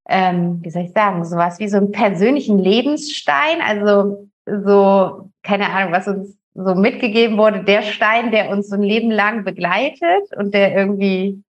ähm, 0.09 0.61
wie 0.63 0.71
soll 0.71 0.83
ich 0.83 0.93
sagen, 0.93 1.25
sowas 1.25 1.59
wie 1.59 1.69
so 1.69 1.77
einen 1.77 1.93
persönlichen 1.93 2.59
Lebensstein? 2.59 3.61
Also 3.61 4.29
so, 4.47 5.31
keine 5.43 5.71
Ahnung, 5.71 5.93
was 5.93 6.09
uns 6.09 6.37
so 6.55 6.75
mitgegeben 6.75 7.37
wurde, 7.37 7.65
der 7.65 7.83
Stein, 7.83 8.31
der 8.31 8.51
uns 8.51 8.69
so 8.69 8.77
ein 8.77 8.83
Leben 8.83 9.11
lang 9.11 9.45
begleitet 9.45 10.35
und 10.37 10.55
der 10.55 10.75
irgendwie 10.77 11.43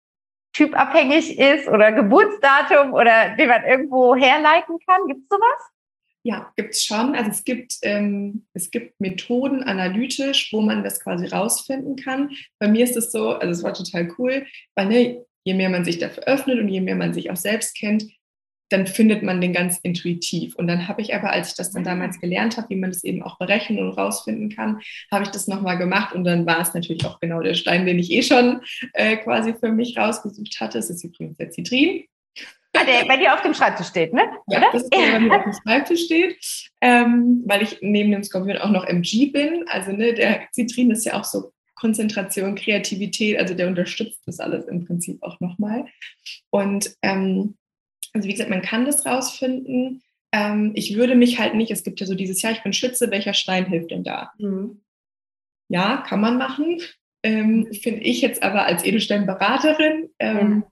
typabhängig 0.55 1.37
ist 1.37 1.67
oder 1.67 1.91
Geburtsdatum 1.91 2.93
oder 2.93 3.35
den 3.35 3.49
man 3.49 3.63
irgendwo 3.65 4.15
herleiten 4.15 4.77
kann? 4.87 5.07
Gibt 5.07 5.21
es 5.23 5.29
sowas? 5.29 5.71
Ja, 6.23 6.51
gibt 6.55 6.73
es 6.73 6.83
schon. 6.83 7.13
Also 7.13 7.29
es 7.29 7.43
gibt, 7.43 7.77
ähm, 7.83 8.47
es 8.53 8.71
gibt 8.71 8.99
Methoden 8.99 9.61
analytisch, 9.61 10.51
wo 10.51 10.61
man 10.61 10.83
das 10.83 10.99
quasi 10.99 11.27
rausfinden 11.27 11.97
kann. 11.97 12.31
Bei 12.57 12.67
mir 12.67 12.83
ist 12.83 12.97
es 12.97 13.11
so, 13.11 13.29
also 13.31 13.51
es 13.51 13.63
war 13.63 13.73
total 13.73 14.11
cool, 14.17 14.47
weil 14.75 14.87
ne, 14.87 15.25
je 15.43 15.53
mehr 15.53 15.69
man 15.69 15.85
sich 15.85 15.99
dafür 15.99 16.23
öffnet 16.23 16.57
und 16.57 16.69
je 16.69 16.81
mehr 16.81 16.95
man 16.95 17.13
sich 17.13 17.29
auch 17.29 17.35
selbst 17.35 17.77
kennt, 17.77 18.05
dann 18.69 18.87
findet 18.87 19.23
man 19.23 19.41
den 19.41 19.53
ganz 19.53 19.77
intuitiv. 19.79 20.55
Und 20.55 20.67
dann 20.67 20.87
habe 20.87 21.01
ich 21.01 21.13
aber, 21.13 21.31
als 21.31 21.49
ich 21.49 21.55
das 21.55 21.71
dann 21.71 21.83
ah. 21.83 21.91
damals 21.91 22.19
gelernt 22.19 22.57
habe, 22.57 22.69
wie 22.69 22.75
man 22.75 22.91
das 22.91 23.03
eben 23.03 23.21
auch 23.21 23.37
berechnen 23.37 23.79
und 23.79 23.91
rausfinden 23.91 24.49
kann, 24.49 24.81
habe 25.11 25.23
ich 25.23 25.29
das 25.29 25.47
nochmal 25.47 25.77
gemacht 25.77 26.13
und 26.13 26.23
dann 26.23 26.45
war 26.45 26.61
es 26.61 26.73
natürlich 26.73 27.05
auch 27.05 27.19
genau 27.19 27.41
der 27.41 27.53
Stein, 27.53 27.85
den 27.85 27.99
ich 27.99 28.11
eh 28.11 28.23
schon 28.23 28.61
äh, 28.93 29.17
quasi 29.17 29.53
für 29.53 29.71
mich 29.71 29.97
rausgesucht 29.97 30.59
hatte. 30.59 30.79
Es 30.79 30.89
ist 30.89 31.03
übrigens 31.03 31.37
der 31.37 31.51
Zitrin. 31.51 32.03
Ah, 32.73 32.83
der 32.83 33.05
bei 33.07 33.15
dir 33.15 33.33
auf 33.33 33.41
dem 33.41 33.53
Schreibtisch 33.53 33.87
steht, 33.87 34.13
ne? 34.13 34.23
Ja, 34.47 34.57
Oder? 34.57 34.67
das 34.73 34.83
ist 34.83 34.93
der 34.93 35.11
bei 35.13 35.19
mir 35.19 35.33
auf 35.37 35.43
dem 35.43 35.53
Schreibtisch 35.53 36.05
steht, 36.05 36.37
ähm, 36.81 37.43
weil 37.45 37.61
ich 37.61 37.77
neben 37.81 38.11
dem 38.11 38.23
Skorpion 38.23 38.57
auch 38.57 38.69
noch 38.69 38.85
MG 38.85 39.27
bin. 39.27 39.63
Also 39.67 39.91
ne, 39.91 40.13
der 40.13 40.47
Zitrin 40.51 40.91
ist 40.91 41.05
ja 41.05 41.13
auch 41.13 41.23
so 41.23 41.53
Konzentration, 41.75 42.55
Kreativität, 42.55 43.37
also 43.37 43.53
der 43.53 43.67
unterstützt 43.67 44.21
das 44.25 44.39
alles 44.39 44.65
im 44.65 44.85
Prinzip 44.85 45.21
auch 45.23 45.39
nochmal. 45.39 45.85
Und 46.49 46.95
ähm, 47.01 47.55
also 48.15 48.27
wie 48.27 48.31
gesagt, 48.31 48.49
man 48.49 48.61
kann 48.61 48.85
das 48.85 49.05
rausfinden. 49.05 50.01
Ähm, 50.31 50.71
ich 50.73 50.95
würde 50.95 51.15
mich 51.15 51.39
halt 51.39 51.53
nicht, 51.53 51.71
es 51.71 51.83
gibt 51.83 51.99
ja 51.99 52.07
so 52.07 52.15
dieses 52.15 52.41
Jahr, 52.41 52.53
ich 52.53 52.63
bin 52.63 52.73
Schütze, 52.73 53.11
welcher 53.11 53.33
Stein 53.33 53.65
hilft 53.65 53.91
denn 53.91 54.03
da? 54.03 54.31
Mhm. 54.39 54.81
Ja, 55.69 55.97
kann 55.97 56.21
man 56.21 56.37
machen. 56.37 56.81
Ähm, 57.23 57.71
Finde 57.73 58.01
ich 58.01 58.21
jetzt 58.21 58.43
aber 58.43 58.65
als 58.65 58.83
Edelsteinberaterin 58.83 60.09
ähm, 60.19 60.63
ja 60.63 60.71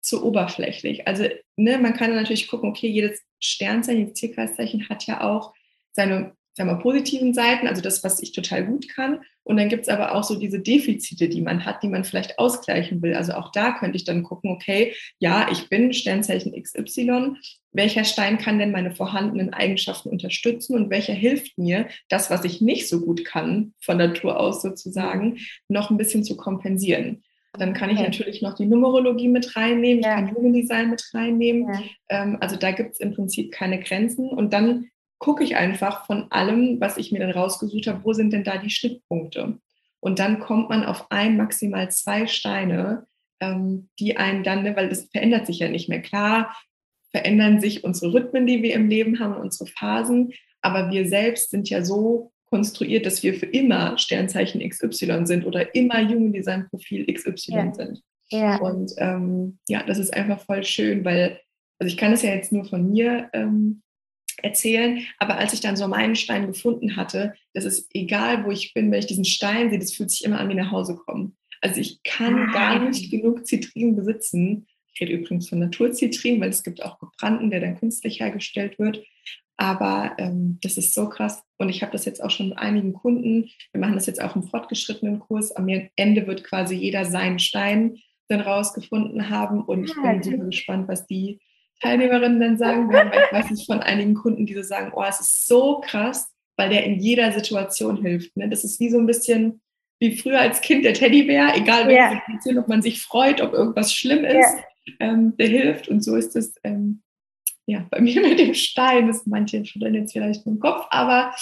zu 0.00 0.24
oberflächlich. 0.24 1.06
Also 1.06 1.24
ne, 1.56 1.78
man 1.78 1.94
kann 1.94 2.14
natürlich 2.14 2.48
gucken, 2.48 2.70
okay, 2.70 2.88
jedes 2.88 3.22
Sternzeichen, 3.40 4.00
jedes 4.00 4.14
Tierkreiszeichen 4.14 4.88
hat 4.88 5.06
ja 5.06 5.20
auch 5.20 5.54
seine 5.92 6.32
sagen 6.58 6.70
wir, 6.70 6.82
positiven 6.82 7.32
Seiten, 7.32 7.68
also 7.68 7.80
das, 7.80 8.02
was 8.02 8.20
ich 8.20 8.32
total 8.32 8.66
gut 8.66 8.88
kann. 8.88 9.20
Und 9.44 9.56
dann 9.56 9.68
gibt 9.68 9.82
es 9.82 9.88
aber 9.88 10.14
auch 10.14 10.24
so 10.24 10.38
diese 10.38 10.58
Defizite, 10.60 11.28
die 11.28 11.40
man 11.40 11.64
hat, 11.64 11.82
die 11.82 11.88
man 11.88 12.04
vielleicht 12.04 12.38
ausgleichen 12.38 13.00
will. 13.00 13.14
Also 13.14 13.32
auch 13.32 13.52
da 13.52 13.78
könnte 13.78 13.96
ich 13.96 14.04
dann 14.04 14.24
gucken, 14.24 14.50
okay, 14.50 14.92
ja, 15.20 15.48
ich 15.50 15.68
bin 15.68 15.92
Sternzeichen 15.92 16.60
XY. 16.60 17.36
Welcher 17.72 18.04
Stein 18.04 18.38
kann 18.38 18.58
denn 18.58 18.72
meine 18.72 18.94
vorhandenen 18.94 19.54
Eigenschaften 19.54 20.10
unterstützen 20.10 20.74
und 20.74 20.90
welcher 20.90 21.14
hilft 21.14 21.56
mir, 21.58 21.88
das, 22.08 22.28
was 22.28 22.44
ich 22.44 22.60
nicht 22.60 22.88
so 22.88 23.00
gut 23.00 23.24
kann, 23.24 23.72
von 23.80 23.96
Natur 23.96 24.38
aus 24.38 24.60
sozusagen, 24.60 25.38
noch 25.68 25.90
ein 25.90 25.96
bisschen 25.96 26.24
zu 26.24 26.36
kompensieren? 26.36 27.22
Dann 27.52 27.72
kann 27.72 27.90
ich 27.90 27.98
okay. 27.98 28.08
natürlich 28.08 28.42
noch 28.42 28.54
die 28.54 28.66
Numerologie 28.66 29.28
mit 29.28 29.56
reinnehmen, 29.56 30.02
ja. 30.02 30.10
ich 30.10 30.26
kann 30.26 30.34
Human 30.34 30.52
Design 30.52 30.90
mit 30.90 31.02
reinnehmen. 31.14 31.72
Ja. 31.72 31.82
Ähm, 32.10 32.36
also 32.40 32.56
da 32.56 32.72
gibt 32.72 32.94
es 32.94 33.00
im 33.00 33.14
Prinzip 33.14 33.52
keine 33.52 33.80
Grenzen. 33.80 34.28
Und 34.28 34.52
dann 34.52 34.90
gucke 35.18 35.44
ich 35.44 35.56
einfach 35.56 36.06
von 36.06 36.30
allem, 36.30 36.80
was 36.80 36.96
ich 36.96 37.12
mir 37.12 37.20
dann 37.20 37.30
rausgesucht 37.30 37.86
habe, 37.86 38.04
wo 38.04 38.12
sind 38.12 38.32
denn 38.32 38.44
da 38.44 38.58
die 38.58 38.70
Schnittpunkte? 38.70 39.58
Und 40.00 40.18
dann 40.18 40.38
kommt 40.38 40.68
man 40.68 40.84
auf 40.84 41.10
ein, 41.10 41.36
maximal 41.36 41.90
zwei 41.90 42.26
Steine, 42.26 43.06
ähm, 43.40 43.88
die 43.98 44.16
einen 44.16 44.44
dann, 44.44 44.62
ne, 44.62 44.76
weil 44.76 44.88
das 44.88 45.08
verändert 45.10 45.46
sich 45.46 45.58
ja 45.58 45.68
nicht 45.68 45.88
mehr. 45.88 46.02
Klar 46.02 46.54
verändern 47.10 47.60
sich 47.60 47.84
unsere 47.84 48.12
Rhythmen, 48.12 48.46
die 48.46 48.62
wir 48.62 48.74
im 48.74 48.88
Leben 48.88 49.18
haben, 49.18 49.34
unsere 49.34 49.68
Phasen, 49.68 50.32
aber 50.60 50.90
wir 50.90 51.08
selbst 51.08 51.50
sind 51.50 51.70
ja 51.70 51.82
so 51.82 52.32
konstruiert, 52.50 53.06
dass 53.06 53.22
wir 53.22 53.34
für 53.34 53.46
immer 53.46 53.96
Sternzeichen 53.98 54.66
XY 54.68 55.26
sind 55.26 55.46
oder 55.46 55.74
immer 55.74 56.06
Human 56.06 56.32
Design 56.32 56.66
Profil 56.68 57.06
XY 57.06 57.52
ja. 57.52 57.74
sind. 57.74 58.02
Ja. 58.30 58.56
Und 58.56 58.92
ähm, 58.98 59.58
ja, 59.68 59.82
das 59.84 59.98
ist 59.98 60.14
einfach 60.14 60.40
voll 60.40 60.64
schön, 60.64 61.04
weil, 61.04 61.40
also 61.78 61.92
ich 61.92 61.96
kann 61.96 62.12
es 62.12 62.22
ja 62.22 62.34
jetzt 62.34 62.52
nur 62.52 62.64
von 62.64 62.90
mir 62.90 63.30
ähm, 63.32 63.82
erzählen, 64.42 65.04
aber 65.18 65.36
als 65.38 65.52
ich 65.52 65.60
dann 65.60 65.76
so 65.76 65.88
meinen 65.88 66.16
Stein 66.16 66.46
gefunden 66.46 66.96
hatte, 66.96 67.34
das 67.54 67.64
ist 67.64 67.88
egal, 67.94 68.44
wo 68.44 68.50
ich 68.50 68.74
bin, 68.74 68.90
wenn 68.90 69.00
ich 69.00 69.06
diesen 69.06 69.24
Stein 69.24 69.70
sehe, 69.70 69.78
das 69.78 69.92
fühlt 69.92 70.10
sich 70.10 70.24
immer 70.24 70.38
an 70.38 70.48
wie 70.48 70.54
nach 70.54 70.70
Hause 70.70 70.96
kommen. 70.96 71.36
Also 71.60 71.80
ich 71.80 72.02
kann 72.04 72.48
ah. 72.48 72.52
gar 72.52 72.88
nicht 72.88 73.10
genug 73.10 73.46
Zitrin 73.46 73.96
besitzen. 73.96 74.66
Ich 74.92 75.00
rede 75.00 75.12
übrigens 75.12 75.48
von 75.48 75.58
Naturzitrin, 75.58 76.40
weil 76.40 76.50
es 76.50 76.62
gibt 76.62 76.82
auch 76.82 76.98
gebrannten, 76.98 77.50
der 77.50 77.60
dann 77.60 77.78
künstlich 77.78 78.20
hergestellt 78.20 78.78
wird. 78.78 79.04
Aber 79.56 80.14
ähm, 80.18 80.58
das 80.62 80.78
ist 80.78 80.94
so 80.94 81.08
krass. 81.08 81.42
Und 81.58 81.68
ich 81.68 81.82
habe 81.82 81.92
das 81.92 82.04
jetzt 82.04 82.22
auch 82.22 82.30
schon 82.30 82.50
mit 82.50 82.58
einigen 82.58 82.92
Kunden. 82.92 83.50
Wir 83.72 83.80
machen 83.80 83.94
das 83.94 84.06
jetzt 84.06 84.22
auch 84.22 84.36
im 84.36 84.44
fortgeschrittenen 84.44 85.18
Kurs. 85.18 85.50
Am 85.52 85.68
Ende 85.96 86.26
wird 86.28 86.44
quasi 86.44 86.76
jeder 86.76 87.04
seinen 87.04 87.40
Stein 87.40 87.98
dann 88.28 88.40
rausgefunden 88.40 89.30
haben. 89.30 89.62
Und 89.62 89.84
ich 89.84 89.94
bin 89.94 90.22
super 90.22 90.44
gespannt, 90.44 90.86
was 90.86 91.06
die 91.06 91.40
Teilnehmerinnen 91.80 92.40
dann 92.40 92.58
sagen 92.58 92.90
werden. 92.90 93.10
Weil 93.12 93.24
ich 93.26 93.32
weiß 93.32 93.50
nicht 93.50 93.66
von 93.66 93.80
einigen 93.80 94.14
Kunden, 94.14 94.46
die 94.46 94.54
so 94.54 94.62
sagen, 94.62 94.92
oh, 94.94 95.04
es 95.08 95.20
ist 95.20 95.46
so 95.46 95.80
krass, 95.80 96.32
weil 96.56 96.70
der 96.70 96.84
in 96.84 96.98
jeder 96.98 97.32
Situation 97.32 98.02
hilft. 98.02 98.36
Ne? 98.36 98.48
Das 98.48 98.64
ist 98.64 98.80
wie 98.80 98.90
so 98.90 98.98
ein 98.98 99.06
bisschen 99.06 99.60
wie 100.00 100.16
früher 100.16 100.40
als 100.40 100.60
Kind 100.60 100.84
der 100.84 100.94
Teddybär, 100.94 101.56
egal 101.56 101.86
welche 101.88 101.98
ja. 101.98 102.10
Situation, 102.10 102.58
ob 102.58 102.68
man 102.68 102.82
sich 102.82 103.02
freut, 103.02 103.40
ob 103.40 103.52
irgendwas 103.52 103.92
schlimm 103.92 104.24
ist, 104.24 104.56
ja. 104.86 104.94
ähm, 105.00 105.36
der 105.36 105.48
hilft. 105.48 105.88
Und 105.88 106.02
so 106.04 106.14
ist 106.14 106.36
es 106.36 106.54
ähm, 106.62 107.02
ja, 107.68 107.84
bei 107.90 108.00
mir 108.00 108.20
mit 108.20 108.40
dem 108.40 108.54
Stein. 108.54 109.06
Das 109.06 109.26
manche 109.26 109.64
schütteln 109.64 109.94
jetzt 109.94 110.12
vielleicht 110.12 110.46
im 110.46 110.58
Kopf, 110.58 110.86
aber 110.90 111.32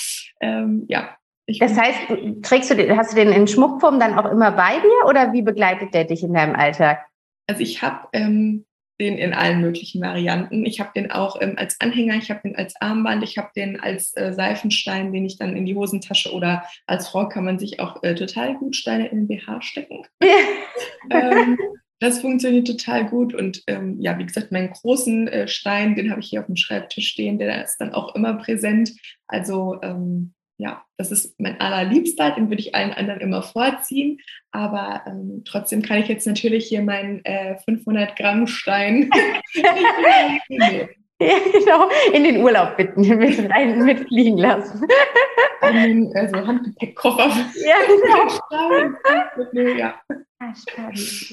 ähm, 0.41 0.85
ja. 0.89 1.17
das 1.47 1.79
heißt, 1.79 1.99
trägst 2.43 2.71
du 2.71 2.75
den, 2.75 2.97
hast 2.97 3.13
du 3.13 3.17
den 3.17 3.33
in 3.33 3.47
Schmuckform 3.47 3.99
dann 3.99 4.19
auch 4.19 4.31
immer 4.31 4.53
bei 4.53 4.75
dir 4.79 5.09
oder 5.09 5.33
wie 5.33 5.43
begleitet 5.43 5.95
der 5.95 6.05
dich 6.05 6.23
in 6.23 6.35
deinem 6.35 6.55
Alltag? 6.55 7.07
Also 7.47 7.63
ich 7.63 7.81
habe 7.81 8.09
ähm, 8.13 8.66
den 9.01 9.19
in 9.19 9.33
allen 9.35 9.61
möglichen 9.61 10.01
Varianten. 10.01 10.65
Ich 10.65 10.81
habe 10.81 10.91
den 10.95 11.11
auch 11.11 11.41
ähm, 11.41 11.55
als 11.57 11.81
Anhänger, 11.81 12.17
ich 12.17 12.31
habe 12.31 12.41
den 12.45 12.57
als 12.57 12.75
Armband, 12.81 13.23
ich 13.23 13.39
habe 13.39 13.51
den 13.55 13.79
als 13.79 14.17
äh, 14.17 14.33
Seifenstein, 14.33 15.13
den 15.13 15.27
ich 15.27 15.39
dann 15.39 15.57
in 15.57 15.67
die 15.67 15.75
Hosentasche 15.75 16.33
oder 16.33 16.65
als 16.87 17.09
Frau 17.09 17.29
kann 17.29 17.45
man 17.45 17.59
sich 17.59 17.81
auch 17.81 18.03
äh, 18.03 18.15
total 18.15 18.55
gut 18.57 18.77
Steine 18.77 19.09
in 19.09 19.27
den 19.27 19.29
BH 19.29 19.63
stecken. 19.63 20.03
ähm, 21.11 21.59
das 22.01 22.21
funktioniert 22.21 22.67
total 22.67 23.09
gut. 23.09 23.35
Und 23.35 23.63
ähm, 23.67 24.01
ja, 24.01 24.19
wie 24.19 24.27
gesagt, 24.27 24.53
meinen 24.53 24.71
großen 24.71 25.29
äh, 25.29 25.49
Stein, 25.49 25.95
den 25.95 26.11
habe 26.11 26.21
ich 26.21 26.29
hier 26.29 26.41
auf 26.41 26.47
dem 26.47 26.57
Schreibtisch 26.57 27.09
stehen, 27.09 27.39
der 27.39 27.65
ist 27.65 27.79
dann 27.79 27.95
auch 27.95 28.15
immer 28.15 28.35
präsent. 28.35 28.93
Also 29.27 29.79
ähm, 29.83 30.35
ja, 30.59 30.85
das 30.97 31.13
ist 31.13 31.39
mein 31.39 31.61
allerliebster, 31.61 32.31
den 32.31 32.49
würde 32.49 32.63
ich 32.63 32.75
allen 32.75 32.93
anderen 32.93 33.21
immer 33.21 33.43
vorziehen. 33.43 34.21
Aber 34.51 35.03
ähm, 35.07 35.43
trotzdem 35.45 35.83
kann 35.83 35.99
ich 35.99 36.09
jetzt 36.09 36.27
natürlich 36.27 36.67
hier 36.67 36.83
meinen 36.83 37.25
äh, 37.25 37.57
500 37.65 38.17
Gramm 38.17 38.47
Stein 38.47 39.11
Ja, 41.19 41.39
genau, 41.51 41.89
in 42.13 42.25
den 42.25 42.43
Urlaub 42.43 42.77
bitten, 42.77 43.01
mit 43.19 43.39
rein 43.51 43.83
mitfliegen 43.85 44.37
lassen. 44.37 44.87
In 45.63 45.75
den 45.75 46.17
also 46.17 46.47
Handgepäckkoffer. 46.47 47.31
Ja, 47.65 47.77
genau. 47.89 49.79
ja. 49.79 49.95
Ah, 50.39 50.53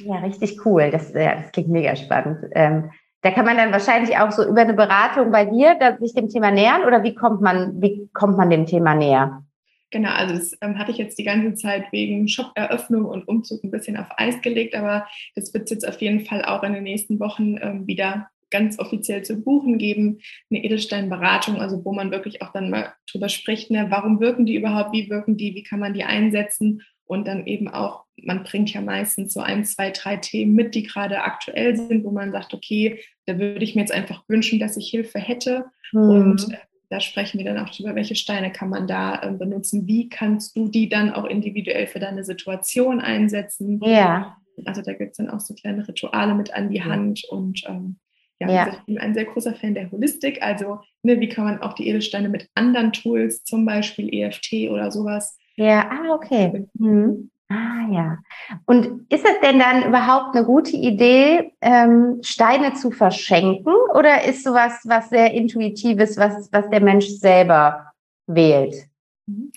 ja, 0.05 0.15
richtig 0.19 0.65
cool. 0.65 0.89
Das, 0.89 1.11
ja, 1.13 1.35
das 1.35 1.51
klingt 1.51 1.67
mega 1.67 1.97
spannend. 1.97 2.45
Ähm, 2.53 2.91
da 3.23 3.31
kann 3.31 3.45
man 3.45 3.57
dann 3.57 3.71
wahrscheinlich 3.71 4.17
auch 4.17 4.31
so 4.31 4.45
über 4.45 4.61
eine 4.61 4.73
Beratung 4.73 5.31
bei 5.31 5.45
dir 5.45 5.77
sich 5.99 6.13
dem 6.13 6.29
Thema 6.29 6.51
nähern 6.51 6.83
oder 6.83 7.03
wie 7.03 7.15
kommt 7.15 7.41
man, 7.41 7.81
wie 7.81 8.09
kommt 8.13 8.37
man 8.37 8.49
dem 8.49 8.65
Thema 8.65 8.93
näher? 8.95 9.43
Genau, 9.91 10.09
also 10.09 10.35
das 10.35 10.57
ähm, 10.61 10.77
hatte 10.77 10.91
ich 10.91 10.97
jetzt 10.97 11.17
die 11.19 11.23
ganze 11.23 11.53
Zeit 11.53 11.85
wegen 11.91 12.27
Shop-Eröffnung 12.27 13.05
und 13.05 13.27
Umzug 13.27 13.63
ein 13.63 13.71
bisschen 13.71 13.95
auf 13.95 14.07
Eis 14.17 14.41
gelegt, 14.41 14.75
aber 14.75 15.07
das 15.35 15.53
wird 15.53 15.65
es 15.65 15.69
jetzt 15.69 15.87
auf 15.87 16.01
jeden 16.01 16.25
Fall 16.25 16.43
auch 16.43 16.63
in 16.63 16.73
den 16.73 16.83
nächsten 16.83 17.19
Wochen 17.19 17.57
ähm, 17.61 17.87
wieder 17.87 18.27
ganz 18.49 18.77
offiziell 18.77 19.23
zu 19.23 19.41
buchen 19.41 19.77
geben, 19.77 20.19
eine 20.49 20.63
Edelsteinberatung, 20.63 21.61
also 21.61 21.83
wo 21.85 21.93
man 21.93 22.11
wirklich 22.11 22.41
auch 22.41 22.51
dann 22.51 22.69
mal 22.69 22.93
drüber 23.11 23.29
spricht, 23.29 23.71
ne, 23.71 23.87
warum 23.89 24.19
wirken 24.19 24.45
die 24.45 24.55
überhaupt, 24.55 24.93
wie 24.93 25.09
wirken 25.09 25.37
die, 25.37 25.55
wie 25.55 25.63
kann 25.63 25.79
man 25.79 25.93
die 25.93 26.03
einsetzen 26.03 26.81
und 27.05 27.27
dann 27.27 27.45
eben 27.45 27.67
auch, 27.67 28.05
man 28.17 28.43
bringt 28.43 28.73
ja 28.73 28.81
meistens 28.81 29.33
so 29.33 29.39
ein, 29.41 29.65
zwei, 29.65 29.91
drei 29.91 30.17
Themen 30.17 30.53
mit, 30.53 30.75
die 30.75 30.83
gerade 30.83 31.23
aktuell 31.23 31.75
sind, 31.75 32.03
wo 32.03 32.11
man 32.11 32.31
sagt, 32.31 32.53
okay, 32.53 32.99
da 33.25 33.37
würde 33.37 33.63
ich 33.63 33.75
mir 33.75 33.81
jetzt 33.81 33.93
einfach 33.93 34.23
wünschen, 34.27 34.59
dass 34.59 34.77
ich 34.77 34.89
Hilfe 34.89 35.19
hätte 35.19 35.65
mhm. 35.91 36.09
und 36.09 36.53
äh, 36.53 36.57
da 36.89 36.99
sprechen 36.99 37.39
wir 37.39 37.45
dann 37.45 37.57
auch 37.57 37.71
drüber, 37.71 37.95
welche 37.95 38.15
Steine 38.15 38.51
kann 38.51 38.69
man 38.69 38.87
da 38.87 39.21
äh, 39.21 39.31
benutzen, 39.31 39.87
wie 39.87 40.09
kannst 40.09 40.55
du 40.55 40.67
die 40.67 40.89
dann 40.89 41.11
auch 41.11 41.25
individuell 41.25 41.87
für 41.87 41.99
deine 41.99 42.23
Situation 42.23 42.99
einsetzen. 43.01 43.81
Ja. 43.83 44.37
Also 44.65 44.83
da 44.83 44.93
gibt 44.93 45.11
es 45.11 45.17
dann 45.17 45.31
auch 45.31 45.39
so 45.39 45.55
kleine 45.55 45.87
Rituale 45.87 46.35
mit 46.35 46.53
an 46.53 46.69
die 46.69 46.83
Hand 46.83 47.23
und 47.29 47.63
ähm, 47.67 47.97
ja, 48.39 48.51
ja. 48.51 48.73
ich 48.73 48.79
bin 48.85 48.97
ein 48.97 49.13
sehr 49.13 49.25
großer 49.25 49.55
Fan 49.55 49.73
der 49.73 49.89
Holistik. 49.91 50.41
Also, 50.41 50.81
ne, 51.01 51.19
wie 51.19 51.29
kann 51.29 51.45
man 51.45 51.61
auch 51.61 51.73
die 51.73 51.87
Edelsteine 51.87 52.29
mit 52.29 52.49
anderen 52.55 52.91
Tools, 52.91 53.43
zum 53.43 53.65
Beispiel 53.65 54.13
EFT 54.13 54.69
oder 54.69 54.91
sowas. 54.91 55.37
Ja, 55.55 55.89
ah, 55.89 56.13
okay. 56.15 56.67
Mhm. 56.73 57.29
Ah, 57.49 57.87
ja. 57.91 58.17
Und 58.65 59.05
ist 59.11 59.25
es 59.25 59.39
denn 59.41 59.59
dann 59.59 59.87
überhaupt 59.87 60.35
eine 60.35 60.45
gute 60.45 60.75
Idee, 60.75 61.53
ähm, 61.61 62.19
Steine 62.23 62.73
zu 62.73 62.89
verschenken? 62.89 63.73
Oder 63.93 64.23
ist 64.25 64.43
sowas 64.43 64.81
was 64.85 65.09
sehr 65.09 65.33
Intuitives, 65.33 66.17
was, 66.17 66.51
was 66.51 66.69
der 66.69 66.81
Mensch 66.81 67.07
selber 67.07 67.91
wählt? 68.25 68.87
Mhm. 69.27 69.51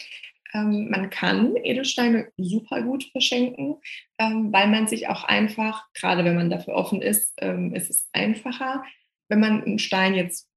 Ähm, 0.52 0.90
man 0.90 1.10
kann 1.10 1.56
Edelsteine 1.56 2.28
super 2.36 2.82
gut 2.82 3.04
verschenken, 3.12 3.76
ähm, 4.18 4.52
weil 4.52 4.68
man 4.68 4.86
sich 4.86 5.08
auch 5.08 5.24
einfach, 5.24 5.84
gerade 5.94 6.24
wenn 6.24 6.36
man 6.36 6.50
dafür 6.50 6.74
offen 6.74 7.00
ist, 7.00 7.32
ähm, 7.38 7.74
ist 7.74 7.90
es 7.90 8.08
einfacher, 8.12 8.84
wenn 9.28 9.40
man 9.40 9.64
einen 9.64 9.78
Stein 9.78 10.14
jetzt 10.14 10.48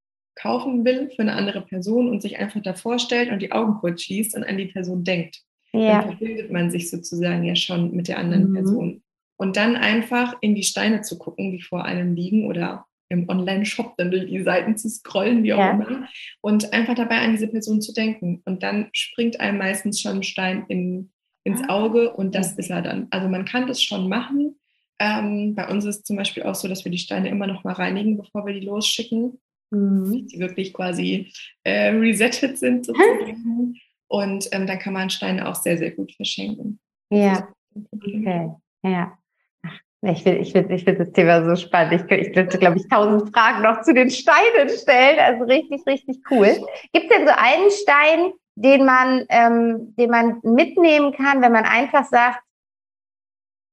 kaufen 0.41 0.85
will 0.85 1.09
für 1.15 1.21
eine 1.21 1.33
andere 1.33 1.61
Person 1.61 2.09
und 2.09 2.21
sich 2.21 2.39
einfach 2.39 2.61
davor 2.61 2.99
stellt 2.99 3.31
und 3.31 3.41
die 3.41 3.51
Augen 3.51 3.75
kurz 3.79 4.03
schließt 4.03 4.35
und 4.35 4.43
an 4.43 4.57
die 4.57 4.67
Person 4.67 5.03
denkt. 5.03 5.41
Ja. 5.73 6.01
Dann 6.01 6.17
verbindet 6.17 6.51
man 6.51 6.71
sich 6.71 6.89
sozusagen 6.89 7.43
ja 7.43 7.55
schon 7.55 7.95
mit 7.95 8.07
der 8.07 8.17
anderen 8.17 8.49
mhm. 8.49 8.53
Person. 8.53 9.03
Und 9.37 9.55
dann 9.55 9.75
einfach 9.75 10.35
in 10.41 10.55
die 10.55 10.63
Steine 10.63 11.01
zu 11.01 11.17
gucken, 11.17 11.51
die 11.51 11.61
vor 11.61 11.85
einem 11.85 12.15
liegen 12.15 12.47
oder 12.47 12.85
im 13.09 13.27
Online-Shop 13.27 13.95
dann 13.97 14.11
durch 14.11 14.27
die 14.27 14.43
Seiten 14.43 14.77
zu 14.77 14.89
scrollen, 14.89 15.43
wie 15.43 15.53
auch 15.53 15.59
ja. 15.59 15.71
immer, 15.71 16.07
und 16.41 16.73
einfach 16.73 16.93
dabei 16.93 17.19
an 17.19 17.31
diese 17.31 17.47
Person 17.47 17.81
zu 17.81 17.93
denken. 17.93 18.41
Und 18.45 18.63
dann 18.63 18.89
springt 18.93 19.39
einem 19.39 19.57
meistens 19.57 19.99
schon 19.99 20.17
ein 20.17 20.23
Stein 20.23 20.65
in, 20.67 21.11
ins 21.43 21.61
ah. 21.67 21.73
Auge 21.73 22.13
und 22.13 22.35
das 22.35 22.53
ist 22.53 22.69
er 22.69 22.81
dann. 22.81 23.07
Also 23.09 23.27
man 23.27 23.45
kann 23.45 23.67
das 23.67 23.81
schon 23.81 24.09
machen. 24.09 24.59
Ähm, 24.99 25.55
bei 25.55 25.67
uns 25.69 25.85
ist 25.85 25.97
es 25.97 26.03
zum 26.03 26.17
Beispiel 26.17 26.43
auch 26.43 26.55
so, 26.55 26.67
dass 26.67 26.83
wir 26.83 26.91
die 26.91 26.97
Steine 26.97 27.29
immer 27.29 27.47
noch 27.47 27.63
mal 27.63 27.73
reinigen, 27.73 28.17
bevor 28.17 28.45
wir 28.45 28.53
die 28.53 28.65
losschicken. 28.65 29.39
Mhm. 29.71 30.27
Die 30.27 30.39
wirklich 30.39 30.73
quasi 30.73 31.31
äh, 31.63 31.89
resettet 31.89 32.57
sind 32.57 32.85
sozusagen. 32.85 33.79
Und 34.07 34.49
ähm, 34.51 34.65
dann 34.65 34.79
kann 34.79 34.93
man 34.93 35.09
Steine 35.09 35.47
auch 35.47 35.55
sehr, 35.55 35.77
sehr 35.77 35.91
gut 35.91 36.11
verschenken. 36.13 36.79
Ja. 37.11 37.47
Okay. 37.91 38.49
Ja. 38.83 39.17
Ich 40.01 40.23
finde 40.23 40.39
ich 40.39 40.53
find, 40.53 40.71
ich 40.71 40.85
find 40.85 40.99
das 40.99 41.11
Thema 41.11 41.43
so 41.43 41.55
spannend. 41.55 41.93
Ich, 41.93 42.17
ich 42.17 42.33
könnte, 42.33 42.57
glaube 42.57 42.77
ich, 42.77 42.87
tausend 42.87 43.33
Fragen 43.33 43.61
noch 43.61 43.81
zu 43.81 43.93
den 43.93 44.09
Steinen 44.09 44.69
stellen. 44.69 45.19
Also 45.19 45.43
richtig, 45.43 45.85
richtig 45.85 46.19
cool. 46.31 46.47
Gibt 46.93 47.11
es 47.11 47.17
denn 47.17 47.27
so 47.27 47.33
einen 47.35 47.69
Stein, 47.69 48.31
den 48.55 48.85
man, 48.85 49.25
ähm, 49.29 49.93
den 49.97 50.09
man 50.09 50.39
mitnehmen 50.43 51.11
kann, 51.13 51.41
wenn 51.41 51.51
man 51.51 51.65
einfach 51.65 52.05
sagt, 52.05 52.39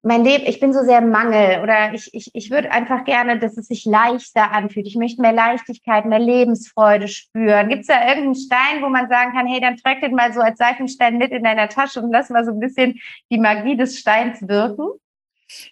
mein 0.07 0.24
Leben, 0.24 0.44
ich 0.46 0.61
bin 0.61 0.72
so 0.72 0.82
sehr 0.84 1.00
Mangel 1.00 1.61
oder 1.62 1.92
ich, 1.92 2.14
ich, 2.14 2.30
ich 2.32 2.50
würde 2.52 2.70
einfach 2.70 3.04
gerne, 3.04 3.40
dass 3.40 3.57
es 3.57 3.66
sich 3.66 3.84
leichter 3.84 4.52
anfühlt. 4.52 4.86
Ich 4.86 4.94
möchte 4.94 5.20
mehr 5.20 5.32
Leichtigkeit, 5.32 6.04
mehr 6.04 6.20
Lebensfreude 6.20 7.09
spüren. 7.09 7.68
Gibt 7.68 7.80
es 7.80 7.86
da 7.88 8.07
irgendeinen 8.07 8.36
Stein, 8.36 8.82
wo 8.82 8.88
man 8.88 9.09
sagen 9.09 9.32
kann, 9.32 9.48
hey, 9.48 9.61
dann 9.61 9.76
trag 9.76 10.00
den 10.00 10.14
mal 10.14 10.32
so 10.32 10.40
als 10.40 10.59
Seifenstein 10.59 11.18
mit 11.18 11.32
in 11.32 11.42
deiner 11.42 11.68
Tasche 11.68 12.00
und 12.00 12.12
lass 12.12 12.30
mal 12.30 12.44
so 12.44 12.52
ein 12.52 12.61
bisschen 12.61 13.00
die 13.32 13.38
Magie 13.38 13.76
des 13.76 13.98
Steins 13.98 14.46
wirken? 14.46 14.90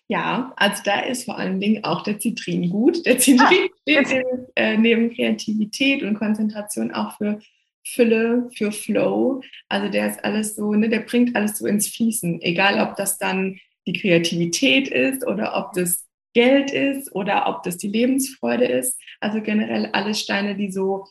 Ja, 0.08 0.52
also 0.56 0.82
da 0.84 1.00
ist 1.02 1.26
vor 1.26 1.38
allen 1.38 1.60
Dingen 1.60 1.84
auch 1.84 2.02
der 2.02 2.18
Zitrin 2.18 2.70
gut. 2.70 3.06
Der 3.06 3.18
Zitrin 3.18 3.68
ah, 3.68 3.82
steht 3.82 4.24
äh, 4.56 4.76
neben 4.76 5.14
Kreativität 5.14 6.02
und 6.02 6.18
Konzentration 6.18 6.92
auch 6.92 7.16
für 7.18 7.38
Fülle, 7.86 8.50
für 8.52 8.72
Flow. 8.72 9.42
Also 9.68 9.88
der 9.88 10.10
ist 10.10 10.24
alles 10.24 10.56
so, 10.56 10.72
ne, 10.72 10.88
der 10.88 11.00
bringt 11.00 11.36
alles 11.36 11.58
so 11.58 11.66
ins 11.66 11.86
Fließen. 11.86 12.42
Egal, 12.42 12.80
ob 12.80 12.96
das 12.96 13.16
dann 13.16 13.60
die 13.86 13.92
Kreativität 13.92 14.88
ist 14.88 15.26
oder 15.26 15.56
ob 15.56 15.72
das 15.72 16.06
Geld 16.34 16.72
ist 16.72 17.14
oder 17.14 17.46
ob 17.48 17.62
das 17.62 17.76
die 17.76 17.88
Lebensfreude 17.88 18.64
ist. 18.64 19.00
Also 19.20 19.40
generell 19.40 19.86
alle 19.92 20.14
Steine, 20.14 20.56
die 20.56 20.70
so 20.70 21.06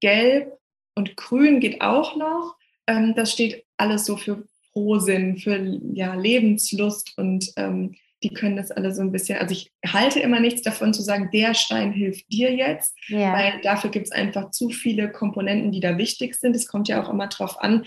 gelb 0.00 0.52
und 0.94 1.16
grün 1.16 1.60
geht 1.60 1.80
auch 1.80 2.16
noch. 2.16 2.56
Ähm, 2.86 3.14
das 3.14 3.32
steht 3.32 3.64
alles 3.76 4.06
so 4.06 4.16
für 4.16 4.44
Frohsinn, 4.72 5.36
für 5.38 5.56
ja, 5.94 6.14
Lebenslust 6.14 7.12
und 7.16 7.52
ähm, 7.56 7.94
die 8.22 8.32
können 8.32 8.56
das 8.56 8.70
alle 8.70 8.94
so 8.94 9.02
ein 9.02 9.10
bisschen, 9.10 9.38
also 9.38 9.52
ich 9.52 9.72
halte 9.84 10.20
immer 10.20 10.40
nichts 10.40 10.62
davon 10.62 10.94
zu 10.94 11.02
sagen, 11.02 11.30
der 11.32 11.54
Stein 11.54 11.92
hilft 11.92 12.32
dir 12.32 12.54
jetzt, 12.54 12.94
ja. 13.08 13.32
weil 13.32 13.60
dafür 13.62 13.90
gibt 13.90 14.06
es 14.06 14.12
einfach 14.12 14.50
zu 14.50 14.70
viele 14.70 15.10
Komponenten, 15.10 15.72
die 15.72 15.80
da 15.80 15.98
wichtig 15.98 16.36
sind. 16.36 16.54
Es 16.54 16.68
kommt 16.68 16.88
ja 16.88 17.02
auch 17.02 17.10
immer 17.10 17.26
darauf 17.26 17.60
an, 17.60 17.84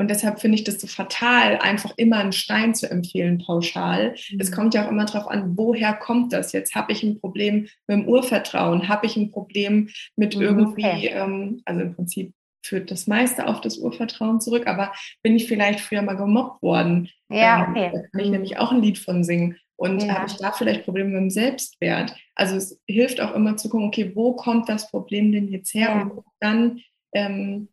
Und 0.00 0.08
deshalb 0.08 0.40
finde 0.40 0.54
ich 0.54 0.64
das 0.64 0.80
so 0.80 0.86
fatal, 0.86 1.58
einfach 1.58 1.92
immer 1.98 2.16
einen 2.16 2.32
Stein 2.32 2.74
zu 2.74 2.90
empfehlen, 2.90 3.36
pauschal. 3.36 4.14
Mhm. 4.30 4.40
Es 4.40 4.50
kommt 4.50 4.72
ja 4.72 4.86
auch 4.86 4.90
immer 4.90 5.04
darauf 5.04 5.30
an, 5.30 5.58
woher 5.58 5.92
kommt 5.92 6.32
das 6.32 6.52
jetzt? 6.52 6.74
Habe 6.74 6.92
ich 6.92 7.02
ein 7.02 7.20
Problem 7.20 7.68
mit 7.86 7.98
dem 7.98 8.08
Urvertrauen? 8.08 8.88
Habe 8.88 9.04
ich 9.04 9.18
ein 9.18 9.30
Problem 9.30 9.90
mit 10.16 10.36
mhm, 10.36 10.42
irgendwie, 10.42 11.08
ähm, 11.08 11.60
also 11.66 11.82
im 11.82 11.94
Prinzip 11.94 12.32
führt 12.64 12.90
das 12.90 13.08
meiste 13.08 13.46
auf 13.46 13.60
das 13.60 13.76
Urvertrauen 13.76 14.40
zurück, 14.40 14.66
aber 14.66 14.90
bin 15.22 15.36
ich 15.36 15.46
vielleicht 15.46 15.80
früher 15.80 16.00
mal 16.00 16.16
gemobbt 16.16 16.62
worden? 16.62 17.10
Ja, 17.30 17.66
ähm, 17.66 17.70
okay. 17.72 17.90
Da 17.92 18.00
kann 18.00 18.20
ich 18.20 18.26
mhm. 18.28 18.32
nämlich 18.32 18.58
auch 18.58 18.72
ein 18.72 18.80
Lied 18.80 18.96
von 18.96 19.22
singen. 19.22 19.58
Und 19.76 20.02
ja. 20.02 20.14
habe 20.14 20.26
ich 20.28 20.36
da 20.38 20.52
vielleicht 20.52 20.86
Probleme 20.86 21.10
mit 21.10 21.20
dem 21.20 21.30
Selbstwert? 21.30 22.16
Also 22.34 22.56
es 22.56 22.80
hilft 22.86 23.20
auch 23.20 23.34
immer 23.34 23.58
zu 23.58 23.68
gucken, 23.68 23.88
okay, 23.88 24.12
wo 24.14 24.32
kommt 24.32 24.70
das 24.70 24.90
Problem 24.90 25.30
denn 25.30 25.48
jetzt 25.48 25.74
her? 25.74 25.88
Ja. 25.88 26.02
Und 26.04 26.24
dann 26.40 26.80
ähm, 27.12 27.68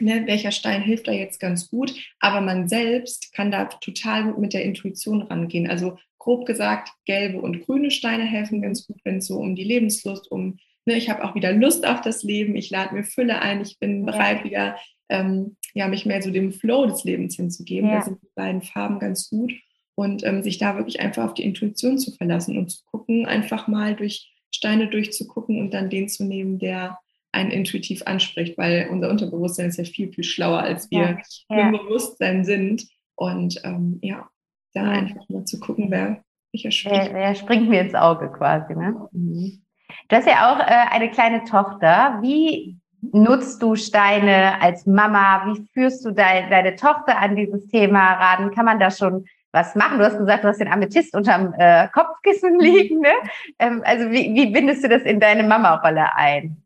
ne, 0.00 0.26
welcher 0.26 0.50
Stein 0.50 0.82
hilft 0.82 1.08
da 1.08 1.12
jetzt 1.12 1.40
ganz 1.40 1.68
gut, 1.68 1.94
aber 2.20 2.40
man 2.40 2.68
selbst 2.68 3.32
kann 3.32 3.50
da 3.50 3.66
total 3.66 4.24
gut 4.24 4.38
mit 4.38 4.52
der 4.52 4.64
Intuition 4.64 5.22
rangehen. 5.22 5.68
Also 5.68 5.98
grob 6.18 6.46
gesagt, 6.46 6.90
gelbe 7.04 7.40
und 7.40 7.64
grüne 7.64 7.90
Steine 7.90 8.24
helfen 8.24 8.62
ganz 8.62 8.86
gut, 8.86 8.98
wenn 9.04 9.18
es 9.18 9.26
so 9.26 9.36
um 9.36 9.54
die 9.54 9.64
Lebenslust, 9.64 10.30
um, 10.30 10.58
ne, 10.84 10.94
ich 10.94 11.08
habe 11.08 11.24
auch 11.24 11.34
wieder 11.34 11.52
Lust 11.52 11.86
auf 11.86 12.00
das 12.00 12.22
Leben, 12.22 12.56
ich 12.56 12.70
lade 12.70 12.94
mir 12.94 13.04
Fülle 13.04 13.40
ein, 13.40 13.60
ich 13.60 13.78
bin 13.78 14.04
bereit, 14.04 14.44
wieder 14.44 14.76
ähm, 15.08 15.56
ja, 15.74 15.88
mich 15.88 16.06
mehr 16.06 16.22
so 16.22 16.30
dem 16.30 16.52
Flow 16.52 16.86
des 16.86 17.04
Lebens 17.04 17.36
hinzugeben. 17.36 17.90
Ja. 17.90 17.96
Da 17.96 18.02
sind 18.02 18.22
die 18.22 18.30
beiden 18.34 18.62
Farben 18.62 18.98
ganz 18.98 19.28
gut. 19.30 19.52
Und 19.94 20.24
ähm, 20.24 20.42
sich 20.42 20.58
da 20.58 20.76
wirklich 20.76 21.00
einfach 21.00 21.24
auf 21.24 21.34
die 21.34 21.44
Intuition 21.44 21.98
zu 21.98 22.12
verlassen 22.12 22.58
und 22.58 22.68
zu 22.68 22.84
gucken, 22.84 23.24
einfach 23.24 23.66
mal 23.66 23.96
durch 23.96 24.30
Steine 24.50 24.88
durchzugucken 24.88 25.58
und 25.58 25.72
dann 25.72 25.88
den 25.88 26.08
zu 26.08 26.24
nehmen, 26.24 26.58
der 26.58 26.98
einen 27.36 27.50
intuitiv 27.50 28.02
anspricht, 28.06 28.56
weil 28.58 28.88
unser 28.90 29.10
Unterbewusstsein 29.10 29.68
ist 29.68 29.78
ja 29.78 29.84
viel, 29.84 30.12
viel 30.12 30.24
schlauer, 30.24 30.60
als 30.60 30.90
wir 30.90 31.18
ja, 31.48 31.68
im 31.68 31.72
Bewusstsein 31.72 32.44
sind. 32.44 32.88
Und 33.14 33.60
ähm, 33.64 33.98
ja, 34.02 34.28
da 34.74 34.82
einfach 34.82 35.28
mal 35.28 35.44
zu 35.44 35.60
gucken, 35.60 35.90
wer 35.90 36.22
welcher 36.52 36.70
springt. 36.70 37.06
Wer, 37.06 37.14
wer 37.14 37.34
springt 37.34 37.68
mir 37.68 37.80
ins 37.80 37.94
Auge 37.94 38.30
quasi. 38.30 38.74
Ne? 38.74 39.08
Mhm. 39.12 39.62
Du 40.08 40.16
hast 40.16 40.26
ja 40.26 40.52
auch 40.52 40.60
äh, 40.60 40.94
eine 40.94 41.10
kleine 41.10 41.44
Tochter. 41.44 42.18
Wie 42.22 42.76
nutzt 43.12 43.62
du 43.62 43.76
Steine 43.76 44.60
als 44.60 44.86
Mama? 44.86 45.46
Wie 45.46 45.66
führst 45.72 46.04
du 46.04 46.12
dein, 46.12 46.50
deine 46.50 46.76
Tochter 46.76 47.18
an 47.18 47.36
dieses 47.36 47.68
Thema 47.68 48.14
ran? 48.14 48.50
Kann 48.50 48.64
man 48.64 48.80
da 48.80 48.90
schon 48.90 49.26
was 49.52 49.74
machen? 49.74 49.98
Du 49.98 50.04
hast 50.04 50.18
gesagt, 50.18 50.44
du 50.44 50.48
hast 50.48 50.60
den 50.60 50.68
Amethyst 50.72 51.14
unterm 51.14 51.54
äh, 51.58 51.88
Kopfkissen 51.88 52.54
mhm. 52.54 52.60
liegen. 52.60 53.00
Ne? 53.00 53.12
Ähm, 53.58 53.82
also 53.84 54.10
wie, 54.10 54.34
wie 54.34 54.46
bindest 54.46 54.84
du 54.84 54.88
das 54.88 55.02
in 55.02 55.20
deine 55.20 55.42
Mama-Rolle 55.42 56.14
ein? 56.16 56.62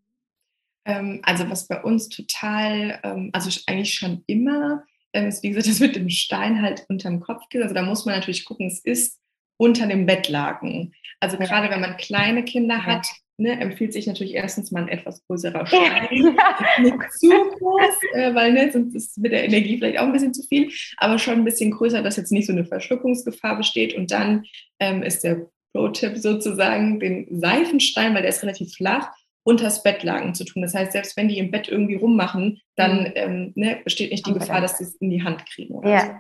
Ähm, 0.85 1.21
also 1.23 1.49
was 1.51 1.69
bei 1.69 1.83
uns 1.83 2.09
total, 2.09 3.01
ähm, 3.03 3.31
also 3.33 3.51
eigentlich 3.67 3.95
schon 3.95 4.23
immer, 4.27 4.85
ähm, 5.13 5.29
ist 5.29 5.43
wie 5.43 5.51
gesagt 5.51 5.67
das 5.69 5.81
mit 5.81 5.97
dem 5.97 6.09
Stein 6.09 6.63
halt 6.63 6.85
unterm 6.89 7.21
Kopf 7.21 7.49
geht. 7.51 7.63
Also 7.63 7.75
da 7.75 7.83
muss 7.83 8.05
man 8.05 8.15
natürlich 8.15 8.45
gucken, 8.45 8.67
es 8.67 8.81
ist 8.81 9.19
unter 9.57 9.87
dem 9.87 10.07
Bettlaken. 10.07 10.95
Also 11.21 11.37
gerade 11.37 11.71
wenn 11.71 11.81
man 11.81 11.97
kleine 11.97 12.45
Kinder 12.45 12.87
hat, 12.87 13.07
Ne, 13.41 13.59
empfiehlt 13.59 13.95
sich 13.95 14.07
natürlich 14.07 14.35
erstens 14.35 14.71
mal 14.71 14.83
ein 14.83 14.89
etwas 14.89 15.25
größerer 15.27 15.67
Stein. 15.67 16.09
Nicht 16.83 17.13
zu 17.15 17.31
groß, 17.31 17.95
äh, 18.13 18.35
weil 18.35 18.53
ne, 18.53 18.71
sonst 18.71 18.95
ist 18.95 19.17
mit 19.17 19.33
der 19.33 19.45
Energie 19.45 19.79
vielleicht 19.79 19.99
auch 19.99 20.05
ein 20.05 20.13
bisschen 20.13 20.35
zu 20.35 20.43
viel, 20.43 20.71
aber 20.99 21.19
schon 21.19 21.39
ein 21.39 21.45
bisschen 21.45 21.71
größer, 21.71 22.03
dass 22.03 22.19
jetzt 22.19 22.33
nicht 22.33 22.47
so 22.47 22.53
eine 22.53 22.67
Verschluckungsgefahr 22.67 23.57
besteht. 23.57 23.95
Und 23.95 24.11
dann 24.11 24.45
ähm, 24.79 25.03
ist 25.03 25.25
der 25.25 25.47
Pro-Tipp 25.73 26.19
sozusagen 26.19 27.01
den 27.01 27.41
Seifenstein, 27.41 28.13
weil 28.13 28.21
der 28.21 28.29
ist 28.29 28.43
relativ 28.43 28.75
flach, 28.75 29.11
unters 29.51 29.83
Bettlaken 29.83 30.35
zu 30.35 30.45
tun. 30.45 30.63
Das 30.63 30.75
heißt, 30.75 30.93
selbst 30.93 31.17
wenn 31.17 31.29
die 31.29 31.39
im 31.39 31.51
Bett 31.51 31.69
irgendwie 31.69 31.97
rummachen, 31.97 32.61
dann 32.77 33.01
mhm. 33.01 33.13
ähm, 33.17 33.53
ne, 33.57 33.81
besteht 33.83 34.13
nicht 34.13 34.25
die 34.27 34.31
okay. 34.31 34.41
Gefahr, 34.41 34.61
dass 34.61 34.79
sie 34.79 34.85
es 34.85 34.95
in 34.97 35.11
die 35.11 35.25
Hand 35.25 35.45
kriegen. 35.47 35.87
ja. 35.87 36.01
So. 36.01 36.13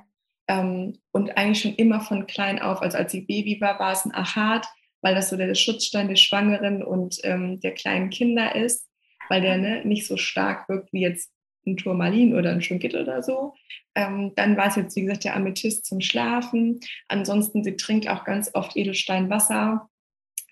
Ähm, 0.48 0.98
und 1.12 1.36
eigentlich 1.36 1.60
schon 1.60 1.76
immer 1.76 2.00
von 2.00 2.26
klein 2.26 2.60
auf, 2.60 2.82
also 2.82 2.98
als 2.98 3.12
sie 3.12 3.20
Baby 3.20 3.60
war, 3.60 3.78
war 3.78 3.92
es 3.92 4.04
ein 4.04 4.12
Achat, 4.12 4.66
weil 5.00 5.14
das 5.14 5.30
so 5.30 5.36
der 5.36 5.54
Schutzstein 5.54 6.08
der 6.08 6.16
Schwangeren 6.16 6.82
und 6.82 7.20
ähm, 7.22 7.60
der 7.60 7.72
kleinen 7.72 8.10
Kinder 8.10 8.56
ist, 8.56 8.88
weil 9.28 9.42
der 9.42 9.58
ne, 9.58 9.84
nicht 9.84 10.08
so 10.08 10.16
stark 10.16 10.68
wirkt 10.68 10.92
wie 10.92 11.02
jetzt 11.02 11.30
ein 11.66 11.76
Turmalin 11.76 12.34
oder 12.34 12.50
ein 12.50 12.62
Schunkit 12.62 12.96
oder 12.96 13.22
so. 13.22 13.54
Ähm, 13.94 14.32
dann 14.34 14.56
war 14.56 14.66
es 14.66 14.76
jetzt, 14.76 14.96
wie 14.96 15.02
gesagt, 15.02 15.24
der 15.24 15.36
Amethyst 15.36 15.86
zum 15.86 16.00
Schlafen. 16.00 16.80
Ansonsten, 17.06 17.62
sie 17.62 17.76
trinkt 17.76 18.08
auch 18.08 18.24
ganz 18.24 18.50
oft 18.54 18.76
Edelsteinwasser. 18.76 19.88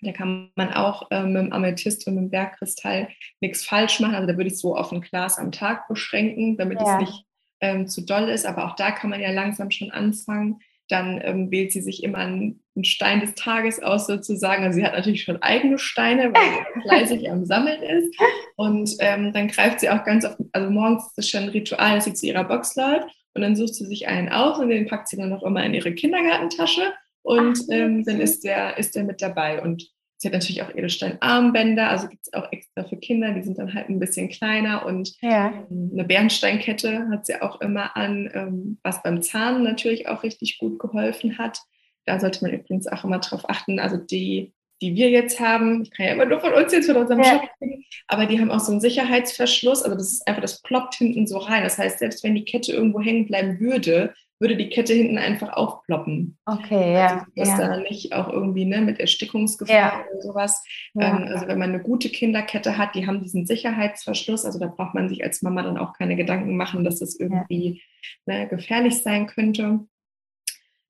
Da 0.01 0.11
kann 0.11 0.51
man 0.55 0.73
auch 0.73 1.07
ähm, 1.11 1.33
mit 1.33 1.43
dem 1.43 1.53
Amethyst 1.53 2.07
und 2.07 2.15
mit 2.15 2.23
dem 2.23 2.29
Bergkristall 2.29 3.09
nichts 3.41 3.65
falsch 3.65 3.99
machen. 3.99 4.15
Also 4.15 4.27
da 4.27 4.37
würde 4.37 4.49
ich 4.49 4.59
so 4.59 4.75
auf 4.75 4.91
ein 4.91 5.01
Glas 5.01 5.37
am 5.37 5.51
Tag 5.51 5.87
beschränken, 5.87 6.57
damit 6.57 6.79
ja. 6.79 6.93
es 6.93 7.07
nicht 7.07 7.25
ähm, 7.61 7.87
zu 7.87 8.01
doll 8.01 8.29
ist. 8.29 8.45
Aber 8.45 8.65
auch 8.65 8.75
da 8.75 8.91
kann 8.91 9.09
man 9.09 9.21
ja 9.21 9.31
langsam 9.31 9.71
schon 9.71 9.91
anfangen. 9.91 10.59
Dann 10.87 11.21
ähm, 11.23 11.51
wählt 11.51 11.71
sie 11.71 11.81
sich 11.81 12.03
immer 12.03 12.19
einen, 12.19 12.63
einen, 12.75 12.83
Stein 12.83 13.19
des 13.19 13.35
Tages 13.35 13.81
aus 13.81 14.07
sozusagen. 14.07 14.63
Also 14.63 14.77
sie 14.79 14.85
hat 14.85 14.93
natürlich 14.93 15.23
schon 15.23 15.41
eigene 15.41 15.77
Steine, 15.77 16.33
weil 16.33 16.41
sie 16.41 16.81
fleißig 16.87 17.29
am 17.29 17.45
Sammeln 17.45 17.83
ist. 17.83 18.15
Und 18.55 18.95
ähm, 18.99 19.31
dann 19.33 19.49
greift 19.49 19.81
sie 19.81 19.89
auch 19.89 20.03
ganz 20.03 20.25
oft, 20.25 20.37
also 20.51 20.71
morgens 20.71 21.05
ist 21.07 21.17
es 21.17 21.29
schon 21.29 21.43
ein 21.43 21.49
Ritual, 21.49 21.95
dass 21.95 22.05
sie 22.05 22.13
zu 22.13 22.25
ihrer 22.25 22.43
Box 22.43 22.75
läuft. 22.75 23.07
Und 23.35 23.43
dann 23.43 23.55
sucht 23.55 23.75
sie 23.75 23.85
sich 23.85 24.07
einen 24.07 24.29
aus 24.29 24.57
und 24.57 24.69
den 24.69 24.87
packt 24.87 25.07
sie 25.07 25.17
dann 25.17 25.29
noch 25.29 25.43
immer 25.43 25.63
in 25.63 25.75
ihre 25.75 25.93
Kindergartentasche 25.93 26.93
und 27.29 27.59
ähm, 27.69 28.03
dann 28.05 28.19
ist 28.19 28.43
der, 28.43 28.79
ist 28.79 28.95
der 28.95 29.03
mit 29.03 29.21
dabei. 29.21 29.61
Und 29.61 29.87
sie 30.17 30.27
hat 30.27 30.33
natürlich 30.33 30.63
auch 30.63 30.73
Edelstein-Armbänder, 30.73 31.87
also 31.87 32.07
gibt 32.07 32.25
es 32.25 32.33
auch 32.33 32.51
extra 32.51 32.83
für 32.85 32.97
Kinder, 32.97 33.33
die 33.33 33.43
sind 33.43 33.59
dann 33.59 33.71
halt 33.71 33.87
ein 33.87 33.99
bisschen 33.99 34.29
kleiner 34.29 34.83
und 34.87 35.13
ja. 35.21 35.53
Ähm, 35.69 35.91
eine 35.93 36.05
Bernsteinkette 36.05 37.07
hat 37.11 37.27
sie 37.27 37.39
auch 37.39 37.61
immer 37.61 37.95
an, 37.95 38.31
ähm, 38.33 38.79
was 38.81 39.03
beim 39.03 39.21
Zahn 39.21 39.61
natürlich 39.61 40.07
auch 40.07 40.23
richtig 40.23 40.57
gut 40.57 40.79
geholfen 40.79 41.37
hat. 41.37 41.59
Da 42.05 42.19
sollte 42.19 42.43
man 42.43 42.51
übrigens 42.51 42.87
auch 42.87 43.03
immer 43.03 43.19
drauf 43.19 43.47
achten, 43.47 43.79
also 43.79 43.97
die, 43.97 44.55
die 44.81 44.95
wir 44.95 45.11
jetzt 45.11 45.39
haben, 45.39 45.83
ich 45.83 45.91
kann 45.91 46.07
ja 46.07 46.13
immer 46.13 46.25
nur 46.25 46.39
von 46.39 46.53
uns 46.53 46.73
jetzt 46.73 46.87
von 46.87 46.97
unserem 46.97 47.21
ja. 47.21 47.29
Shop 47.29 47.49
kriegen, 47.59 47.85
aber 48.07 48.25
die 48.25 48.39
haben 48.39 48.49
auch 48.49 48.59
so 48.59 48.71
einen 48.71 48.81
Sicherheitsverschluss, 48.81 49.83
also 49.83 49.95
das 49.95 50.13
ist 50.13 50.27
einfach, 50.27 50.41
das 50.41 50.63
ploppt 50.63 50.95
hinten 50.95 51.27
so 51.27 51.37
rein. 51.37 51.61
Das 51.61 51.77
heißt, 51.77 51.99
selbst 51.99 52.23
wenn 52.23 52.33
die 52.33 52.45
Kette 52.45 52.71
irgendwo 52.71 52.99
hängen 52.99 53.27
bleiben 53.27 53.59
würde, 53.59 54.15
würde 54.39 54.55
die 54.55 54.69
Kette 54.69 54.93
hinten 54.93 55.17
einfach 55.17 55.53
aufploppen. 55.53 56.37
Okay, 56.45 56.93
ja. 56.93 57.07
Also, 57.07 57.25
dass 57.35 57.49
ja. 57.49 57.57
da 57.57 57.77
nicht 57.77 58.13
auch 58.13 58.29
irgendwie 58.29 58.65
ne, 58.65 58.81
mit 58.81 58.99
Erstickungsgefahr 58.99 59.75
ja. 59.75 60.05
oder 60.11 60.21
sowas. 60.21 60.63
Ja. 60.93 61.17
Ähm, 61.17 61.27
also 61.27 61.47
wenn 61.47 61.59
man 61.59 61.69
eine 61.69 61.83
gute 61.83 62.09
Kinderkette 62.09 62.77
hat, 62.77 62.95
die 62.95 63.05
haben 63.05 63.21
diesen 63.21 63.45
Sicherheitsverschluss, 63.45 64.45
also 64.45 64.59
da 64.59 64.67
braucht 64.67 64.95
man 64.95 65.09
sich 65.09 65.23
als 65.23 65.41
Mama 65.41 65.61
dann 65.63 65.77
auch 65.77 65.93
keine 65.93 66.15
Gedanken 66.15 66.55
machen, 66.55 66.83
dass 66.83 66.99
das 66.99 67.19
irgendwie 67.19 67.81
ne, 68.25 68.47
gefährlich 68.47 69.01
sein 69.03 69.27
könnte. 69.27 69.81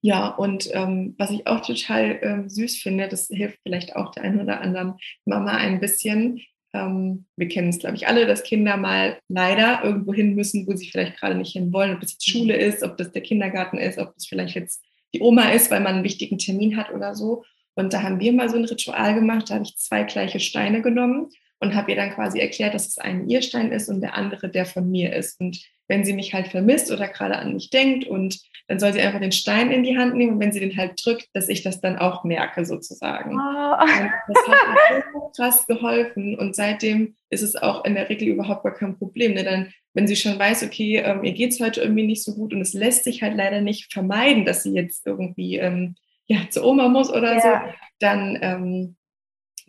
Ja, 0.02 0.30
und 0.30 0.70
ähm, 0.74 1.16
was 1.18 1.32
ich 1.32 1.46
auch 1.48 1.60
total 1.60 2.20
ähm, 2.22 2.50
süß 2.50 2.78
finde, 2.78 3.10
das 3.10 3.28
hilft 3.28 3.60
vielleicht 3.64 3.96
auch 3.96 4.12
der 4.12 4.24
einen 4.24 4.40
oder 4.40 4.62
anderen 4.62 4.94
Mama 5.26 5.52
ein 5.52 5.82
bisschen, 5.82 6.40
ähm, 6.74 7.26
wir 7.36 7.48
kennen 7.48 7.70
es, 7.70 7.80
glaube 7.80 7.96
ich, 7.96 8.08
alle, 8.08 8.26
dass 8.26 8.44
Kinder 8.44 8.78
mal 8.78 9.20
leider 9.28 9.84
irgendwo 9.84 10.14
hin 10.14 10.36
müssen, 10.36 10.68
wo 10.68 10.76
sie 10.76 10.90
vielleicht 10.90 11.18
gerade 11.18 11.36
nicht 11.36 11.54
hin 11.54 11.74
wollen, 11.74 11.94
ob 11.94 12.02
das 12.02 12.14
jetzt 12.14 12.30
Schule 12.30 12.56
ist, 12.56 12.84
ob 12.84 12.98
das 12.98 13.12
der 13.12 13.22
Kindergarten 13.22 13.78
ist, 13.78 13.98
ob 13.98 14.14
das 14.14 14.28
vielleicht 14.28 14.56
jetzt 14.56 14.84
die 15.14 15.22
Oma 15.22 15.50
ist, 15.50 15.72
weil 15.72 15.82
man 15.82 15.96
einen 15.96 16.04
wichtigen 16.04 16.38
Termin 16.38 16.78
hat 16.78 16.92
oder 16.94 17.16
so. 17.16 17.44
Und 17.76 17.94
da 17.94 18.04
haben 18.04 18.20
wir 18.20 18.34
mal 18.34 18.50
so 18.50 18.58
ein 18.58 18.66
Ritual 18.66 19.16
gemacht, 19.16 19.50
da 19.50 19.56
habe 19.56 19.64
ich 19.64 19.78
zwei 19.78 20.04
gleiche 20.04 20.40
Steine 20.40 20.82
genommen 20.82 21.30
und 21.60 21.76
habe 21.76 21.92
ihr 21.92 21.98
dann 21.98 22.12
quasi 22.12 22.40
erklärt, 22.40 22.74
dass 22.74 22.88
es 22.88 22.98
ein 22.98 23.28
ihr 23.30 23.42
Stein 23.42 23.72
ist 23.72 23.90
und 23.90 24.02
der 24.02 24.16
andere 24.16 24.50
der 24.50 24.66
von 24.66 24.90
mir 24.90 25.16
ist. 25.16 25.40
Und 25.40 25.60
wenn 25.90 26.06
sie 26.06 26.14
mich 26.14 26.34
halt 26.34 26.48
vermisst 26.48 26.92
oder 26.92 27.08
gerade 27.08 27.38
an 27.38 27.54
mich 27.54 27.70
denkt 27.70 28.08
und 28.08 28.40
dann 28.70 28.80
soll 28.80 28.94
sie 28.94 29.02
einfach 29.02 29.20
den 29.20 29.32
Stein 29.32 29.72
in 29.72 29.84
die 29.84 29.98
Hand 29.98 30.16
nehmen 30.16 30.34
und 30.34 30.40
wenn 30.40 30.52
sie 30.52 30.60
den 30.60 30.78
halt 30.78 31.04
drückt, 31.04 31.28
dass 31.34 31.50
ich 31.50 31.64
das 31.64 31.82
dann 31.82 31.98
auch 31.98 32.24
merke 32.24 32.66
sozusagen. 32.66 33.36
Oh. 33.36 33.76
das 33.78 34.48
hat 34.48 34.68
mir 34.94 35.04
so 35.12 35.32
krass 35.36 35.66
geholfen 35.66 36.38
und 36.38 36.56
seitdem 36.56 37.16
ist 37.32 37.42
es 37.42 37.56
auch 37.56 37.84
in 37.84 37.96
der 37.96 38.08
Regel 38.08 38.28
überhaupt 38.28 38.64
gar 38.64 38.76
kein 38.76 38.98
Problem. 38.98 39.34
Ne? 39.34 39.44
Dann, 39.44 39.74
wenn 39.94 40.08
sie 40.08 40.16
schon 40.16 40.38
weiß, 40.38 40.64
okay, 40.64 40.98
ähm, 40.98 41.24
ihr 41.24 41.34
geht 41.34 41.52
es 41.52 41.60
heute 41.60 41.82
irgendwie 41.82 42.06
nicht 42.06 42.24
so 42.24 42.36
gut 42.36 42.54
und 42.54 42.62
es 42.62 42.74
lässt 42.74 43.04
sich 43.04 43.24
halt 43.24 43.36
leider 43.36 43.62
nicht 43.62 43.92
vermeiden, 43.92 44.46
dass 44.46 44.62
sie 44.62 44.74
jetzt 44.74 45.08
irgendwie 45.08 45.58
ähm, 45.58 45.96
ja, 46.28 46.42
zur 46.52 46.64
Oma 46.64 46.88
muss 46.88 47.12
oder 47.12 47.34
ja. 47.34 47.42
so, 47.42 47.74
dann 47.98 48.38
ähm, 48.42 48.96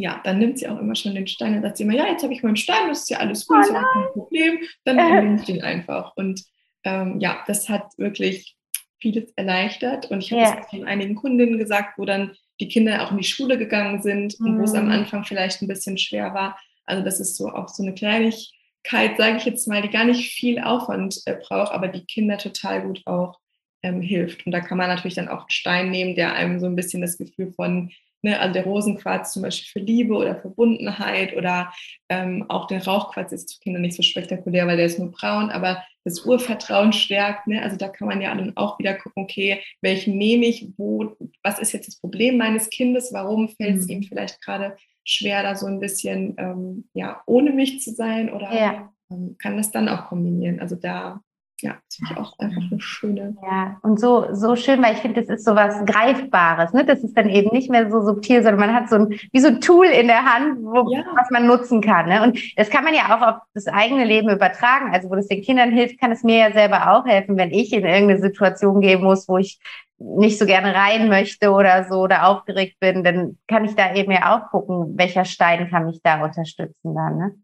ja, 0.00 0.20
dann 0.24 0.38
nimmt 0.38 0.58
sie 0.58 0.68
auch 0.68 0.78
immer 0.78 0.94
schon 0.94 1.14
den 1.14 1.26
Stein 1.26 1.54
und 1.56 1.62
sagt 1.62 1.76
sie 1.76 1.84
immer, 1.84 1.94
ja, 1.94 2.06
jetzt 2.06 2.22
habe 2.22 2.32
ich 2.32 2.42
meinen 2.42 2.56
Stein, 2.56 2.88
das 2.88 3.02
ist 3.02 3.10
ja 3.10 3.18
alles 3.18 3.46
gut, 3.46 3.64
oh 3.68 3.72
kein 3.72 4.12
Problem, 4.12 4.58
dann 4.84 4.96
nehme 4.96 5.36
ich 5.36 5.44
den 5.44 5.62
einfach. 5.62 6.16
Und 6.16 6.42
ähm, 6.84 7.20
ja, 7.20 7.44
das 7.46 7.68
hat 7.68 7.86
wirklich 7.98 8.56
vieles 9.00 9.32
erleichtert. 9.36 10.10
Und 10.10 10.22
ich 10.22 10.32
habe 10.32 10.60
es 10.60 10.66
von 10.68 10.84
einigen 10.84 11.14
Kundinnen 11.14 11.58
gesagt, 11.58 11.98
wo 11.98 12.04
dann 12.04 12.36
die 12.60 12.68
Kinder 12.68 13.02
auch 13.02 13.10
in 13.10 13.18
die 13.18 13.24
Schule 13.24 13.58
gegangen 13.58 14.02
sind 14.02 14.38
mhm. 14.38 14.46
und 14.46 14.58
wo 14.60 14.64
es 14.64 14.74
am 14.74 14.86
mhm. 14.86 14.92
Anfang 14.92 15.24
vielleicht 15.24 15.62
ein 15.62 15.68
bisschen 15.68 15.98
schwer 15.98 16.34
war. 16.34 16.58
Also 16.84 17.02
das 17.02 17.20
ist 17.20 17.36
so 17.36 17.48
auch 17.48 17.68
so 17.68 17.82
eine 17.82 17.94
Kleinigkeit, 17.94 19.16
sage 19.16 19.36
ich 19.38 19.44
jetzt 19.44 19.68
mal, 19.68 19.82
die 19.82 19.90
gar 19.90 20.04
nicht 20.04 20.32
viel 20.32 20.58
Aufwand 20.60 21.20
äh, 21.26 21.36
braucht, 21.36 21.72
aber 21.72 21.88
die 21.88 22.04
Kinder 22.04 22.38
total 22.38 22.82
gut 22.82 23.02
auch 23.06 23.38
ähm, 23.82 24.00
hilft. 24.00 24.44
Und 24.44 24.52
da 24.52 24.60
kann 24.60 24.78
man 24.78 24.88
natürlich 24.88 25.14
dann 25.14 25.28
auch 25.28 25.40
einen 25.40 25.50
Stein 25.50 25.90
nehmen, 25.90 26.14
der 26.14 26.34
einem 26.34 26.58
so 26.58 26.66
ein 26.66 26.76
bisschen 26.76 27.00
das 27.00 27.16
Gefühl 27.16 27.52
von 27.52 27.90
Ne? 28.22 28.38
Also 28.38 28.52
der 28.52 28.64
Rosenquarz 28.64 29.32
zum 29.32 29.42
Beispiel 29.42 29.80
für 29.80 29.86
Liebe 29.86 30.14
oder 30.14 30.36
Verbundenheit 30.36 31.36
oder 31.36 31.72
ähm, 32.08 32.44
auch 32.48 32.66
der 32.66 32.84
Rauchquarz 32.84 33.32
ist 33.32 33.54
für 33.54 33.60
Kinder 33.60 33.80
nicht 33.80 33.96
so 33.96 34.02
spektakulär, 34.02 34.66
weil 34.66 34.76
der 34.76 34.86
ist 34.86 34.98
nur 34.98 35.10
braun, 35.10 35.50
aber 35.50 35.82
das 36.04 36.24
Urvertrauen 36.24 36.92
stärkt. 36.92 37.46
Ne? 37.46 37.62
Also 37.62 37.76
da 37.76 37.88
kann 37.88 38.08
man 38.08 38.20
ja 38.20 38.34
dann 38.34 38.56
auch 38.56 38.78
wieder 38.78 38.94
gucken, 38.94 39.24
okay, 39.24 39.62
welchen 39.80 40.16
nehme 40.18 40.46
ich, 40.46 40.68
wo, 40.76 41.16
was 41.42 41.58
ist 41.58 41.72
jetzt 41.72 41.88
das 41.88 42.00
Problem 42.00 42.36
meines 42.36 42.70
Kindes, 42.70 43.12
warum 43.12 43.48
fällt 43.48 43.76
es 43.76 43.86
mhm. 43.86 43.94
ihm 43.94 44.02
vielleicht 44.02 44.40
gerade 44.42 44.76
schwer, 45.04 45.42
da 45.42 45.54
so 45.54 45.66
ein 45.66 45.80
bisschen 45.80 46.34
ähm, 46.38 46.88
ja, 46.94 47.22
ohne 47.26 47.52
mich 47.52 47.80
zu 47.80 47.92
sein 47.92 48.32
oder 48.32 48.54
ja. 48.54 48.92
ähm, 49.10 49.36
kann 49.38 49.56
das 49.56 49.70
dann 49.70 49.88
auch 49.88 50.06
kombinieren. 50.06 50.60
Also 50.60 50.76
da 50.76 51.20
ja, 51.62 51.76
das 51.86 51.96
finde 51.96 52.12
ich 52.12 52.18
auch 52.18 52.38
einfach 52.38 52.62
eine 52.70 52.80
schöne. 52.80 53.36
Ja, 53.42 53.78
und 53.82 54.00
so, 54.00 54.32
so 54.32 54.56
schön, 54.56 54.82
weil 54.82 54.94
ich 54.94 55.00
finde, 55.00 55.20
das 55.20 55.28
ist 55.28 55.44
so 55.44 55.54
was 55.54 55.84
Greifbares. 55.84 56.72
Ne? 56.72 56.84
Das 56.84 57.02
ist 57.02 57.16
dann 57.16 57.28
eben 57.28 57.50
nicht 57.52 57.70
mehr 57.70 57.90
so 57.90 58.00
subtil, 58.02 58.42
sondern 58.42 58.60
man 58.60 58.74
hat 58.74 58.88
so 58.88 58.96
ein, 58.96 59.18
wie 59.32 59.40
so 59.40 59.48
ein 59.48 59.60
Tool 59.60 59.86
in 59.86 60.06
der 60.06 60.24
Hand, 60.24 60.58
wo, 60.62 60.90
ja. 60.90 61.04
was 61.16 61.30
man 61.30 61.46
nutzen 61.46 61.80
kann. 61.80 62.08
Ne? 62.08 62.22
Und 62.22 62.38
das 62.56 62.70
kann 62.70 62.84
man 62.84 62.94
ja 62.94 63.16
auch 63.16 63.26
auf 63.26 63.40
das 63.54 63.66
eigene 63.66 64.04
Leben 64.04 64.30
übertragen. 64.30 64.92
Also, 64.92 65.10
wo 65.10 65.14
das 65.14 65.28
den 65.28 65.42
Kindern 65.42 65.70
hilft, 65.70 66.00
kann 66.00 66.12
es 66.12 66.22
mir 66.22 66.38
ja 66.38 66.52
selber 66.52 66.92
auch 66.92 67.06
helfen, 67.06 67.36
wenn 67.36 67.50
ich 67.50 67.72
in 67.72 67.84
irgendeine 67.84 68.20
Situation 68.20 68.80
gehen 68.80 69.02
muss, 69.02 69.28
wo 69.28 69.38
ich 69.38 69.60
nicht 69.98 70.38
so 70.38 70.46
gerne 70.46 70.74
rein 70.74 71.08
möchte 71.08 71.50
oder 71.50 71.84
so 71.84 72.00
oder 72.00 72.26
aufgeregt 72.26 72.76
bin, 72.80 73.04
dann 73.04 73.38
kann 73.46 73.66
ich 73.66 73.74
da 73.74 73.94
eben 73.94 74.10
ja 74.10 74.34
auch 74.34 74.50
gucken, 74.50 74.96
welcher 74.96 75.26
Stein 75.26 75.68
kann 75.68 75.84
mich 75.84 76.00
da 76.02 76.24
unterstützen 76.24 76.94
dann. 76.94 77.18
Ne? 77.18 77.34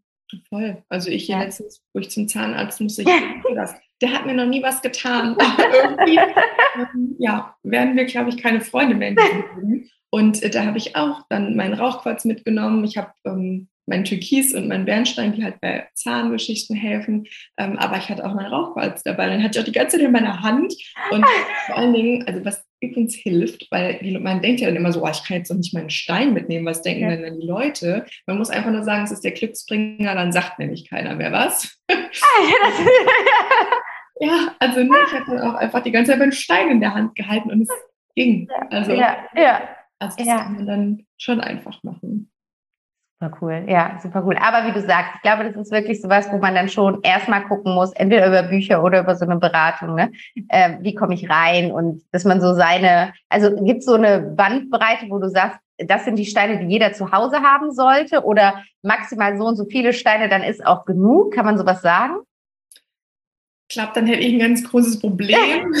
Voll. 0.49 0.83
Also 0.89 1.09
ich 1.09 1.27
ja. 1.27 1.41
letztens, 1.41 1.81
wo 1.93 1.99
ich 1.99 2.09
zum 2.09 2.27
Zahnarzt 2.27 2.81
musste, 2.81 3.03
ich 3.03 3.09
das 3.55 3.75
der 4.01 4.13
hat 4.13 4.25
mir 4.25 4.33
noch 4.33 4.45
nie 4.45 4.61
was 4.61 4.81
getan. 4.81 5.35
Irgendwie 5.73 6.19
ähm, 6.75 7.15
ja, 7.17 7.55
werden 7.63 7.95
wir, 7.95 8.05
glaube 8.05 8.29
ich, 8.29 8.37
keine 8.37 8.61
Freunde 8.61 8.95
mehr. 8.95 9.15
Und 10.09 10.43
äh, 10.43 10.49
da 10.49 10.65
habe 10.65 10.77
ich 10.77 10.95
auch 10.95 11.23
dann 11.29 11.55
meinen 11.55 11.73
Rauchquarz 11.73 12.25
mitgenommen. 12.25 12.83
Ich 12.85 12.97
habe 12.97 13.11
ähm, 13.25 13.67
mein 13.87 14.03
Türkis 14.03 14.53
und 14.53 14.67
mein 14.67 14.85
Bernstein, 14.85 15.33
die 15.33 15.43
halt 15.43 15.59
bei 15.61 15.87
Zahngeschichten 15.93 16.75
helfen. 16.75 17.25
Ähm, 17.57 17.79
aber 17.79 17.97
ich 17.97 18.09
hatte 18.09 18.25
auch 18.25 18.33
meinen 18.33 18.53
Rauchquarz 18.53 19.01
dabei. 19.03 19.27
Dann 19.27 19.41
hatte 19.41 19.57
ich 19.57 19.61
auch 19.61 19.65
die 19.65 19.71
ganze 19.71 19.97
Zeit 19.97 20.05
in 20.05 20.11
meiner 20.11 20.41
Hand. 20.41 20.75
Und 21.11 21.25
vor 21.65 21.77
allen 21.77 21.93
Dingen, 21.93 22.27
also 22.27 22.43
was 22.45 22.65
übrigens 22.79 23.15
hilft, 23.15 23.71
weil 23.71 23.97
die, 23.99 24.17
man 24.19 24.41
denkt 24.41 24.61
ja 24.61 24.67
dann 24.67 24.75
immer 24.75 24.91
so, 24.91 25.03
oh, 25.03 25.09
ich 25.09 25.23
kann 25.23 25.37
jetzt 25.37 25.49
doch 25.49 25.55
nicht 25.55 25.73
meinen 25.73 25.89
Stein 25.89 26.33
mitnehmen, 26.33 26.65
was 26.65 26.83
denken 26.83 27.03
ja. 27.03 27.09
denn 27.09 27.23
dann 27.23 27.39
die 27.39 27.47
Leute? 27.47 28.05
Man 28.27 28.37
muss 28.37 28.49
einfach 28.49 28.71
nur 28.71 28.83
sagen, 28.83 29.03
es 29.03 29.11
ist 29.11 29.23
der 29.23 29.31
Glücksbringer, 29.31 30.13
dann 30.13 30.31
sagt 30.31 30.59
nämlich 30.59 30.87
keiner 30.89 31.15
mehr 31.15 31.31
was. 31.31 31.79
ja, 34.19 34.55
also 34.59 34.83
ne, 34.83 34.97
ich 35.07 35.13
habe 35.13 35.25
dann 35.27 35.39
auch 35.41 35.55
einfach 35.55 35.81
die 35.81 35.91
ganze 35.91 36.11
Zeit 36.11 36.19
meinen 36.19 36.33
Stein 36.33 36.69
in 36.69 36.81
der 36.81 36.93
Hand 36.93 37.15
gehalten 37.15 37.49
und 37.51 37.61
es 37.61 37.69
ging. 38.15 38.47
Also, 38.69 38.91
ja, 38.91 39.25
ja. 39.35 39.67
also 39.97 40.17
das 40.17 40.27
kann 40.27 40.55
man 40.55 40.67
dann 40.67 41.05
schon 41.17 41.39
einfach 41.39 41.81
machen. 41.83 42.29
Super 43.19 43.37
cool, 43.41 43.65
ja, 43.67 43.97
super 43.99 44.23
cool. 44.23 44.37
Aber 44.39 44.67
wie 44.67 44.73
du 44.73 44.85
sagst, 44.85 45.11
ich 45.15 45.21
glaube, 45.23 45.43
das 45.43 45.55
ist 45.55 45.71
wirklich 45.71 45.99
sowas, 45.99 46.31
wo 46.31 46.37
man 46.37 46.53
dann 46.53 46.69
schon 46.69 47.01
erstmal 47.01 47.43
gucken 47.45 47.73
muss, 47.73 47.91
entweder 47.93 48.27
über 48.27 48.43
Bücher 48.43 48.83
oder 48.83 48.99
über 48.99 49.15
so 49.15 49.25
eine 49.25 49.37
Beratung, 49.37 49.95
ne? 49.95 50.11
Äh, 50.49 50.77
wie 50.81 50.93
komme 50.93 51.15
ich 51.15 51.27
rein 51.27 51.71
und 51.71 52.03
dass 52.11 52.25
man 52.25 52.41
so 52.41 52.53
seine, 52.53 53.13
also 53.29 53.55
gibt 53.63 53.81
so 53.81 53.95
eine 53.95 54.19
Bandbreite, 54.19 55.07
wo 55.09 55.17
du 55.17 55.29
sagst, 55.29 55.57
das 55.79 56.05
sind 56.05 56.17
die 56.17 56.27
Steine, 56.27 56.59
die 56.59 56.71
jeder 56.71 56.93
zu 56.93 57.11
Hause 57.11 57.41
haben 57.41 57.71
sollte 57.71 58.23
oder 58.23 58.63
maximal 58.83 59.35
so 59.35 59.45
und 59.45 59.55
so 59.55 59.65
viele 59.65 59.93
Steine, 59.93 60.29
dann 60.29 60.43
ist 60.43 60.63
auch 60.63 60.85
genug. 60.85 61.33
Kann 61.33 61.45
man 61.45 61.57
sowas 61.57 61.81
sagen? 61.81 62.17
Ich 63.69 63.73
glaube, 63.73 63.91
dann 63.95 64.07
hätte 64.07 64.21
ich 64.21 64.33
ein 64.33 64.39
ganz 64.39 64.63
großes 64.63 64.99
Problem, 64.99 65.37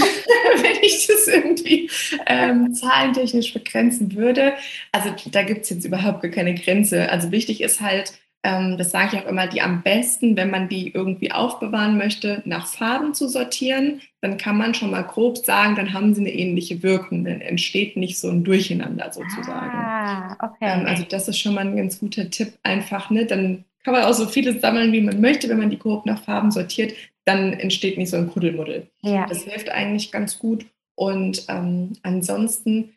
wenn 0.61 0.83
ich 0.83 1.07
das 1.07 1.27
irgendwie 1.27 1.89
ähm, 2.25 2.73
zahlentechnisch 2.73 3.53
begrenzen 3.53 4.13
würde. 4.13 4.53
Also 4.91 5.13
da 5.31 5.43
gibt 5.43 5.61
es 5.63 5.69
jetzt 5.69 5.85
überhaupt 5.85 6.21
gar 6.21 6.31
keine 6.31 6.53
Grenze. 6.53 7.09
Also 7.09 7.31
wichtig 7.31 7.61
ist 7.61 7.79
halt, 7.79 8.13
ähm, 8.43 8.77
das 8.77 8.91
sage 8.91 9.15
ich 9.15 9.23
auch 9.23 9.27
immer, 9.27 9.47
die 9.47 9.61
am 9.61 9.83
besten, 9.83 10.35
wenn 10.35 10.49
man 10.49 10.67
die 10.67 10.91
irgendwie 10.93 11.31
aufbewahren 11.31 11.97
möchte, 11.97 12.41
nach 12.43 12.67
Farben 12.67 13.13
zu 13.13 13.29
sortieren. 13.29 14.01
Dann 14.19 14.37
kann 14.37 14.57
man 14.57 14.73
schon 14.73 14.91
mal 14.91 15.03
grob 15.03 15.37
sagen, 15.37 15.75
dann 15.75 15.93
haben 15.93 16.13
sie 16.13 16.21
eine 16.21 16.33
ähnliche 16.33 16.83
Wirkung. 16.83 17.23
Dann 17.23 17.39
entsteht 17.39 17.95
nicht 17.95 18.19
so 18.19 18.29
ein 18.29 18.43
Durcheinander 18.43 19.13
sozusagen. 19.13 19.77
Ah, 19.77 20.37
okay. 20.41 20.79
Ähm, 20.79 20.85
also 20.85 21.03
das 21.07 21.29
ist 21.29 21.39
schon 21.39 21.53
mal 21.53 21.61
ein 21.61 21.77
ganz 21.77 21.99
guter 21.99 22.29
Tipp. 22.29 22.53
Einfach, 22.63 23.09
ne? 23.09 23.25
Dann 23.25 23.63
kann 23.85 23.93
man 23.93 24.03
auch 24.03 24.13
so 24.13 24.27
vieles 24.27 24.59
sammeln, 24.59 24.91
wie 24.91 25.01
man 25.01 25.21
möchte, 25.21 25.47
wenn 25.47 25.59
man 25.59 25.69
die 25.69 25.79
grob 25.79 26.05
nach 26.05 26.21
Farben 26.21 26.51
sortiert 26.51 26.91
dann 27.27 27.53
entsteht 27.53 27.97
nicht 27.97 28.09
so 28.09 28.17
ein 28.17 28.29
Kuddelmuddel. 28.29 28.87
Ja. 29.01 29.25
Das 29.27 29.43
hilft 29.43 29.69
eigentlich 29.69 30.11
ganz 30.11 30.39
gut. 30.39 30.65
Und 30.95 31.45
ähm, 31.49 31.93
ansonsten, 32.01 32.93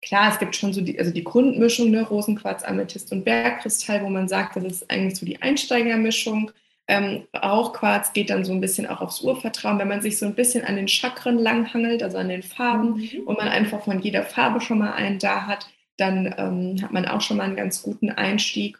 klar, 0.00 0.32
es 0.32 0.38
gibt 0.38 0.54
schon 0.54 0.72
so 0.72 0.80
die, 0.80 0.98
also 0.98 1.10
die 1.10 1.24
Grundmischung, 1.24 1.90
ne, 1.90 2.02
Rosenquarz, 2.02 2.62
Amethyst 2.62 3.10
und 3.12 3.24
Bergkristall, 3.24 4.02
wo 4.04 4.08
man 4.08 4.28
sagt, 4.28 4.56
das 4.56 4.64
ist 4.64 4.90
eigentlich 4.90 5.16
so 5.18 5.26
die 5.26 5.42
Einsteigermischung. 5.42 6.52
Ähm, 6.86 7.24
Rauchquarz 7.34 8.12
geht 8.12 8.30
dann 8.30 8.44
so 8.44 8.52
ein 8.52 8.60
bisschen 8.60 8.86
auch 8.86 9.00
aufs 9.00 9.22
Urvertrauen, 9.22 9.78
wenn 9.78 9.88
man 9.88 10.02
sich 10.02 10.18
so 10.18 10.26
ein 10.26 10.34
bisschen 10.34 10.64
an 10.64 10.76
den 10.76 10.88
Chakren 10.88 11.38
langhangelt, 11.38 12.02
also 12.02 12.18
an 12.18 12.28
den 12.28 12.42
Farben, 12.42 12.98
mhm. 12.98 13.22
und 13.26 13.38
man 13.38 13.48
einfach 13.48 13.82
von 13.82 14.00
jeder 14.00 14.22
Farbe 14.22 14.60
schon 14.60 14.78
mal 14.78 14.92
einen 14.92 15.18
da 15.18 15.46
hat, 15.46 15.66
dann 15.96 16.32
ähm, 16.38 16.80
hat 16.80 16.92
man 16.92 17.06
auch 17.06 17.20
schon 17.20 17.38
mal 17.38 17.44
einen 17.44 17.56
ganz 17.56 17.82
guten 17.82 18.10
Einstieg. 18.10 18.78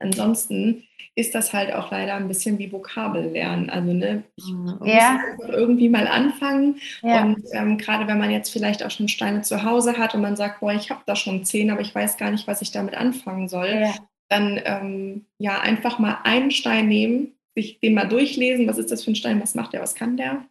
Ansonsten 0.00 0.84
ist 1.16 1.34
das 1.34 1.54
halt 1.54 1.72
auch 1.72 1.90
leider 1.90 2.14
ein 2.14 2.28
bisschen 2.28 2.58
wie 2.58 2.70
Vokabellernen. 2.70 3.70
Also 3.70 3.92
ne, 3.92 4.22
ich 4.36 4.44
mhm. 4.46 4.78
ja. 4.84 5.18
muss 5.36 5.48
irgendwie 5.48 5.88
mal 5.88 6.06
anfangen. 6.06 6.76
Ja. 7.02 7.24
Und 7.24 7.42
ähm, 7.52 7.78
gerade 7.78 8.06
wenn 8.06 8.18
man 8.18 8.30
jetzt 8.30 8.50
vielleicht 8.50 8.84
auch 8.84 8.90
schon 8.90 9.08
Steine 9.08 9.40
zu 9.40 9.64
Hause 9.64 9.96
hat 9.96 10.14
und 10.14 10.20
man 10.20 10.36
sagt, 10.36 10.60
boah, 10.60 10.74
ich 10.74 10.90
habe 10.90 11.00
da 11.06 11.16
schon 11.16 11.44
zehn, 11.44 11.70
aber 11.70 11.80
ich 11.80 11.94
weiß 11.94 12.18
gar 12.18 12.30
nicht, 12.30 12.46
was 12.46 12.60
ich 12.60 12.70
damit 12.70 12.94
anfangen 12.94 13.48
soll, 13.48 13.68
ja. 13.68 13.94
dann 14.28 14.60
ähm, 14.62 15.26
ja 15.38 15.58
einfach 15.60 15.98
mal 15.98 16.18
einen 16.24 16.50
Stein 16.50 16.86
nehmen, 16.88 17.32
sich 17.54 17.80
den 17.80 17.94
mal 17.94 18.06
durchlesen, 18.06 18.66
was 18.66 18.76
ist 18.76 18.92
das 18.92 19.02
für 19.02 19.12
ein 19.12 19.16
Stein, 19.16 19.40
was 19.40 19.54
macht 19.54 19.72
der, 19.72 19.80
was 19.80 19.94
kann 19.94 20.18
der? 20.18 20.44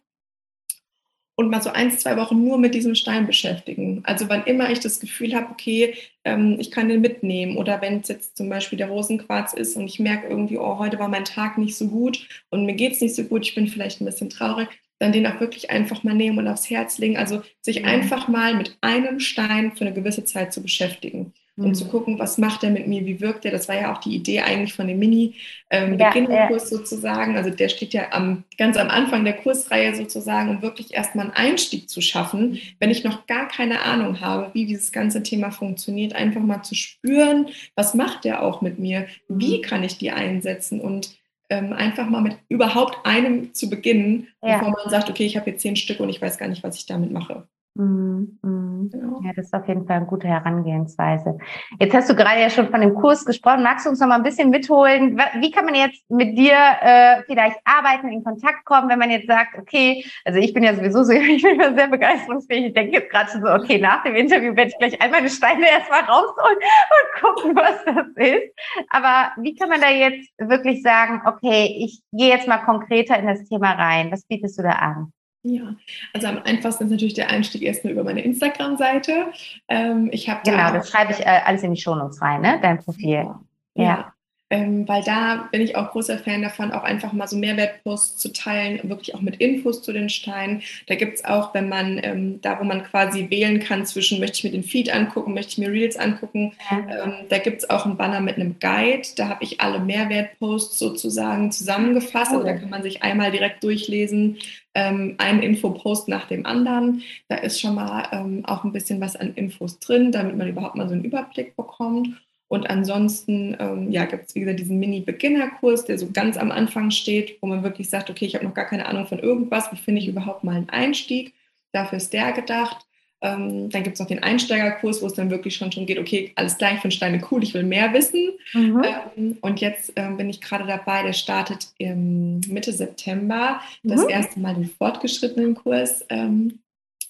Und 1.36 1.50
mal 1.50 1.62
so 1.62 1.70
ein, 1.70 1.90
zwei 1.92 2.16
Wochen 2.16 2.42
nur 2.42 2.58
mit 2.58 2.74
diesem 2.74 2.94
Stein 2.94 3.26
beschäftigen. 3.26 4.00
Also 4.04 4.28
wann 4.28 4.44
immer 4.44 4.70
ich 4.70 4.80
das 4.80 5.00
Gefühl 5.00 5.34
habe, 5.34 5.50
okay, 5.50 5.94
ähm, 6.24 6.56
ich 6.58 6.70
kann 6.70 6.88
den 6.88 7.02
mitnehmen 7.02 7.56
oder 7.58 7.80
wenn 7.82 8.00
es 8.00 8.08
jetzt 8.08 8.36
zum 8.36 8.48
Beispiel 8.48 8.78
der 8.78 8.88
Rosenquarz 8.88 9.52
ist 9.52 9.76
und 9.76 9.86
ich 9.86 10.00
merke 10.00 10.28
irgendwie, 10.28 10.58
oh, 10.58 10.78
heute 10.78 10.98
war 10.98 11.08
mein 11.08 11.26
Tag 11.26 11.58
nicht 11.58 11.76
so 11.76 11.88
gut 11.88 12.26
und 12.50 12.64
mir 12.64 12.74
geht 12.74 12.92
es 12.94 13.00
nicht 13.02 13.14
so 13.14 13.24
gut, 13.24 13.46
ich 13.46 13.54
bin 13.54 13.68
vielleicht 13.68 14.00
ein 14.00 14.06
bisschen 14.06 14.30
traurig, 14.30 14.68
dann 14.98 15.12
den 15.12 15.26
auch 15.26 15.38
wirklich 15.40 15.70
einfach 15.70 16.02
mal 16.02 16.14
nehmen 16.14 16.38
und 16.38 16.48
aufs 16.48 16.70
Herz 16.70 16.98
legen. 16.98 17.18
Also 17.18 17.42
sich 17.60 17.80
mhm. 17.80 17.86
einfach 17.86 18.28
mal 18.28 18.54
mit 18.54 18.78
einem 18.80 19.20
Stein 19.20 19.72
für 19.72 19.84
eine 19.84 19.94
gewisse 19.94 20.24
Zeit 20.24 20.54
zu 20.54 20.62
beschäftigen 20.62 21.34
um 21.58 21.68
mhm. 21.68 21.74
zu 21.74 21.86
gucken, 21.86 22.18
was 22.18 22.36
macht 22.36 22.64
er 22.64 22.70
mit 22.70 22.86
mir, 22.86 23.06
wie 23.06 23.20
wirkt 23.20 23.44
er. 23.44 23.50
Das 23.50 23.68
war 23.68 23.76
ja 23.76 23.92
auch 23.94 23.98
die 23.98 24.14
Idee 24.14 24.40
eigentlich 24.40 24.74
von 24.74 24.86
dem 24.86 24.98
Mini-Beginnerkurs 24.98 26.70
ähm, 26.70 26.78
ja, 26.78 26.78
sozusagen. 26.78 27.36
Also 27.36 27.50
der 27.50 27.68
steht 27.68 27.94
ja 27.94 28.12
am, 28.12 28.44
ganz 28.58 28.76
am 28.76 28.88
Anfang 28.88 29.24
der 29.24 29.34
Kursreihe 29.34 29.94
sozusagen, 29.94 30.50
um 30.50 30.62
wirklich 30.62 30.92
erstmal 30.92 31.26
einen 31.26 31.34
Einstieg 31.34 31.88
zu 31.88 32.02
schaffen, 32.02 32.58
wenn 32.78 32.90
ich 32.90 33.04
noch 33.04 33.26
gar 33.26 33.48
keine 33.48 33.82
Ahnung 33.82 34.20
habe, 34.20 34.50
wie 34.52 34.66
dieses 34.66 34.92
ganze 34.92 35.22
Thema 35.22 35.50
funktioniert, 35.50 36.14
einfach 36.14 36.42
mal 36.42 36.62
zu 36.62 36.74
spüren, 36.74 37.48
was 37.74 37.94
macht 37.94 38.24
der 38.24 38.42
auch 38.42 38.60
mit 38.60 38.78
mir, 38.78 39.06
wie 39.28 39.58
mhm. 39.58 39.62
kann 39.62 39.82
ich 39.82 39.96
die 39.96 40.10
einsetzen 40.10 40.80
und 40.80 41.16
ähm, 41.48 41.72
einfach 41.72 42.08
mal 42.08 42.20
mit 42.22 42.36
überhaupt 42.48 43.06
einem 43.06 43.54
zu 43.54 43.70
beginnen, 43.70 44.28
ja. 44.42 44.58
bevor 44.58 44.72
man 44.72 44.90
sagt, 44.90 45.08
okay, 45.08 45.24
ich 45.24 45.36
habe 45.36 45.50
jetzt 45.50 45.62
zehn 45.62 45.76
Stück 45.76 46.00
und 46.00 46.08
ich 46.08 46.20
weiß 46.20 46.38
gar 46.38 46.48
nicht, 46.48 46.62
was 46.62 46.76
ich 46.76 46.86
damit 46.86 47.12
mache. 47.12 47.46
Mhm, 47.76 48.38
mhm. 48.42 48.90
Ja, 49.22 49.32
das 49.34 49.46
ist 49.46 49.54
auf 49.54 49.68
jeden 49.68 49.86
Fall 49.86 49.96
eine 49.96 50.06
gute 50.06 50.26
Herangehensweise. 50.26 51.36
Jetzt 51.78 51.94
hast 51.94 52.08
du 52.08 52.14
gerade 52.14 52.40
ja 52.40 52.48
schon 52.48 52.70
von 52.70 52.80
dem 52.80 52.94
Kurs 52.94 53.24
gesprochen. 53.26 53.62
Magst 53.62 53.84
du 53.84 53.90
uns 53.90 54.00
noch 54.00 54.08
mal 54.08 54.14
ein 54.14 54.22
bisschen 54.22 54.48
mitholen? 54.48 55.20
Wie 55.40 55.50
kann 55.50 55.66
man 55.66 55.74
jetzt 55.74 56.08
mit 56.10 56.38
dir 56.38 56.54
äh, 56.54 57.22
vielleicht 57.26 57.58
arbeiten, 57.64 58.08
in 58.08 58.24
Kontakt 58.24 58.64
kommen, 58.64 58.88
wenn 58.88 58.98
man 58.98 59.10
jetzt 59.10 59.26
sagt, 59.26 59.58
okay, 59.58 60.04
also 60.24 60.38
ich 60.38 60.54
bin 60.54 60.62
ja 60.62 60.74
sowieso 60.74 61.02
so, 61.04 61.12
ich 61.12 61.42
bin 61.42 61.60
ja 61.60 61.74
sehr 61.74 61.88
begeisterungsfähig. 61.88 62.66
Ich 62.66 62.74
denke 62.74 62.92
jetzt 62.92 63.10
gerade 63.10 63.30
schon 63.30 63.42
so, 63.42 63.48
okay, 63.48 63.78
nach 63.78 64.02
dem 64.04 64.14
Interview 64.14 64.56
werde 64.56 64.70
ich 64.70 64.78
gleich 64.78 65.00
all 65.02 65.10
meine 65.10 65.28
Steine 65.28 65.68
erstmal 65.68 66.00
rausholen 66.00 66.56
und 66.96 67.22
gucken, 67.22 67.56
was 67.56 67.84
das 67.84 68.06
ist. 68.16 68.54
Aber 68.88 69.32
wie 69.42 69.54
kann 69.54 69.68
man 69.68 69.82
da 69.82 69.90
jetzt 69.90 70.30
wirklich 70.38 70.82
sagen, 70.82 71.20
okay, 71.26 71.76
ich 71.78 72.00
gehe 72.12 72.30
jetzt 72.30 72.48
mal 72.48 72.58
konkreter 72.58 73.18
in 73.18 73.26
das 73.26 73.44
Thema 73.44 73.72
rein? 73.72 74.10
Was 74.10 74.24
bietest 74.24 74.58
du 74.58 74.62
da 74.62 74.70
an? 74.70 75.12
Ja, 75.48 75.76
also 76.12 76.26
am 76.26 76.42
einfachsten 76.42 76.84
ist 76.84 76.90
natürlich 76.90 77.14
der 77.14 77.30
Einstieg 77.30 77.62
erstmal 77.62 77.92
über 77.92 78.02
meine 78.02 78.20
Instagram-Seite. 78.22 79.26
Ähm, 79.68 80.08
ich 80.10 80.28
habe 80.28 80.40
genau, 80.44 80.56
da 80.56 80.72
das 80.72 80.90
schreibe 80.90 81.12
ich 81.12 81.20
äh, 81.20 81.40
alles 81.44 81.62
in 81.62 81.72
die 81.72 81.80
Shownotes 81.80 82.20
rein, 82.20 82.40
ne? 82.40 82.58
Dein 82.60 82.78
Profil. 82.78 83.10
Ja. 83.10 83.40
ja. 83.74 84.12
Ähm, 84.48 84.86
weil 84.86 85.02
da 85.02 85.48
bin 85.50 85.60
ich 85.60 85.74
auch 85.74 85.90
großer 85.90 86.18
Fan 86.18 86.42
davon, 86.42 86.70
auch 86.70 86.84
einfach 86.84 87.12
mal 87.12 87.26
so 87.26 87.36
Mehrwertposts 87.36 88.16
zu 88.16 88.32
teilen, 88.32 88.88
wirklich 88.88 89.14
auch 89.14 89.20
mit 89.20 89.36
Infos 89.36 89.82
zu 89.82 89.92
den 89.92 90.08
Steinen. 90.08 90.62
Da 90.86 90.94
gibt 90.94 91.16
es 91.16 91.24
auch, 91.24 91.52
wenn 91.52 91.68
man 91.68 91.98
ähm, 92.02 92.40
da, 92.42 92.60
wo 92.60 92.64
man 92.64 92.84
quasi 92.84 93.28
wählen 93.28 93.58
kann 93.58 93.84
zwischen, 93.86 94.20
möchte 94.20 94.38
ich 94.38 94.44
mir 94.44 94.50
den 94.50 94.62
Feed 94.62 94.94
angucken, 94.94 95.34
möchte 95.34 95.52
ich 95.52 95.58
mir 95.58 95.70
Reels 95.70 95.96
angucken, 95.96 96.52
ähm, 96.70 97.14
da 97.28 97.38
gibt 97.38 97.58
es 97.58 97.70
auch 97.70 97.86
einen 97.86 97.96
Banner 97.96 98.20
mit 98.20 98.36
einem 98.36 98.56
Guide. 98.60 99.08
Da 99.16 99.28
habe 99.28 99.42
ich 99.42 99.60
alle 99.60 99.80
Mehrwertposts 99.80 100.78
sozusagen 100.78 101.50
zusammengefasst. 101.50 102.32
Also 102.32 102.44
da 102.44 102.54
kann 102.54 102.70
man 102.70 102.82
sich 102.82 103.02
einmal 103.02 103.32
direkt 103.32 103.64
durchlesen, 103.64 104.38
ähm, 104.74 105.14
einen 105.18 105.42
Infopost 105.42 106.06
nach 106.06 106.28
dem 106.28 106.46
anderen. 106.46 107.02
Da 107.28 107.36
ist 107.36 107.60
schon 107.60 107.74
mal 107.74 108.08
ähm, 108.12 108.44
auch 108.44 108.62
ein 108.62 108.72
bisschen 108.72 109.00
was 109.00 109.16
an 109.16 109.34
Infos 109.34 109.80
drin, 109.80 110.12
damit 110.12 110.36
man 110.36 110.48
überhaupt 110.48 110.76
mal 110.76 110.88
so 110.88 110.94
einen 110.94 111.04
Überblick 111.04 111.56
bekommt. 111.56 112.08
Und 112.48 112.70
ansonsten 112.70 113.56
ähm, 113.58 113.90
ja, 113.90 114.04
gibt 114.04 114.28
es, 114.28 114.34
wie 114.34 114.40
gesagt, 114.40 114.60
diesen 114.60 114.78
Mini-Beginner-Kurs, 114.78 115.84
der 115.84 115.98
so 115.98 116.10
ganz 116.12 116.36
am 116.36 116.52
Anfang 116.52 116.90
steht, 116.90 117.38
wo 117.40 117.48
man 117.48 117.64
wirklich 117.64 117.90
sagt, 117.90 118.08
okay, 118.08 118.24
ich 118.24 118.34
habe 118.34 118.44
noch 118.44 118.54
gar 118.54 118.66
keine 118.66 118.86
Ahnung 118.86 119.06
von 119.06 119.18
irgendwas, 119.18 119.72
wie 119.72 119.76
finde 119.76 120.00
ich 120.00 120.08
überhaupt 120.08 120.44
mal 120.44 120.56
einen 120.56 120.68
Einstieg? 120.68 121.34
Dafür 121.72 121.98
ist 121.98 122.12
der 122.12 122.32
gedacht. 122.32 122.86
Ähm, 123.22 123.70
dann 123.70 123.82
gibt 123.82 123.94
es 123.94 124.00
noch 124.00 124.06
den 124.06 124.22
Einsteigerkurs, 124.22 125.02
wo 125.02 125.06
es 125.06 125.14
dann 125.14 125.30
wirklich 125.30 125.56
schon 125.56 125.72
schon 125.72 125.86
geht, 125.86 125.98
okay, 125.98 126.32
alles 126.36 126.58
gleich, 126.58 126.74
ich 126.74 126.80
finde 126.80 126.96
Steine 126.96 127.20
cool, 127.30 127.42
ich 127.42 127.54
will 127.54 127.62
mehr 127.62 127.92
wissen. 127.94 128.32
Mhm. 128.52 128.82
Ähm, 128.84 129.38
und 129.40 129.60
jetzt 129.60 129.92
ähm, 129.96 130.16
bin 130.16 130.28
ich 130.28 130.40
gerade 130.40 130.66
dabei, 130.66 131.02
der 131.02 131.14
startet 131.14 131.68
im 131.78 132.40
Mitte 132.48 132.72
September, 132.72 133.60
mhm. 133.82 133.88
das 133.88 134.04
erste 134.04 134.38
Mal 134.38 134.54
den 134.54 134.68
fortgeschrittenen 134.68 135.54
Kurs 135.54 136.04
ähm, 136.10 136.60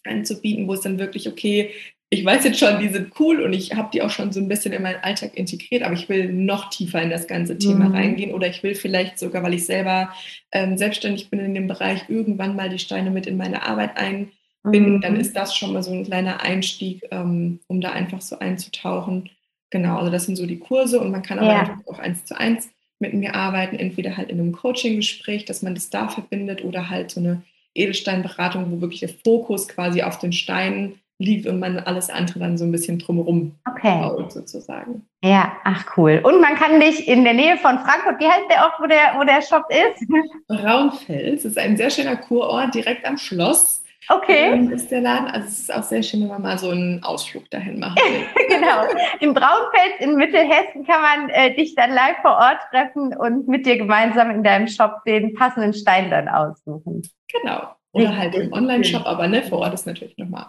anzubieten, 0.04 0.68
wo 0.68 0.74
es 0.74 0.80
dann 0.80 1.00
wirklich, 1.00 1.28
okay, 1.28 1.72
ich 2.18 2.24
weiß 2.24 2.44
jetzt 2.44 2.58
schon, 2.58 2.80
die 2.80 2.88
sind 2.88 3.12
cool 3.20 3.42
und 3.42 3.52
ich 3.52 3.74
habe 3.74 3.88
die 3.92 4.02
auch 4.02 4.10
schon 4.10 4.32
so 4.32 4.40
ein 4.40 4.48
bisschen 4.48 4.72
in 4.72 4.82
meinen 4.82 5.02
Alltag 5.02 5.36
integriert, 5.36 5.82
aber 5.82 5.94
ich 5.94 6.08
will 6.08 6.32
noch 6.32 6.70
tiefer 6.70 7.02
in 7.02 7.10
das 7.10 7.26
ganze 7.26 7.58
Thema 7.58 7.88
mhm. 7.88 7.94
reingehen 7.94 8.34
oder 8.34 8.46
ich 8.48 8.62
will 8.62 8.74
vielleicht 8.74 9.18
sogar, 9.18 9.42
weil 9.42 9.54
ich 9.54 9.66
selber 9.66 10.10
ähm, 10.52 10.78
selbstständig 10.78 11.30
bin 11.30 11.40
in 11.40 11.54
dem 11.54 11.66
Bereich, 11.66 12.08
irgendwann 12.08 12.56
mal 12.56 12.68
die 12.68 12.78
Steine 12.78 13.10
mit 13.10 13.26
in 13.26 13.36
meine 13.36 13.62
Arbeit 13.62 13.96
einbinden. 13.96 14.96
Mhm. 14.96 15.00
Dann 15.00 15.16
ist 15.16 15.36
das 15.36 15.56
schon 15.56 15.72
mal 15.72 15.82
so 15.82 15.92
ein 15.92 16.04
kleiner 16.04 16.42
Einstieg, 16.42 17.02
ähm, 17.10 17.60
um 17.66 17.80
da 17.80 17.92
einfach 17.92 18.20
so 18.20 18.38
einzutauchen. 18.38 19.30
Genau, 19.70 19.98
also 19.98 20.10
das 20.10 20.26
sind 20.26 20.36
so 20.36 20.46
die 20.46 20.58
Kurse 20.58 21.00
und 21.00 21.10
man 21.10 21.22
kann 21.22 21.38
aber 21.38 21.48
ja. 21.48 21.78
auch 21.86 21.98
eins 21.98 22.24
zu 22.24 22.38
eins 22.38 22.68
mit 22.98 23.14
mir 23.14 23.34
arbeiten, 23.34 23.76
entweder 23.76 24.16
halt 24.16 24.30
in 24.30 24.40
einem 24.40 24.52
Coaching-Gespräch, 24.52 25.44
dass 25.44 25.62
man 25.62 25.74
das 25.74 25.90
da 25.90 26.08
verbindet 26.08 26.64
oder 26.64 26.88
halt 26.88 27.10
so 27.10 27.20
eine 27.20 27.42
Edelsteinberatung, 27.74 28.70
wo 28.70 28.80
wirklich 28.80 29.00
der 29.00 29.10
Fokus 29.10 29.68
quasi 29.68 30.02
auf 30.02 30.18
den 30.18 30.32
Steinen 30.32 30.98
liegt 31.18 31.46
und 31.46 31.58
man 31.58 31.78
alles 31.78 32.10
andere 32.10 32.38
dann 32.38 32.58
so 32.58 32.64
ein 32.64 32.72
bisschen 32.72 32.98
drumherum 32.98 33.54
okay. 33.68 34.00
baut, 34.00 34.32
sozusagen. 34.32 35.06
Ja, 35.22 35.52
ach 35.64 35.96
cool. 35.96 36.20
Und 36.22 36.40
man 36.40 36.54
kann 36.56 36.78
dich 36.78 37.08
in 37.08 37.24
der 37.24 37.34
Nähe 37.34 37.56
von 37.56 37.78
Frankfurt, 37.78 38.20
wie 38.20 38.28
heißt 38.28 38.50
der 38.50 38.62
Ort, 38.62 38.74
wo 38.78 38.86
der, 38.86 39.14
wo 39.16 39.24
der 39.24 39.42
Shop 39.42 39.64
ist? 39.70 40.06
Braunfels 40.48 41.44
ist 41.44 41.58
ein 41.58 41.76
sehr 41.76 41.90
schöner 41.90 42.16
Kurort, 42.16 42.74
direkt 42.74 43.04
am 43.06 43.16
Schloss. 43.16 43.82
Okay. 44.08 44.52
Ähm, 44.52 44.70
ist 44.70 44.90
der 44.90 45.00
Laden. 45.00 45.26
Also 45.28 45.48
es 45.48 45.58
ist 45.60 45.74
auch 45.74 45.82
sehr 45.82 46.02
schön, 46.02 46.20
wenn 46.20 46.28
man 46.28 46.42
mal 46.42 46.58
so 46.58 46.70
einen 46.70 47.02
Ausflug 47.02 47.50
dahin 47.50 47.80
macht. 47.80 48.00
genau. 48.48 48.84
Im 49.20 49.34
Braunfels 49.34 49.98
in 49.98 50.14
Mittelhessen 50.14 50.86
kann 50.86 51.02
man 51.02 51.28
äh, 51.30 51.54
dich 51.56 51.74
dann 51.74 51.90
live 51.90 52.18
vor 52.22 52.36
Ort 52.36 52.58
treffen 52.70 53.16
und 53.16 53.48
mit 53.48 53.66
dir 53.66 53.78
gemeinsam 53.78 54.30
in 54.30 54.44
deinem 54.44 54.68
Shop 54.68 55.02
den 55.06 55.34
passenden 55.34 55.72
Stein 55.72 56.10
dann 56.10 56.28
aussuchen. 56.28 57.02
Genau. 57.32 57.74
Oder 57.96 58.16
halt 58.16 58.34
im 58.34 58.52
Online-Shop, 58.52 59.06
aber 59.06 59.26
ne, 59.28 59.42
vor 59.42 59.58
Ort 59.58 59.74
ist 59.74 59.86
natürlich 59.86 60.16
nochmal 60.18 60.46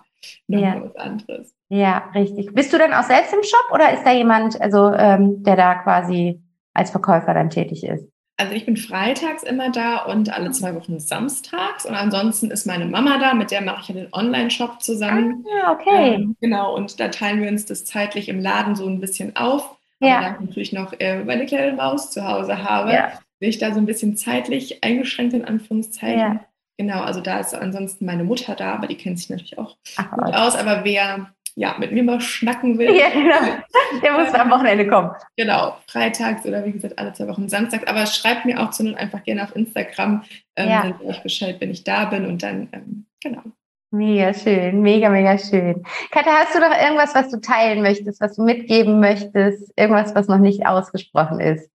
noch 0.48 0.60
ja. 0.60 0.82
was 0.82 0.95
anderes. 0.95 1.54
Ja, 1.70 2.10
richtig. 2.14 2.54
Bist 2.54 2.74
du 2.74 2.78
dann 2.78 2.93
auch 2.93 3.04
selbst 3.04 3.34
im 3.34 3.43
Shop 3.43 3.74
oder 3.74 3.93
ist 3.93 4.04
da 4.04 4.14
jemand, 4.14 4.60
also 4.62 4.93
ähm, 4.93 5.43
der 5.43 5.56
da 5.56 5.76
quasi 5.76 6.41
als 6.74 6.91
Verkäufer 6.91 7.34
dann 7.34 7.50
tätig 7.50 7.84
ist? 7.84 8.08
Also 8.39 8.54
ich 8.54 8.66
bin 8.66 8.78
freitags 8.78 9.41
immer 9.41 9.72
da 9.72 10.06
und 10.06 10.32
alle 10.32 10.52
zwei 10.52 10.76
Wochen 10.76 11.00
samstags. 11.00 11.88
Und 11.88 11.95
ansonsten 11.95 12.52
ist 12.52 12.68
meine 12.68 12.86
Mama 12.86 13.18
da, 13.18 13.34
mit 13.34 13.50
der 13.50 13.62
mache 13.62 13.82
ich 13.82 13.88
ja 13.89 13.95
den 13.95 14.14
Online-Shop 14.14 14.82
zusammen. 14.82 15.43
Ah, 15.64 15.72
okay. 15.72 16.14
Ähm, 16.14 16.36
genau, 16.39 16.76
und 16.76 17.00
da 17.00 17.08
teilen 17.08 17.41
wir 17.41 17.50
uns 17.50 17.66
das 17.66 17.84
zeitlich 17.84 18.30
im 18.30 18.39
Laden 18.39 18.76
so 18.76 18.86
ein 18.88 19.00
bisschen 19.00 19.36
auf. 19.36 19.76
Ja. 20.00 20.22
Weil 20.22 20.34
ich 20.34 20.50
natürlich 20.50 20.74
noch 20.74 20.93
äh, 21.00 21.24
meine 21.24 21.48
kleine 21.48 21.76
Maus 21.76 22.12
zu 22.12 22.28
Hause 22.28 22.64
habe, 22.64 22.93
ja. 22.93 23.12
bin 23.39 23.50
ich 23.50 23.58
da 23.58 23.74
so 23.74 23.80
ein 23.80 23.88
bisschen 23.88 24.16
zeitlich 24.16 24.84
eingeschränkt 24.84 25.34
in 25.34 25.43
Anführungszeichen. 25.43 26.20
Ja. 26.20 26.39
Genau, 26.78 27.02
also 27.02 27.22
da 27.22 27.40
ist 27.40 27.56
ansonsten 27.56 28.06
meine 28.06 28.24
Mutter 28.24 28.56
da, 28.56 28.74
aber 28.74 28.88
die 28.88 28.98
kennt 28.98 29.18
sich 29.20 29.30
natürlich 29.30 29.58
auch 29.58 29.78
Ach, 29.98 30.12
gut 30.12 30.34
aus. 30.34 30.56
Aber 30.56 30.84
wer 30.84 31.34
ja, 31.58 31.76
mit 31.80 31.92
mir 31.92 32.04
mal 32.04 32.22
schnacken 32.22 32.78
will. 32.78 32.92
Ja, 32.98 33.10
genau. 33.10 34.02
Der 34.04 34.12
muss 34.12 34.34
am 34.34 34.52
Wochenende 34.52 34.88
kommen. 34.88 35.10
Genau, 35.36 35.76
freitags 35.88 36.46
oder 36.46 36.64
wie 36.64 36.72
gesagt 36.72 37.00
alle 37.00 37.14
zwei 37.14 37.28
Wochen 37.28 37.50
samstags. 37.50 37.88
Aber 37.88 38.06
schreibt 38.06 38.46
mir 38.46 38.62
auch 38.62 38.70
zu 38.70 38.84
nun 38.84 38.94
einfach 38.94 39.24
gerne 39.24 39.44
auf 39.44 39.56
Instagram, 39.56 40.24
ähm, 40.56 40.70
ja. 40.70 40.82
dann 40.84 41.10
ich 41.10 41.24
Bescheid, 41.24 41.58
wenn 41.60 41.72
ich 41.72 41.84
da 41.84 42.06
bin 42.06 42.28
und 42.28 42.44
dann, 42.44 42.70
ähm, 42.74 43.08
genau. 43.22 43.42
Mega 43.90 44.34
schön, 44.34 44.82
mega, 44.82 45.10
mega 45.10 45.38
schön. 45.38 45.84
Katja, 46.12 46.34
hast 46.34 46.54
du 46.54 46.60
noch 46.60 46.78
irgendwas, 46.78 47.16
was 47.16 47.32
du 47.32 47.40
teilen 47.40 47.82
möchtest, 47.82 48.22
was 48.22 48.36
du 48.36 48.44
mitgeben 48.44 49.00
möchtest? 49.00 49.72
Irgendwas, 49.76 50.14
was 50.14 50.28
noch 50.28 50.38
nicht 50.38 50.68
ausgesprochen 50.68 51.40
ist? 51.40 51.72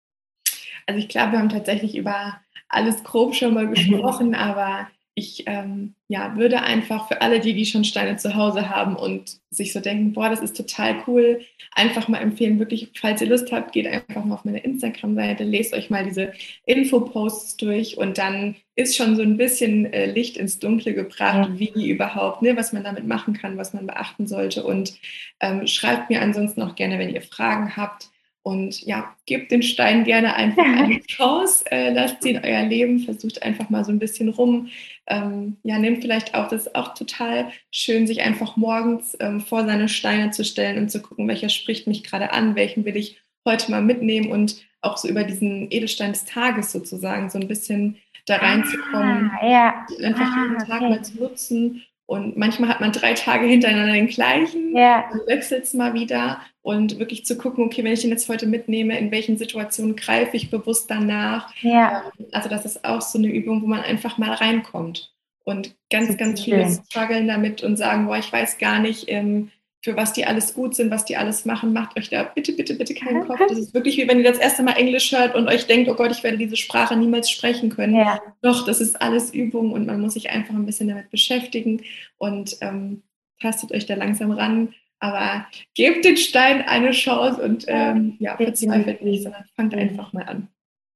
Also 0.86 0.98
ich 0.98 1.08
glaube, 1.08 1.32
wir 1.32 1.38
haben 1.38 1.50
tatsächlich 1.50 1.96
über 1.96 2.40
alles 2.68 3.02
grob 3.04 3.34
schon 3.34 3.54
mal 3.54 3.68
gesprochen, 3.68 4.34
aber 4.34 4.88
ich 5.18 5.42
ähm, 5.46 5.94
ja, 6.06 6.36
würde 6.36 6.62
einfach 6.62 7.08
für 7.08 7.20
alle, 7.20 7.40
die, 7.40 7.52
die 7.52 7.66
schon 7.66 7.82
Steine 7.82 8.16
zu 8.16 8.36
Hause 8.36 8.70
haben 8.70 8.94
und 8.94 9.38
sich 9.50 9.72
so 9.72 9.80
denken, 9.80 10.12
boah, 10.12 10.30
das 10.30 10.40
ist 10.40 10.56
total 10.56 11.02
cool, 11.08 11.40
einfach 11.72 12.06
mal 12.06 12.18
empfehlen, 12.18 12.60
wirklich, 12.60 12.92
falls 12.94 13.20
ihr 13.20 13.28
Lust 13.28 13.50
habt, 13.50 13.72
geht 13.72 13.88
einfach 13.88 14.24
mal 14.24 14.36
auf 14.36 14.44
meine 14.44 14.60
Instagram-Seite, 14.60 15.42
lest 15.42 15.74
euch 15.74 15.90
mal 15.90 16.04
diese 16.04 16.32
Infoposts 16.66 17.56
durch 17.56 17.98
und 17.98 18.16
dann 18.16 18.54
ist 18.76 18.96
schon 18.96 19.16
so 19.16 19.22
ein 19.22 19.36
bisschen 19.36 19.92
äh, 19.92 20.06
Licht 20.06 20.36
ins 20.36 20.60
Dunkle 20.60 20.94
gebracht, 20.94 21.50
ja. 21.52 21.58
wie 21.58 21.90
überhaupt, 21.90 22.42
ne, 22.42 22.56
was 22.56 22.72
man 22.72 22.84
damit 22.84 23.06
machen 23.06 23.34
kann, 23.34 23.58
was 23.58 23.74
man 23.74 23.88
beachten 23.88 24.28
sollte 24.28 24.62
und 24.62 24.94
ähm, 25.40 25.66
schreibt 25.66 26.10
mir 26.10 26.22
ansonsten 26.22 26.62
auch 26.62 26.76
gerne, 26.76 26.98
wenn 27.00 27.12
ihr 27.12 27.22
Fragen 27.22 27.76
habt. 27.76 28.08
Und 28.42 28.80
ja, 28.82 29.14
gebt 29.26 29.50
den 29.50 29.62
Stein 29.62 30.04
gerne 30.04 30.34
einfach 30.34 30.64
eine 30.64 31.00
Chance, 31.06 31.64
äh, 31.70 31.92
lasst 31.92 32.22
sie 32.22 32.30
in 32.30 32.44
euer 32.44 32.62
Leben, 32.62 33.00
versucht 33.00 33.42
einfach 33.42 33.68
mal 33.68 33.84
so 33.84 33.92
ein 33.92 33.98
bisschen 33.98 34.28
rum. 34.30 34.68
Ähm, 35.06 35.58
ja, 35.64 35.78
nehmt 35.78 36.00
vielleicht 36.02 36.34
auch, 36.34 36.48
das 36.48 36.66
ist 36.66 36.74
auch 36.74 36.94
total 36.94 37.50
schön, 37.70 38.06
sich 38.06 38.22
einfach 38.22 38.56
morgens 38.56 39.16
ähm, 39.20 39.40
vor 39.40 39.64
seine 39.64 39.88
Steine 39.88 40.30
zu 40.30 40.44
stellen 40.44 40.78
und 40.78 40.90
zu 40.90 41.02
gucken, 41.02 41.28
welcher 41.28 41.48
spricht 41.48 41.86
mich 41.86 42.04
gerade 42.04 42.32
an, 42.32 42.56
welchen 42.56 42.84
will 42.84 42.96
ich 42.96 43.20
heute 43.46 43.70
mal 43.70 43.82
mitnehmen 43.82 44.30
und 44.30 44.56
auch 44.80 44.96
so 44.96 45.08
über 45.08 45.24
diesen 45.24 45.70
Edelstein 45.70 46.12
des 46.12 46.24
Tages 46.24 46.72
sozusagen 46.72 47.30
so 47.30 47.38
ein 47.38 47.48
bisschen 47.48 47.96
da 48.26 48.36
reinzukommen, 48.36 49.30
ah, 49.40 49.46
ja. 49.46 49.86
einfach 50.02 50.30
ah, 50.30 50.42
jeden 50.42 50.58
Tag 50.58 50.82
okay. 50.82 50.88
mal 50.90 51.02
zu 51.02 51.18
nutzen 51.18 51.82
und 52.08 52.38
manchmal 52.38 52.70
hat 52.70 52.80
man 52.80 52.92
drei 52.92 53.12
Tage 53.12 53.46
hintereinander 53.46 53.92
den 53.92 54.08
gleichen, 54.08 54.74
ja. 54.74 55.04
dann 55.10 55.26
wechselt 55.26 55.64
es 55.64 55.74
mal 55.74 55.92
wieder 55.92 56.40
und 56.68 56.98
wirklich 56.98 57.24
zu 57.24 57.38
gucken, 57.38 57.64
okay, 57.64 57.82
wenn 57.82 57.94
ich 57.94 58.02
den 58.02 58.10
jetzt 58.10 58.28
heute 58.28 58.46
mitnehme, 58.46 58.98
in 58.98 59.10
welchen 59.10 59.38
Situationen 59.38 59.96
greife 59.96 60.36
ich 60.36 60.50
bewusst 60.50 60.90
danach. 60.90 61.50
Ja. 61.62 62.12
Ähm, 62.18 62.26
also 62.30 62.50
das 62.50 62.66
ist 62.66 62.84
auch 62.84 63.00
so 63.00 63.16
eine 63.16 63.28
Übung, 63.28 63.62
wo 63.62 63.66
man 63.66 63.80
einfach 63.80 64.18
mal 64.18 64.34
reinkommt. 64.34 65.14
Und 65.44 65.74
ganz, 65.90 66.14
ganz 66.18 66.42
viele 66.42 66.68
strugglen 66.68 67.26
damit 67.26 67.62
und 67.62 67.78
sagen, 67.78 68.06
boah, 68.06 68.18
ich 68.18 68.30
weiß 68.30 68.58
gar 68.58 68.80
nicht, 68.80 69.06
ähm, 69.08 69.50
für 69.80 69.96
was 69.96 70.12
die 70.12 70.26
alles 70.26 70.52
gut 70.52 70.74
sind, 70.74 70.90
was 70.90 71.06
die 71.06 71.16
alles 71.16 71.46
machen, 71.46 71.72
macht 71.72 71.96
euch 71.96 72.10
da 72.10 72.24
bitte, 72.24 72.52
bitte, 72.52 72.74
bitte 72.74 72.92
keinen 72.92 73.26
Kopf. 73.26 73.40
Das 73.48 73.56
ist 73.56 73.72
wirklich 73.72 73.96
wie 73.96 74.06
wenn 74.06 74.18
ihr 74.18 74.30
das 74.30 74.38
erste 74.38 74.62
Mal 74.62 74.76
Englisch 74.76 75.10
hört 75.10 75.36
und 75.36 75.48
euch 75.48 75.66
denkt, 75.66 75.88
oh 75.88 75.94
Gott, 75.94 76.10
ich 76.10 76.22
werde 76.22 76.36
diese 76.36 76.58
Sprache 76.58 76.98
niemals 76.98 77.30
sprechen 77.30 77.70
können. 77.70 77.94
Ja. 77.94 78.20
Doch, 78.42 78.66
das 78.66 78.82
ist 78.82 79.00
alles 79.00 79.32
Übung 79.32 79.72
und 79.72 79.86
man 79.86 80.02
muss 80.02 80.12
sich 80.12 80.28
einfach 80.28 80.52
ein 80.52 80.66
bisschen 80.66 80.88
damit 80.88 81.10
beschäftigen 81.10 81.80
und 82.18 82.58
ähm, 82.60 83.04
tastet 83.40 83.72
euch 83.72 83.86
da 83.86 83.94
langsam 83.94 84.32
ran. 84.32 84.74
Aber 85.00 85.46
gebt 85.74 86.04
den 86.04 86.16
Stein 86.16 86.62
eine 86.62 86.90
Chance 86.90 87.40
und 87.40 87.64
ähm, 87.68 88.16
ja, 88.18 88.36
verzweifelt 88.36 89.02
nicht, 89.02 89.22
sondern 89.22 89.44
fangt 89.54 89.74
einfach 89.74 90.12
mal 90.12 90.24
an. 90.24 90.48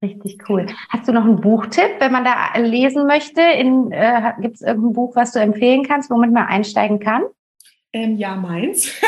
Richtig 0.03 0.49
cool. 0.49 0.67
Hast 0.89 1.07
du 1.07 1.13
noch 1.13 1.25
einen 1.25 1.41
Buchtipp, 1.41 2.01
wenn 2.01 2.11
man 2.11 2.25
da 2.25 2.59
lesen 2.59 3.07
möchte? 3.07 3.41
Äh, 3.41 4.33
Gibt 4.41 4.57
es 4.57 4.63
irgendein 4.63 4.95
Buch, 4.95 5.15
was 5.15 5.33
du 5.33 5.39
empfehlen 5.39 5.85
kannst, 5.85 6.11
womit 6.11 6.33
man 6.33 6.47
einsteigen 6.47 6.99
kann? 6.99 7.23
Ähm, 7.93 8.17
ja, 8.17 8.35
meins. 8.35 8.93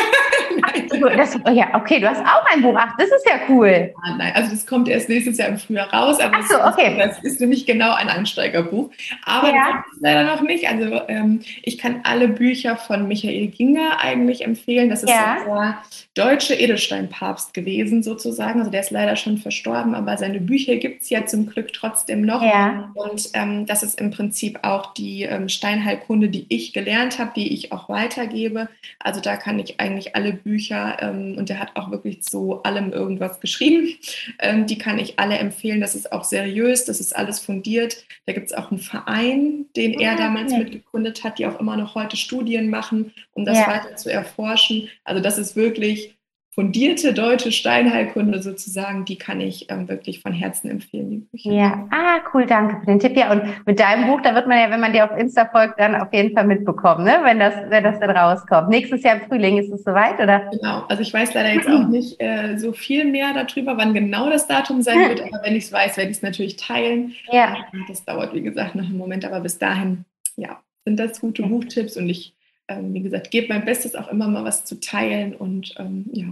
das, 1.17 1.37
ja, 1.53 1.75
okay, 1.75 1.99
du 1.99 2.09
hast 2.09 2.21
auch 2.21 2.45
ein 2.53 2.61
Buch. 2.61 2.75
Ach, 2.77 2.95
das 2.97 3.07
ist 3.07 3.25
ja 3.27 3.39
cool. 3.49 3.93
Ah, 4.03 4.15
nein, 4.17 4.33
also 4.35 4.51
das 4.51 4.65
kommt 4.65 4.87
erst 4.87 5.09
nächstes 5.09 5.37
Jahr 5.37 5.49
im 5.49 5.57
Frühjahr 5.57 5.91
raus. 5.93 6.19
Aber 6.19 6.37
Ach 6.39 6.47
so, 6.47 6.61
okay. 6.63 6.95
das 6.97 7.19
ist 7.23 7.39
nämlich 7.39 7.65
genau 7.65 7.93
ein 7.93 8.09
Einsteigerbuch. 8.09 8.89
Aber 9.25 9.49
ja. 9.49 9.83
leider 9.99 10.23
noch 10.23 10.41
nicht. 10.41 10.67
Also 10.67 11.01
ähm, 11.07 11.41
ich 11.63 11.77
kann 11.77 12.01
alle 12.03 12.27
Bücher 12.27 12.77
von 12.77 13.07
Michael 13.07 13.47
Ginger 13.47 13.99
eigentlich 13.99 14.43
empfehlen. 14.43 14.89
Das 14.89 15.03
ist 15.03 15.09
ja. 15.09 15.37
der 15.45 15.77
deutsche 16.13 16.53
Edelsteinpapst 16.53 17.53
gewesen 17.53 18.03
sozusagen. 18.03 18.59
Also 18.59 18.71
der 18.71 18.81
ist 18.81 18.91
leider 18.91 19.15
schon 19.15 19.37
verstorben, 19.37 19.95
aber 19.95 20.17
seine 20.17 20.39
Bücher 20.39 20.77
gibt 20.77 21.03
es 21.03 21.09
ja 21.09 21.25
zum 21.25 21.47
Glück 21.47 21.73
trotzdem 21.73 22.21
noch. 22.21 22.41
Ja. 22.41 22.91
Und 22.93 23.29
ähm, 23.33 23.65
das 23.65 23.83
ist 23.83 23.99
im 23.99 24.11
Prinzip 24.11 24.59
auch 24.63 24.93
die 24.93 25.23
ähm, 25.23 25.49
Steinheilkunde, 25.49 26.29
die 26.29 26.45
ich 26.49 26.73
gelernt 26.73 27.19
habe, 27.19 27.31
die 27.35 27.53
ich 27.53 27.71
auch 27.71 27.89
weitergebe. 27.89 28.69
Also 28.99 29.21
da 29.21 29.35
kann 29.35 29.59
ich 29.59 29.79
eigentlich 29.79 30.15
alle 30.15 30.34
Bücher 30.35 30.97
ähm, 31.01 31.35
und 31.37 31.49
der 31.49 31.59
hat 31.59 31.75
auch 31.75 31.91
wirklich 31.91 32.23
zu 32.23 32.63
allem 32.63 32.91
irgendwas 32.91 33.39
geschrieben. 33.39 33.95
Ähm, 34.39 34.65
die 34.65 34.77
kann 34.77 34.99
ich 34.99 35.19
alle 35.19 35.37
empfehlen. 35.37 35.81
Das 35.81 35.95
ist 35.95 36.11
auch 36.11 36.23
seriös, 36.23 36.85
das 36.85 36.99
ist 36.99 37.15
alles 37.15 37.39
fundiert. 37.39 38.05
Da 38.25 38.33
gibt 38.33 38.47
es 38.47 38.53
auch 38.53 38.71
einen 38.71 38.79
Verein, 38.79 39.65
den 39.75 39.93
er 39.99 40.13
ah, 40.13 40.17
damals 40.17 40.51
okay. 40.51 40.63
mitgegründet 40.63 41.23
hat, 41.23 41.39
die 41.39 41.45
auch 41.45 41.59
immer 41.59 41.77
noch 41.77 41.95
heute 41.95 42.17
Studien 42.17 42.69
machen, 42.69 43.13
um 43.33 43.45
das 43.45 43.57
ja. 43.57 43.67
weiter 43.67 43.95
zu 43.95 44.11
erforschen. 44.11 44.89
Also 45.03 45.21
das 45.21 45.37
ist 45.37 45.55
wirklich 45.55 46.14
fundierte 46.55 47.13
deutsche 47.13 47.51
Steinheilkunde 47.51 48.41
sozusagen, 48.41 49.03
die 49.03 49.17
kann 49.17 49.41
ich 49.41 49.69
ähm, 49.69 49.89
wirklich 49.89 50.21
von 50.21 50.31
Herzen 50.31 50.69
empfehlen, 50.69 51.09
die 51.09 51.17
Bücher. 51.17 51.51
Ja, 51.51 51.87
ah, 51.91 52.19
cool, 52.33 52.45
danke 52.45 52.79
für 52.79 52.85
den 52.85 52.99
Tipp. 52.99 53.17
Ja, 53.17 53.33
und 53.33 53.43
mit 53.65 53.77
deinem 53.77 54.07
Buch, 54.07 54.21
da 54.21 54.33
wird 54.33 54.47
man 54.47 54.57
ja, 54.57 54.71
wenn 54.71 54.79
man 54.79 54.93
dir 54.93 55.03
auf 55.03 55.19
Insta 55.19 55.45
folgt, 55.45 55.77
dann 55.79 55.95
auf 55.95 56.13
jeden 56.13 56.33
Fall 56.33 56.47
mitbekommen, 56.47 57.03
ne? 57.03 57.19
wenn, 57.23 57.39
das, 57.39 57.53
wenn 57.67 57.83
das 57.83 57.99
dann 57.99 58.11
rauskommt. 58.11 58.69
Nächstes 58.69 59.03
Jahr 59.03 59.15
im 59.15 59.27
Frühling 59.27 59.57
ist 59.57 59.69
es 59.69 59.83
soweit, 59.83 60.17
oder? 60.17 60.49
Genau, 60.49 60.85
also 60.87 61.01
ich 61.01 61.13
weiß 61.13 61.33
leider 61.33 61.53
jetzt 61.53 61.67
auch 61.67 61.89
nicht 61.89 62.21
äh, 62.21 62.57
so 62.57 62.71
viel 62.71 63.03
mehr 63.03 63.33
darüber, 63.33 63.77
wann 63.77 63.93
genau 63.93 64.29
das 64.29 64.47
Datum 64.47 64.81
sein 64.81 65.09
wird, 65.09 65.21
aber 65.33 65.43
wenn 65.43 65.57
ich 65.57 65.65
es 65.65 65.73
weiß, 65.73 65.97
werde 65.97 66.11
ich 66.11 66.17
es 66.17 66.23
natürlich 66.23 66.55
teilen. 66.55 67.15
Ja. 67.31 67.57
Das 67.89 68.05
dauert, 68.05 68.33
wie 68.33 68.41
gesagt, 68.41 68.75
noch 68.75 68.85
einen 68.85 68.97
Moment, 68.97 69.25
aber 69.25 69.41
bis 69.41 69.57
dahin, 69.57 70.05
ja, 70.37 70.61
sind 70.85 70.97
das 70.99 71.19
gute 71.19 71.43
Buchtipps 71.43 71.97
und 71.97 72.07
ich 72.07 72.34
ähm, 72.67 72.93
wie 72.93 73.01
gesagt, 73.01 73.31
gebe 73.31 73.53
mein 73.53 73.65
Bestes, 73.65 73.95
auch 73.95 74.07
immer 74.09 74.27
mal 74.27 74.43
was 74.43 74.65
zu 74.65 74.79
teilen 74.79 75.35
und 75.35 75.75
ähm, 75.77 76.05
ja, 76.11 76.27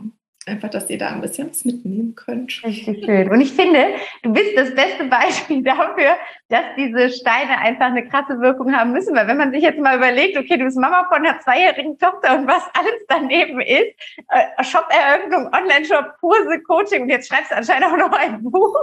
einfach, 0.45 0.69
dass 0.69 0.89
ihr 0.89 0.97
da 0.97 1.09
ein 1.09 1.21
bisschen 1.21 1.49
was 1.49 1.63
mitnehmen 1.63 2.15
könnt. 2.15 2.63
Richtig 2.63 3.05
schön. 3.05 3.29
Und 3.29 3.41
ich 3.41 3.53
finde, 3.53 3.95
du 4.23 4.33
bist 4.33 4.57
das 4.57 4.73
beste 4.75 5.05
Beispiel 5.05 5.63
dafür, 5.63 6.15
dass 6.49 6.63
diese 6.77 7.09
Steine 7.09 7.59
einfach 7.59 7.87
eine 7.87 8.07
krasse 8.07 8.39
Wirkung 8.39 8.75
haben 8.75 8.91
müssen. 8.91 9.15
Weil 9.15 9.27
wenn 9.27 9.37
man 9.37 9.51
sich 9.51 9.63
jetzt 9.63 9.79
mal 9.79 9.97
überlegt, 9.97 10.37
okay, 10.37 10.57
du 10.57 10.65
bist 10.65 10.77
Mama 10.77 11.05
von 11.07 11.25
einer 11.25 11.39
zweijährigen 11.39 11.97
Tochter 11.97 12.37
und 12.37 12.47
was 12.47 12.63
alles 12.73 13.01
daneben 13.07 13.61
ist, 13.61 13.93
äh, 14.29 14.63
shop 14.63 14.87
Eröffnung, 14.89 15.47
Online-Shop, 15.53 16.17
Kurse, 16.19 16.61
Coaching 16.63 17.03
und 17.03 17.09
jetzt 17.09 17.29
schreibst 17.29 17.51
du 17.51 17.55
anscheinend 17.55 17.85
auch 17.85 17.97
noch 17.97 18.11
ein 18.11 18.43
Buch. 18.43 18.75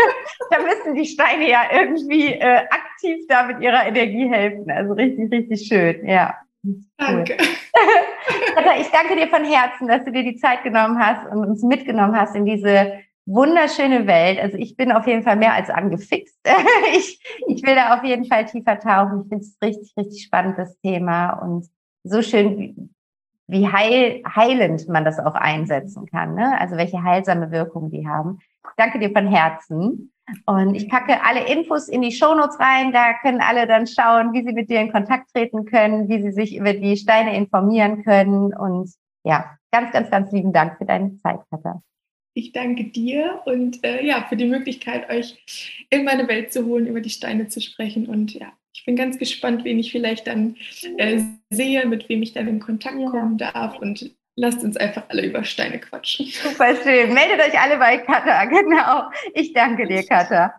da 0.50 0.58
müssen 0.62 0.94
die 0.94 1.06
Steine 1.06 1.48
ja 1.48 1.62
irgendwie 1.72 2.34
äh, 2.34 2.64
aktiv 2.70 3.26
da 3.28 3.44
mit 3.44 3.60
ihrer 3.60 3.86
Energie 3.86 4.28
helfen. 4.28 4.70
Also 4.70 4.92
richtig, 4.92 5.30
richtig 5.32 5.66
schön, 5.66 6.06
ja. 6.06 6.34
Danke. 6.96 7.36
ich 8.80 8.88
danke 8.90 9.16
dir 9.16 9.28
von 9.28 9.44
Herzen, 9.44 9.88
dass 9.88 10.04
du 10.04 10.12
dir 10.12 10.24
die 10.24 10.36
Zeit 10.36 10.62
genommen 10.62 10.98
hast 10.98 11.30
und 11.30 11.44
uns 11.44 11.62
mitgenommen 11.62 12.16
hast 12.16 12.34
in 12.34 12.44
diese 12.44 12.92
wunderschöne 13.26 14.06
Welt. 14.06 14.40
Also 14.40 14.56
ich 14.56 14.76
bin 14.76 14.90
auf 14.90 15.06
jeden 15.06 15.22
Fall 15.22 15.36
mehr 15.36 15.52
als 15.52 15.70
angefixt. 15.70 16.38
ich, 16.96 17.20
ich 17.46 17.62
will 17.62 17.74
da 17.74 17.96
auf 17.96 18.04
jeden 18.04 18.24
Fall 18.24 18.46
tiefer 18.46 18.78
tauchen. 18.78 19.22
Ich 19.22 19.28
finde 19.28 19.44
es 19.44 19.56
richtig, 19.62 19.94
richtig 19.96 20.24
spannend, 20.24 20.58
das 20.58 20.78
Thema. 20.80 21.34
Und 21.34 21.68
so 22.04 22.22
schön, 22.22 22.94
wie 23.46 23.68
heil, 23.68 24.22
heilend 24.24 24.88
man 24.88 25.04
das 25.04 25.18
auch 25.18 25.34
einsetzen 25.34 26.06
kann. 26.06 26.34
Ne? 26.34 26.58
Also 26.60 26.76
welche 26.76 27.02
heilsame 27.02 27.50
Wirkung 27.50 27.90
die 27.90 28.08
haben. 28.08 28.38
danke 28.76 28.98
dir 28.98 29.10
von 29.10 29.26
Herzen. 29.26 30.12
Und 30.46 30.74
ich 30.74 30.88
packe 30.88 31.22
alle 31.24 31.46
Infos 31.46 31.88
in 31.88 32.02
die 32.02 32.12
Shownotes 32.12 32.58
rein. 32.60 32.92
Da 32.92 33.14
können 33.20 33.40
alle 33.40 33.66
dann 33.66 33.86
schauen, 33.86 34.32
wie 34.32 34.44
sie 34.44 34.52
mit 34.52 34.68
dir 34.68 34.80
in 34.80 34.92
Kontakt 34.92 35.32
treten 35.32 35.64
können, 35.64 36.08
wie 36.08 36.22
sie 36.22 36.32
sich 36.32 36.56
über 36.56 36.72
die 36.72 36.96
Steine 36.96 37.36
informieren 37.36 38.04
können. 38.04 38.54
Und 38.54 38.90
ja, 39.24 39.56
ganz, 39.72 39.92
ganz, 39.92 40.10
ganz 40.10 40.32
lieben 40.32 40.52
Dank 40.52 40.78
für 40.78 40.84
deine 40.84 41.16
Zeit, 41.18 41.40
Katha. 41.50 41.82
Ich 42.34 42.52
danke 42.52 42.84
dir 42.84 43.40
und 43.46 43.84
äh, 43.84 44.04
ja, 44.04 44.24
für 44.28 44.36
die 44.36 44.46
Möglichkeit, 44.46 45.10
euch 45.10 45.86
in 45.90 46.04
meine 46.04 46.28
Welt 46.28 46.52
zu 46.52 46.66
holen, 46.66 46.86
über 46.86 47.00
die 47.00 47.10
Steine 47.10 47.48
zu 47.48 47.60
sprechen. 47.60 48.06
Und 48.06 48.32
ja, 48.32 48.52
ich 48.72 48.84
bin 48.84 48.94
ganz 48.94 49.18
gespannt, 49.18 49.64
wen 49.64 49.78
ich 49.78 49.90
vielleicht 49.90 50.28
dann 50.28 50.56
äh, 50.98 51.20
sehe, 51.50 51.84
mit 51.86 52.08
wem 52.08 52.22
ich 52.22 52.34
dann 52.34 52.46
in 52.46 52.60
Kontakt 52.60 53.00
ja. 53.00 53.10
kommen 53.10 53.38
darf. 53.38 53.78
Und 53.80 54.14
lasst 54.38 54.62
uns 54.62 54.76
einfach 54.76 55.02
alle 55.08 55.26
über 55.26 55.44
Steine 55.44 55.78
quatschen. 55.78 56.26
Super 56.42 56.74
schön. 56.76 57.12
Meldet 57.12 57.40
euch 57.40 57.58
alle 57.60 57.76
bei 57.78 57.98
Katha. 57.98 58.44
Genau. 58.48 59.10
Ich 59.34 59.52
danke 59.52 59.86
dir, 59.86 60.04
Katha. 60.06 60.54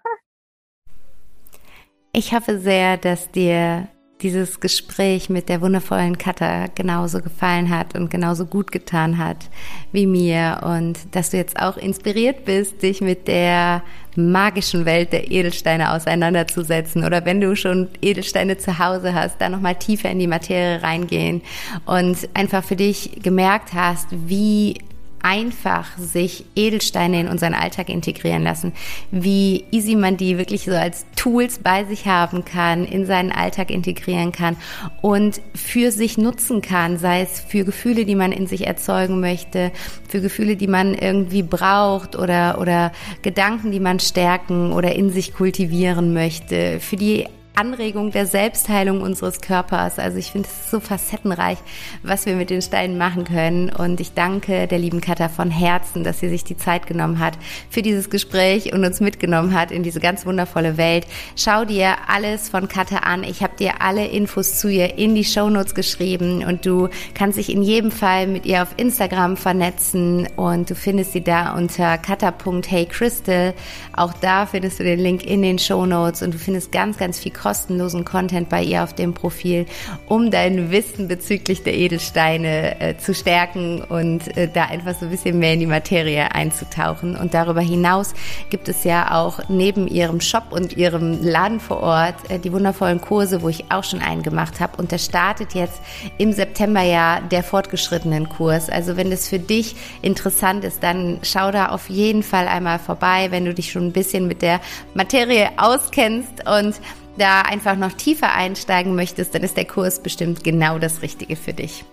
Ich 2.11 2.33
hoffe 2.33 2.59
sehr, 2.59 2.97
dass 2.97 3.31
dir 3.31 3.87
dieses 4.21 4.59
Gespräch 4.59 5.29
mit 5.29 5.47
der 5.47 5.61
wundervollen 5.61 6.17
Katha 6.17 6.67
genauso 6.67 7.21
gefallen 7.21 7.69
hat 7.69 7.95
und 7.95 8.09
genauso 8.09 8.45
gut 8.45 8.71
getan 8.71 9.17
hat 9.17 9.49
wie 9.91 10.05
mir 10.05 10.59
und 10.63 10.97
dass 11.15 11.29
du 11.29 11.37
jetzt 11.37 11.59
auch 11.59 11.77
inspiriert 11.77 12.43
bist, 12.43 12.81
dich 12.81 12.99
mit 12.99 13.27
der 13.27 13.81
magischen 14.15 14.85
Welt 14.85 15.13
der 15.13 15.31
Edelsteine 15.31 15.93
auseinanderzusetzen 15.93 17.05
oder 17.05 17.23
wenn 17.25 17.39
du 17.39 17.55
schon 17.55 17.87
Edelsteine 18.01 18.57
zu 18.57 18.77
Hause 18.77 19.13
hast, 19.13 19.39
da 19.39 19.47
nochmal 19.47 19.75
tiefer 19.75 20.09
in 20.09 20.19
die 20.19 20.27
Materie 20.27 20.83
reingehen 20.83 21.41
und 21.85 22.27
einfach 22.33 22.63
für 22.63 22.75
dich 22.75 23.21
gemerkt 23.23 23.73
hast, 23.73 24.07
wie 24.11 24.79
einfach 25.21 25.97
sich 25.97 26.45
Edelsteine 26.55 27.21
in 27.21 27.27
unseren 27.27 27.53
Alltag 27.53 27.89
integrieren 27.89 28.43
lassen, 28.43 28.73
wie 29.11 29.65
easy 29.71 29.95
man 29.95 30.17
die 30.17 30.37
wirklich 30.37 30.65
so 30.65 30.71
als 30.71 31.05
Tools 31.15 31.59
bei 31.59 31.83
sich 31.85 32.05
haben 32.05 32.45
kann, 32.45 32.85
in 32.85 33.05
seinen 33.05 33.31
Alltag 33.31 33.71
integrieren 33.71 34.31
kann 34.31 34.57
und 35.01 35.41
für 35.55 35.91
sich 35.91 36.17
nutzen 36.17 36.61
kann, 36.61 36.97
sei 36.97 37.21
es 37.21 37.39
für 37.39 37.63
Gefühle, 37.63 38.05
die 38.05 38.15
man 38.15 38.31
in 38.31 38.47
sich 38.47 38.67
erzeugen 38.67 39.19
möchte, 39.19 39.71
für 40.07 40.21
Gefühle, 40.21 40.55
die 40.55 40.67
man 40.67 40.93
irgendwie 40.93 41.43
braucht 41.43 42.15
oder, 42.15 42.59
oder 42.59 42.91
Gedanken, 43.21 43.71
die 43.71 43.79
man 43.79 43.99
stärken 43.99 44.71
oder 44.71 44.95
in 44.95 45.09
sich 45.09 45.33
kultivieren 45.33 46.13
möchte, 46.13 46.79
für 46.79 46.95
die 46.95 47.25
Anregung 47.59 48.11
der 48.11 48.25
Selbstheilung 48.25 49.01
unseres 49.01 49.41
Körpers. 49.41 49.99
Also 49.99 50.17
ich 50.17 50.31
finde 50.31 50.47
es 50.47 50.71
so 50.71 50.79
facettenreich, 50.79 51.57
was 52.03 52.25
wir 52.25 52.37
mit 52.37 52.49
den 52.49 52.61
Steinen 52.61 52.97
machen 52.97 53.25
können. 53.25 53.69
Und 53.69 53.99
ich 53.99 54.13
danke 54.13 54.65
der 54.65 54.79
lieben 54.79 55.01
Katha 55.01 55.27
von 55.27 55.51
Herzen, 55.51 56.05
dass 56.05 56.21
sie 56.21 56.29
sich 56.29 56.45
die 56.45 56.55
Zeit 56.55 56.87
genommen 56.87 57.19
hat 57.19 57.37
für 57.69 57.81
dieses 57.81 58.09
Gespräch 58.09 58.71
und 58.71 58.85
uns 58.85 59.01
mitgenommen 59.01 59.53
hat 59.53 59.71
in 59.71 59.83
diese 59.83 59.99
ganz 59.99 60.25
wundervolle 60.25 60.77
Welt. 60.77 61.05
Schau 61.35 61.65
dir 61.65 61.97
alles 62.07 62.47
von 62.47 62.69
Katha 62.69 62.99
an. 62.99 63.25
Ich 63.25 63.43
habe 63.43 63.57
dir 63.57 63.81
alle 63.81 64.07
Infos 64.07 64.57
zu 64.57 64.69
ihr 64.69 64.97
in 64.97 65.13
die 65.13 65.25
Shownotes 65.25 65.75
geschrieben 65.75 66.45
und 66.45 66.65
du 66.65 66.87
kannst 67.13 67.37
dich 67.37 67.51
in 67.51 67.61
jedem 67.61 67.91
Fall 67.91 68.27
mit 68.27 68.45
ihr 68.45 68.61
auf 68.61 68.69
Instagram 68.77 69.35
vernetzen 69.35 70.29
und 70.37 70.69
du 70.69 70.75
findest 70.75 71.11
sie 71.11 71.25
da 71.25 71.57
unter 71.57 71.97
kata.heycrystal. 71.97 73.53
Auch 73.97 74.13
da 74.13 74.45
findest 74.45 74.79
du 74.79 74.85
den 74.85 74.99
Link 74.99 75.25
in 75.25 75.41
den 75.41 75.59
Shownotes 75.59 76.21
und 76.21 76.33
du 76.33 76.37
findest 76.37 76.71
ganz, 76.71 76.97
ganz 76.97 77.19
viel 77.19 77.33
kostenlosen 77.49 78.05
Content 78.05 78.47
bei 78.47 78.61
ihr 78.61 78.83
auf 78.83 78.93
dem 78.93 79.15
Profil, 79.15 79.65
um 80.07 80.29
dein 80.29 80.69
Wissen 80.69 81.07
bezüglich 81.07 81.63
der 81.63 81.73
Edelsteine 81.73 82.79
äh, 82.79 82.97
zu 82.97 83.15
stärken 83.15 83.81
und 83.81 84.37
äh, 84.37 84.47
da 84.47 84.65
einfach 84.65 84.93
so 84.93 85.05
ein 85.05 85.09
bisschen 85.09 85.39
mehr 85.39 85.53
in 85.53 85.61
die 85.61 85.65
Materie 85.65 86.31
einzutauchen. 86.31 87.15
Und 87.15 87.33
darüber 87.33 87.61
hinaus 87.61 88.13
gibt 88.51 88.69
es 88.69 88.83
ja 88.83 89.19
auch 89.19 89.49
neben 89.49 89.87
ihrem 89.87 90.21
Shop 90.21 90.51
und 90.51 90.77
ihrem 90.77 91.23
Laden 91.23 91.59
vor 91.59 91.81
Ort 91.81 92.29
äh, 92.29 92.37
die 92.37 92.53
wundervollen 92.53 93.01
Kurse, 93.01 93.41
wo 93.41 93.49
ich 93.49 93.71
auch 93.71 93.83
schon 93.83 93.99
einen 93.99 94.21
gemacht 94.21 94.59
habe. 94.59 94.77
Und 94.77 94.91
da 94.91 94.99
startet 94.99 95.55
jetzt 95.55 95.81
im 96.19 96.33
September 96.33 96.83
ja 96.83 97.19
der 97.19 97.41
fortgeschrittenen 97.41 98.29
Kurs. 98.29 98.69
Also 98.69 98.95
wenn 98.95 99.09
das 99.09 99.27
für 99.27 99.39
dich 99.39 99.75
interessant 100.03 100.63
ist, 100.63 100.83
dann 100.83 101.17
schau 101.23 101.49
da 101.49 101.69
auf 101.69 101.89
jeden 101.89 102.21
Fall 102.21 102.47
einmal 102.47 102.77
vorbei, 102.77 103.29
wenn 103.31 103.45
du 103.45 103.55
dich 103.55 103.71
schon 103.71 103.87
ein 103.87 103.91
bisschen 103.91 104.27
mit 104.27 104.43
der 104.43 104.61
Materie 104.93 105.49
auskennst 105.57 106.47
und 106.47 106.75
da 107.19 107.41
einfach 107.41 107.75
noch 107.75 107.93
tiefer 107.93 108.33
einsteigen 108.33 108.95
möchtest, 108.95 109.35
dann 109.35 109.43
ist 109.43 109.57
der 109.57 109.65
Kurs 109.65 110.01
bestimmt 110.01 110.43
genau 110.43 110.79
das 110.79 111.01
Richtige 111.01 111.35
für 111.35 111.53
dich. 111.53 111.83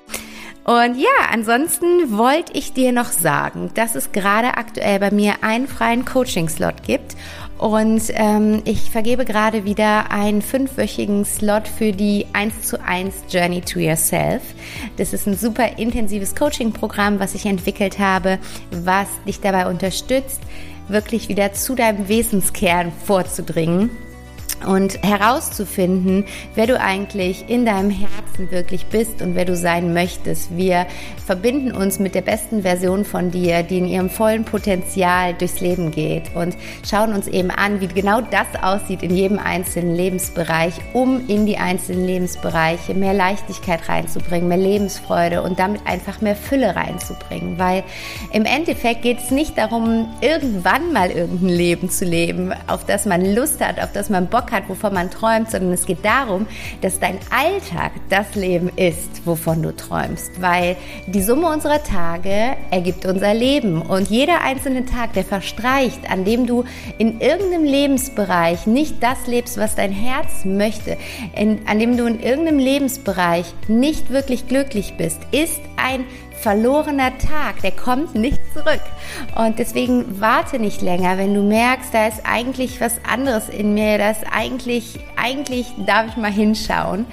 Und 0.66 0.98
ja, 0.98 1.30
ansonsten 1.30 2.18
wollte 2.18 2.52
ich 2.54 2.72
dir 2.72 2.90
noch 2.90 3.12
sagen, 3.12 3.70
dass 3.74 3.94
es 3.94 4.10
gerade 4.10 4.56
aktuell 4.56 4.98
bei 4.98 5.12
mir 5.12 5.44
einen 5.44 5.68
freien 5.68 6.04
Coaching-Slot 6.04 6.82
gibt. 6.82 7.14
Und 7.56 8.02
ähm, 8.14 8.62
ich 8.64 8.90
vergebe 8.90 9.24
gerade 9.24 9.64
wieder 9.64 10.10
einen 10.10 10.42
fünfwöchigen 10.42 11.24
Slot 11.24 11.68
für 11.68 11.92
die 11.92 12.26
1 12.32 12.62
zu 12.62 12.82
1 12.82 13.14
Journey 13.30 13.60
to 13.60 13.78
Yourself. 13.78 14.42
Das 14.96 15.12
ist 15.12 15.28
ein 15.28 15.36
super 15.36 15.78
intensives 15.78 16.34
Coaching-Programm, 16.34 17.20
was 17.20 17.36
ich 17.36 17.46
entwickelt 17.46 18.00
habe, 18.00 18.40
was 18.72 19.06
dich 19.24 19.40
dabei 19.40 19.68
unterstützt, 19.68 20.40
wirklich 20.88 21.28
wieder 21.28 21.52
zu 21.52 21.76
deinem 21.76 22.08
Wesenskern 22.08 22.90
vorzudringen 23.04 23.90
und 24.64 25.02
herauszufinden, 25.02 26.24
wer 26.54 26.66
du 26.66 26.80
eigentlich 26.80 27.48
in 27.48 27.66
deinem 27.66 27.90
Herzen 27.90 28.50
wirklich 28.50 28.86
bist 28.86 29.22
und 29.22 29.34
wer 29.34 29.44
du 29.44 29.56
sein 29.56 29.92
möchtest. 29.92 30.56
Wir 30.56 30.86
verbinden 31.24 31.72
uns 31.72 31.98
mit 31.98 32.14
der 32.14 32.22
besten 32.22 32.62
Version 32.62 33.04
von 33.04 33.30
dir, 33.30 33.62
die 33.62 33.78
in 33.78 33.86
ihrem 33.86 34.10
vollen 34.10 34.44
Potenzial 34.44 35.34
durchs 35.34 35.60
Leben 35.60 35.90
geht 35.90 36.34
und 36.34 36.56
schauen 36.88 37.12
uns 37.12 37.26
eben 37.26 37.50
an, 37.50 37.80
wie 37.80 37.88
genau 37.88 38.20
das 38.20 38.46
aussieht 38.62 39.02
in 39.02 39.14
jedem 39.14 39.38
einzelnen 39.38 39.94
Lebensbereich, 39.94 40.74
um 40.92 41.26
in 41.28 41.46
die 41.46 41.58
einzelnen 41.58 42.06
Lebensbereiche 42.06 42.94
mehr 42.94 43.14
Leichtigkeit 43.14 43.88
reinzubringen, 43.88 44.48
mehr 44.48 44.58
Lebensfreude 44.58 45.42
und 45.42 45.58
damit 45.58 45.80
einfach 45.86 46.20
mehr 46.20 46.36
Fülle 46.36 46.76
reinzubringen. 46.76 47.58
Weil 47.58 47.84
im 48.32 48.44
Endeffekt 48.44 49.02
geht 49.02 49.18
es 49.18 49.30
nicht 49.30 49.58
darum, 49.58 50.08
irgendwann 50.20 50.92
mal 50.92 51.10
irgendein 51.10 51.48
Leben 51.48 51.90
zu 51.90 52.04
leben, 52.04 52.52
auf 52.66 52.84
das 52.84 53.06
man 53.06 53.34
Lust 53.34 53.60
hat, 53.60 53.80
auf 53.80 53.92
das 53.92 54.10
man 54.10 54.26
Bock 54.26 54.45
Bock 54.46 54.52
hat, 54.52 54.68
wovon 54.68 54.94
man 54.94 55.10
träumt, 55.10 55.50
sondern 55.50 55.72
es 55.72 55.86
geht 55.86 56.04
darum, 56.04 56.46
dass 56.80 57.00
dein 57.00 57.18
Alltag 57.30 57.92
das 58.08 58.34
Leben 58.34 58.70
ist, 58.76 59.26
wovon 59.26 59.62
du 59.62 59.74
träumst. 59.74 60.40
Weil 60.40 60.76
die 61.06 61.22
Summe 61.22 61.48
unserer 61.48 61.82
Tage 61.82 62.56
ergibt 62.70 63.06
unser 63.06 63.34
Leben. 63.34 63.82
Und 63.82 64.08
jeder 64.08 64.42
einzelne 64.42 64.84
Tag, 64.84 65.14
der 65.14 65.24
verstreicht, 65.24 66.10
an 66.10 66.24
dem 66.24 66.46
du 66.46 66.64
in 66.98 67.20
irgendeinem 67.20 67.64
Lebensbereich 67.64 68.66
nicht 68.66 69.02
das 69.02 69.26
lebst, 69.26 69.58
was 69.58 69.74
dein 69.74 69.92
Herz 69.92 70.44
möchte, 70.44 70.96
in, 71.34 71.60
an 71.66 71.78
dem 71.78 71.96
du 71.96 72.06
in 72.06 72.20
irgendeinem 72.20 72.58
Lebensbereich 72.58 73.46
nicht 73.68 74.10
wirklich 74.10 74.46
glücklich 74.46 74.94
bist, 74.96 75.20
ist 75.32 75.60
ein 75.76 76.04
verlorener 76.46 77.10
Tag, 77.18 77.60
der 77.62 77.72
kommt 77.72 78.14
nicht 78.14 78.38
zurück. 78.54 78.80
Und 79.34 79.58
deswegen 79.58 80.20
warte 80.20 80.60
nicht 80.60 80.80
länger, 80.80 81.18
wenn 81.18 81.34
du 81.34 81.42
merkst, 81.42 81.92
da 81.92 82.06
ist 82.06 82.20
eigentlich 82.22 82.80
was 82.80 83.00
anderes 83.04 83.48
in 83.48 83.74
mir, 83.74 83.98
da 83.98 84.10
ist 84.12 84.22
eigentlich, 84.30 85.00
eigentlich 85.16 85.66
darf 85.86 86.06
ich 86.06 86.16
mal 86.16 86.30
hinschauen 86.30 87.04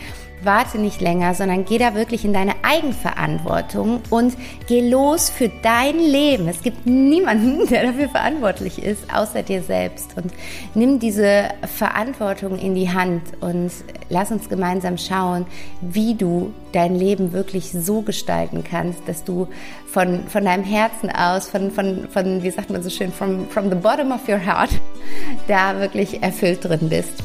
warte 0.45 0.79
nicht 0.79 1.01
länger, 1.01 1.33
sondern 1.33 1.65
geh 1.65 1.77
da 1.77 1.95
wirklich 1.95 2.25
in 2.25 2.33
deine 2.33 2.53
Eigenverantwortung 2.63 4.01
und 4.09 4.35
geh 4.67 4.87
los 4.87 5.29
für 5.29 5.49
dein 5.61 5.99
Leben. 5.99 6.47
Es 6.47 6.61
gibt 6.61 6.85
niemanden, 6.85 7.67
der 7.69 7.83
dafür 7.83 8.09
verantwortlich 8.09 8.81
ist, 8.81 9.13
außer 9.13 9.43
dir 9.43 9.63
selbst. 9.63 10.17
Und 10.17 10.33
nimm 10.75 10.99
diese 10.99 11.49
Verantwortung 11.75 12.57
in 12.57 12.75
die 12.75 12.91
Hand 12.91 13.21
und 13.41 13.71
lass 14.09 14.31
uns 14.31 14.49
gemeinsam 14.49 14.97
schauen, 14.97 15.45
wie 15.81 16.15
du 16.15 16.53
dein 16.71 16.95
Leben 16.95 17.33
wirklich 17.33 17.71
so 17.71 18.01
gestalten 18.01 18.63
kannst, 18.63 19.07
dass 19.07 19.23
du 19.23 19.47
von, 19.85 20.27
von 20.27 20.45
deinem 20.45 20.63
Herzen 20.63 21.09
aus, 21.09 21.47
von, 21.47 21.71
von, 21.71 22.07
von, 22.09 22.43
wie 22.43 22.49
sagt 22.49 22.69
man 22.69 22.83
so 22.83 22.89
schön, 22.89 23.11
from, 23.11 23.47
from 23.49 23.69
the 23.69 23.75
bottom 23.75 24.11
of 24.11 24.27
your 24.27 24.43
heart, 24.43 24.71
da 25.47 25.79
wirklich 25.79 26.21
erfüllt 26.21 26.63
drin 26.63 26.89
bist. 26.89 27.23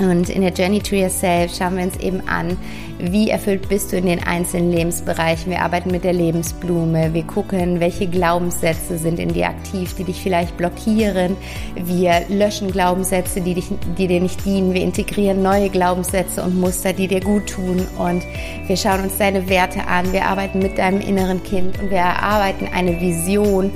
Und 0.00 0.28
in 0.28 0.42
der 0.42 0.52
Journey 0.52 0.80
to 0.80 0.96
Yourself 0.96 1.54
schauen 1.54 1.76
wir 1.76 1.84
uns 1.84 1.96
eben 1.98 2.26
an, 2.26 2.56
wie 2.98 3.30
erfüllt 3.30 3.68
bist 3.68 3.92
du 3.92 3.96
in 3.96 4.06
den 4.06 4.22
einzelnen 4.22 4.72
Lebensbereichen. 4.72 5.50
Wir 5.50 5.62
arbeiten 5.62 5.90
mit 5.90 6.02
der 6.02 6.12
Lebensblume. 6.12 7.14
Wir 7.14 7.22
gucken, 7.22 7.78
welche 7.78 8.08
Glaubenssätze 8.08 8.98
sind 8.98 9.20
in 9.20 9.32
dir 9.32 9.48
aktiv, 9.48 9.94
die 9.94 10.04
dich 10.04 10.20
vielleicht 10.20 10.56
blockieren. 10.56 11.36
Wir 11.76 12.22
löschen 12.28 12.72
Glaubenssätze, 12.72 13.40
die, 13.40 13.54
dich, 13.54 13.66
die 13.96 14.08
dir 14.08 14.20
nicht 14.20 14.44
dienen. 14.44 14.74
Wir 14.74 14.82
integrieren 14.82 15.42
neue 15.42 15.70
Glaubenssätze 15.70 16.42
und 16.42 16.58
Muster, 16.58 16.92
die 16.92 17.06
dir 17.06 17.20
gut 17.20 17.48
tun. 17.50 17.86
Und 17.98 18.22
wir 18.66 18.76
schauen 18.76 19.02
uns 19.02 19.16
deine 19.18 19.48
Werte 19.48 19.86
an. 19.86 20.12
Wir 20.12 20.26
arbeiten 20.26 20.58
mit 20.58 20.76
deinem 20.76 21.00
inneren 21.00 21.42
Kind 21.44 21.78
und 21.78 21.90
wir 21.90 21.98
erarbeiten 21.98 22.68
eine 22.72 23.00
Vision 23.00 23.70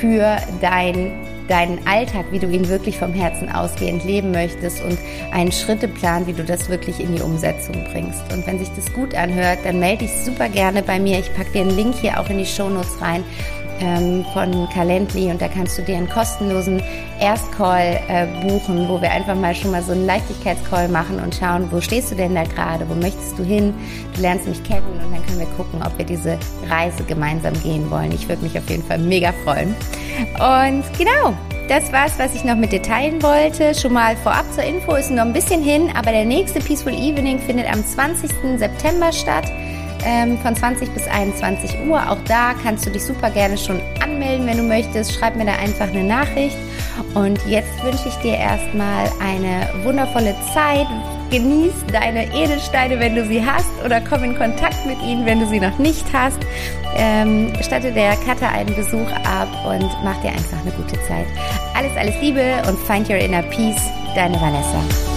für 0.00 0.36
dein 0.60 1.33
deinen 1.48 1.86
Alltag, 1.86 2.26
wie 2.30 2.38
du 2.38 2.48
ihn 2.48 2.68
wirklich 2.68 2.98
vom 2.98 3.12
Herzen 3.12 3.50
ausgehend 3.50 4.04
leben 4.04 4.30
möchtest 4.30 4.82
und 4.82 4.98
einen 5.32 5.52
Schritteplan, 5.52 6.26
wie 6.26 6.32
du 6.32 6.44
das 6.44 6.68
wirklich 6.68 7.00
in 7.00 7.14
die 7.14 7.22
Umsetzung 7.22 7.84
bringst. 7.92 8.32
Und 8.32 8.46
wenn 8.46 8.58
sich 8.58 8.70
das 8.74 8.92
gut 8.92 9.14
anhört, 9.14 9.58
dann 9.64 9.78
melde 9.78 10.04
dich 10.04 10.12
super 10.24 10.48
gerne 10.48 10.82
bei 10.82 10.98
mir. 10.98 11.18
Ich 11.18 11.34
packe 11.34 11.52
dir 11.52 11.62
einen 11.62 11.76
Link 11.76 11.94
hier 11.96 12.18
auch 12.18 12.30
in 12.30 12.38
die 12.38 12.46
Shownotes 12.46 13.00
rein 13.00 13.24
ähm, 13.80 14.24
von 14.32 14.68
Calendly 14.70 15.30
und 15.30 15.40
da 15.40 15.48
kannst 15.48 15.78
du 15.78 15.82
dir 15.82 15.96
einen 15.96 16.08
kostenlosen 16.08 16.82
Erstcall 17.20 18.00
äh, 18.08 18.26
buchen, 18.42 18.88
wo 18.88 19.00
wir 19.00 19.10
einfach 19.10 19.34
mal 19.34 19.54
schon 19.54 19.70
mal 19.70 19.82
so 19.82 19.92
einen 19.92 20.06
Leichtigkeitscall 20.06 20.88
machen 20.88 21.20
und 21.20 21.34
schauen, 21.34 21.68
wo 21.70 21.80
stehst 21.80 22.10
du 22.10 22.14
denn 22.14 22.34
da 22.34 22.44
gerade, 22.44 22.88
wo 22.88 22.94
möchtest 22.94 23.38
du 23.38 23.44
hin? 23.44 23.74
Du 24.14 24.20
lernst 24.20 24.46
mich 24.46 24.62
kennen 24.62 24.86
und 24.92 25.12
dann 25.12 25.24
können 25.26 25.40
wir 25.40 25.46
gucken, 25.56 25.80
ob 25.84 25.96
wir 25.98 26.04
diese 26.04 26.38
Reise 26.68 27.04
gemeinsam 27.04 27.54
gehen 27.62 27.90
wollen. 27.90 28.12
Ich 28.12 28.28
würde 28.28 28.42
mich 28.42 28.56
auf 28.58 28.68
jeden 28.68 28.84
Fall 28.84 28.98
mega 28.98 29.32
freuen. 29.44 29.74
Und 30.34 30.84
genau, 30.98 31.34
das 31.68 31.92
war's, 31.92 32.12
was 32.18 32.34
ich 32.34 32.44
noch 32.44 32.56
mit 32.56 32.72
dir 32.72 32.82
teilen 32.82 33.22
wollte. 33.22 33.74
Schon 33.74 33.94
mal 33.94 34.16
vorab 34.16 34.44
zur 34.52 34.64
Info 34.64 34.94
ist 34.94 35.10
noch 35.10 35.24
ein 35.24 35.32
bisschen 35.32 35.62
hin, 35.62 35.90
aber 35.96 36.12
der 36.12 36.24
nächste 36.24 36.60
Peaceful 36.60 36.92
Evening 36.92 37.38
findet 37.38 37.72
am 37.72 37.84
20. 37.84 38.58
September 38.58 39.12
statt 39.12 39.50
ähm, 40.04 40.38
von 40.38 40.54
20 40.54 40.92
bis 40.92 41.06
21 41.06 41.86
Uhr. 41.86 41.98
Auch 42.10 42.18
da 42.26 42.54
kannst 42.62 42.86
du 42.86 42.90
dich 42.90 43.04
super 43.04 43.30
gerne 43.30 43.56
schon 43.56 43.80
anmelden, 44.02 44.46
wenn 44.46 44.58
du 44.58 44.62
möchtest. 44.62 45.14
Schreib 45.14 45.36
mir 45.36 45.46
da 45.46 45.52
einfach 45.52 45.88
eine 45.88 46.04
Nachricht. 46.04 46.56
Und 47.14 47.38
jetzt 47.46 47.82
wünsche 47.84 48.08
ich 48.08 48.14
dir 48.16 48.36
erstmal 48.36 49.10
eine 49.20 49.68
wundervolle 49.84 50.34
Zeit. 50.52 50.86
Genieß 51.30 51.72
deine 51.90 52.32
Edelsteine, 52.32 53.00
wenn 53.00 53.14
du 53.14 53.26
sie 53.26 53.44
hast, 53.44 53.70
oder 53.84 54.00
komm 54.00 54.24
in 54.24 54.36
Kontakt 54.36 54.86
mit 54.86 55.00
ihnen, 55.02 55.26
wenn 55.26 55.40
du 55.40 55.46
sie 55.46 55.58
noch 55.58 55.78
nicht 55.78 56.04
hast. 56.12 56.38
Ähm, 56.96 57.52
statte 57.60 57.90
der 57.92 58.16
Katha 58.16 58.48
einen 58.48 58.74
Besuch 58.74 59.10
ab 59.24 59.48
und 59.66 59.88
mach 60.04 60.20
dir 60.22 60.30
einfach 60.30 60.60
eine 60.60 60.70
gute 60.72 61.00
Zeit. 61.08 61.26
Alles, 61.74 61.96
alles 61.96 62.14
Liebe 62.20 62.62
und 62.68 62.78
find 62.80 63.08
your 63.08 63.16
inner 63.16 63.42
peace. 63.42 63.82
Deine 64.14 64.40
Vanessa. 64.40 65.13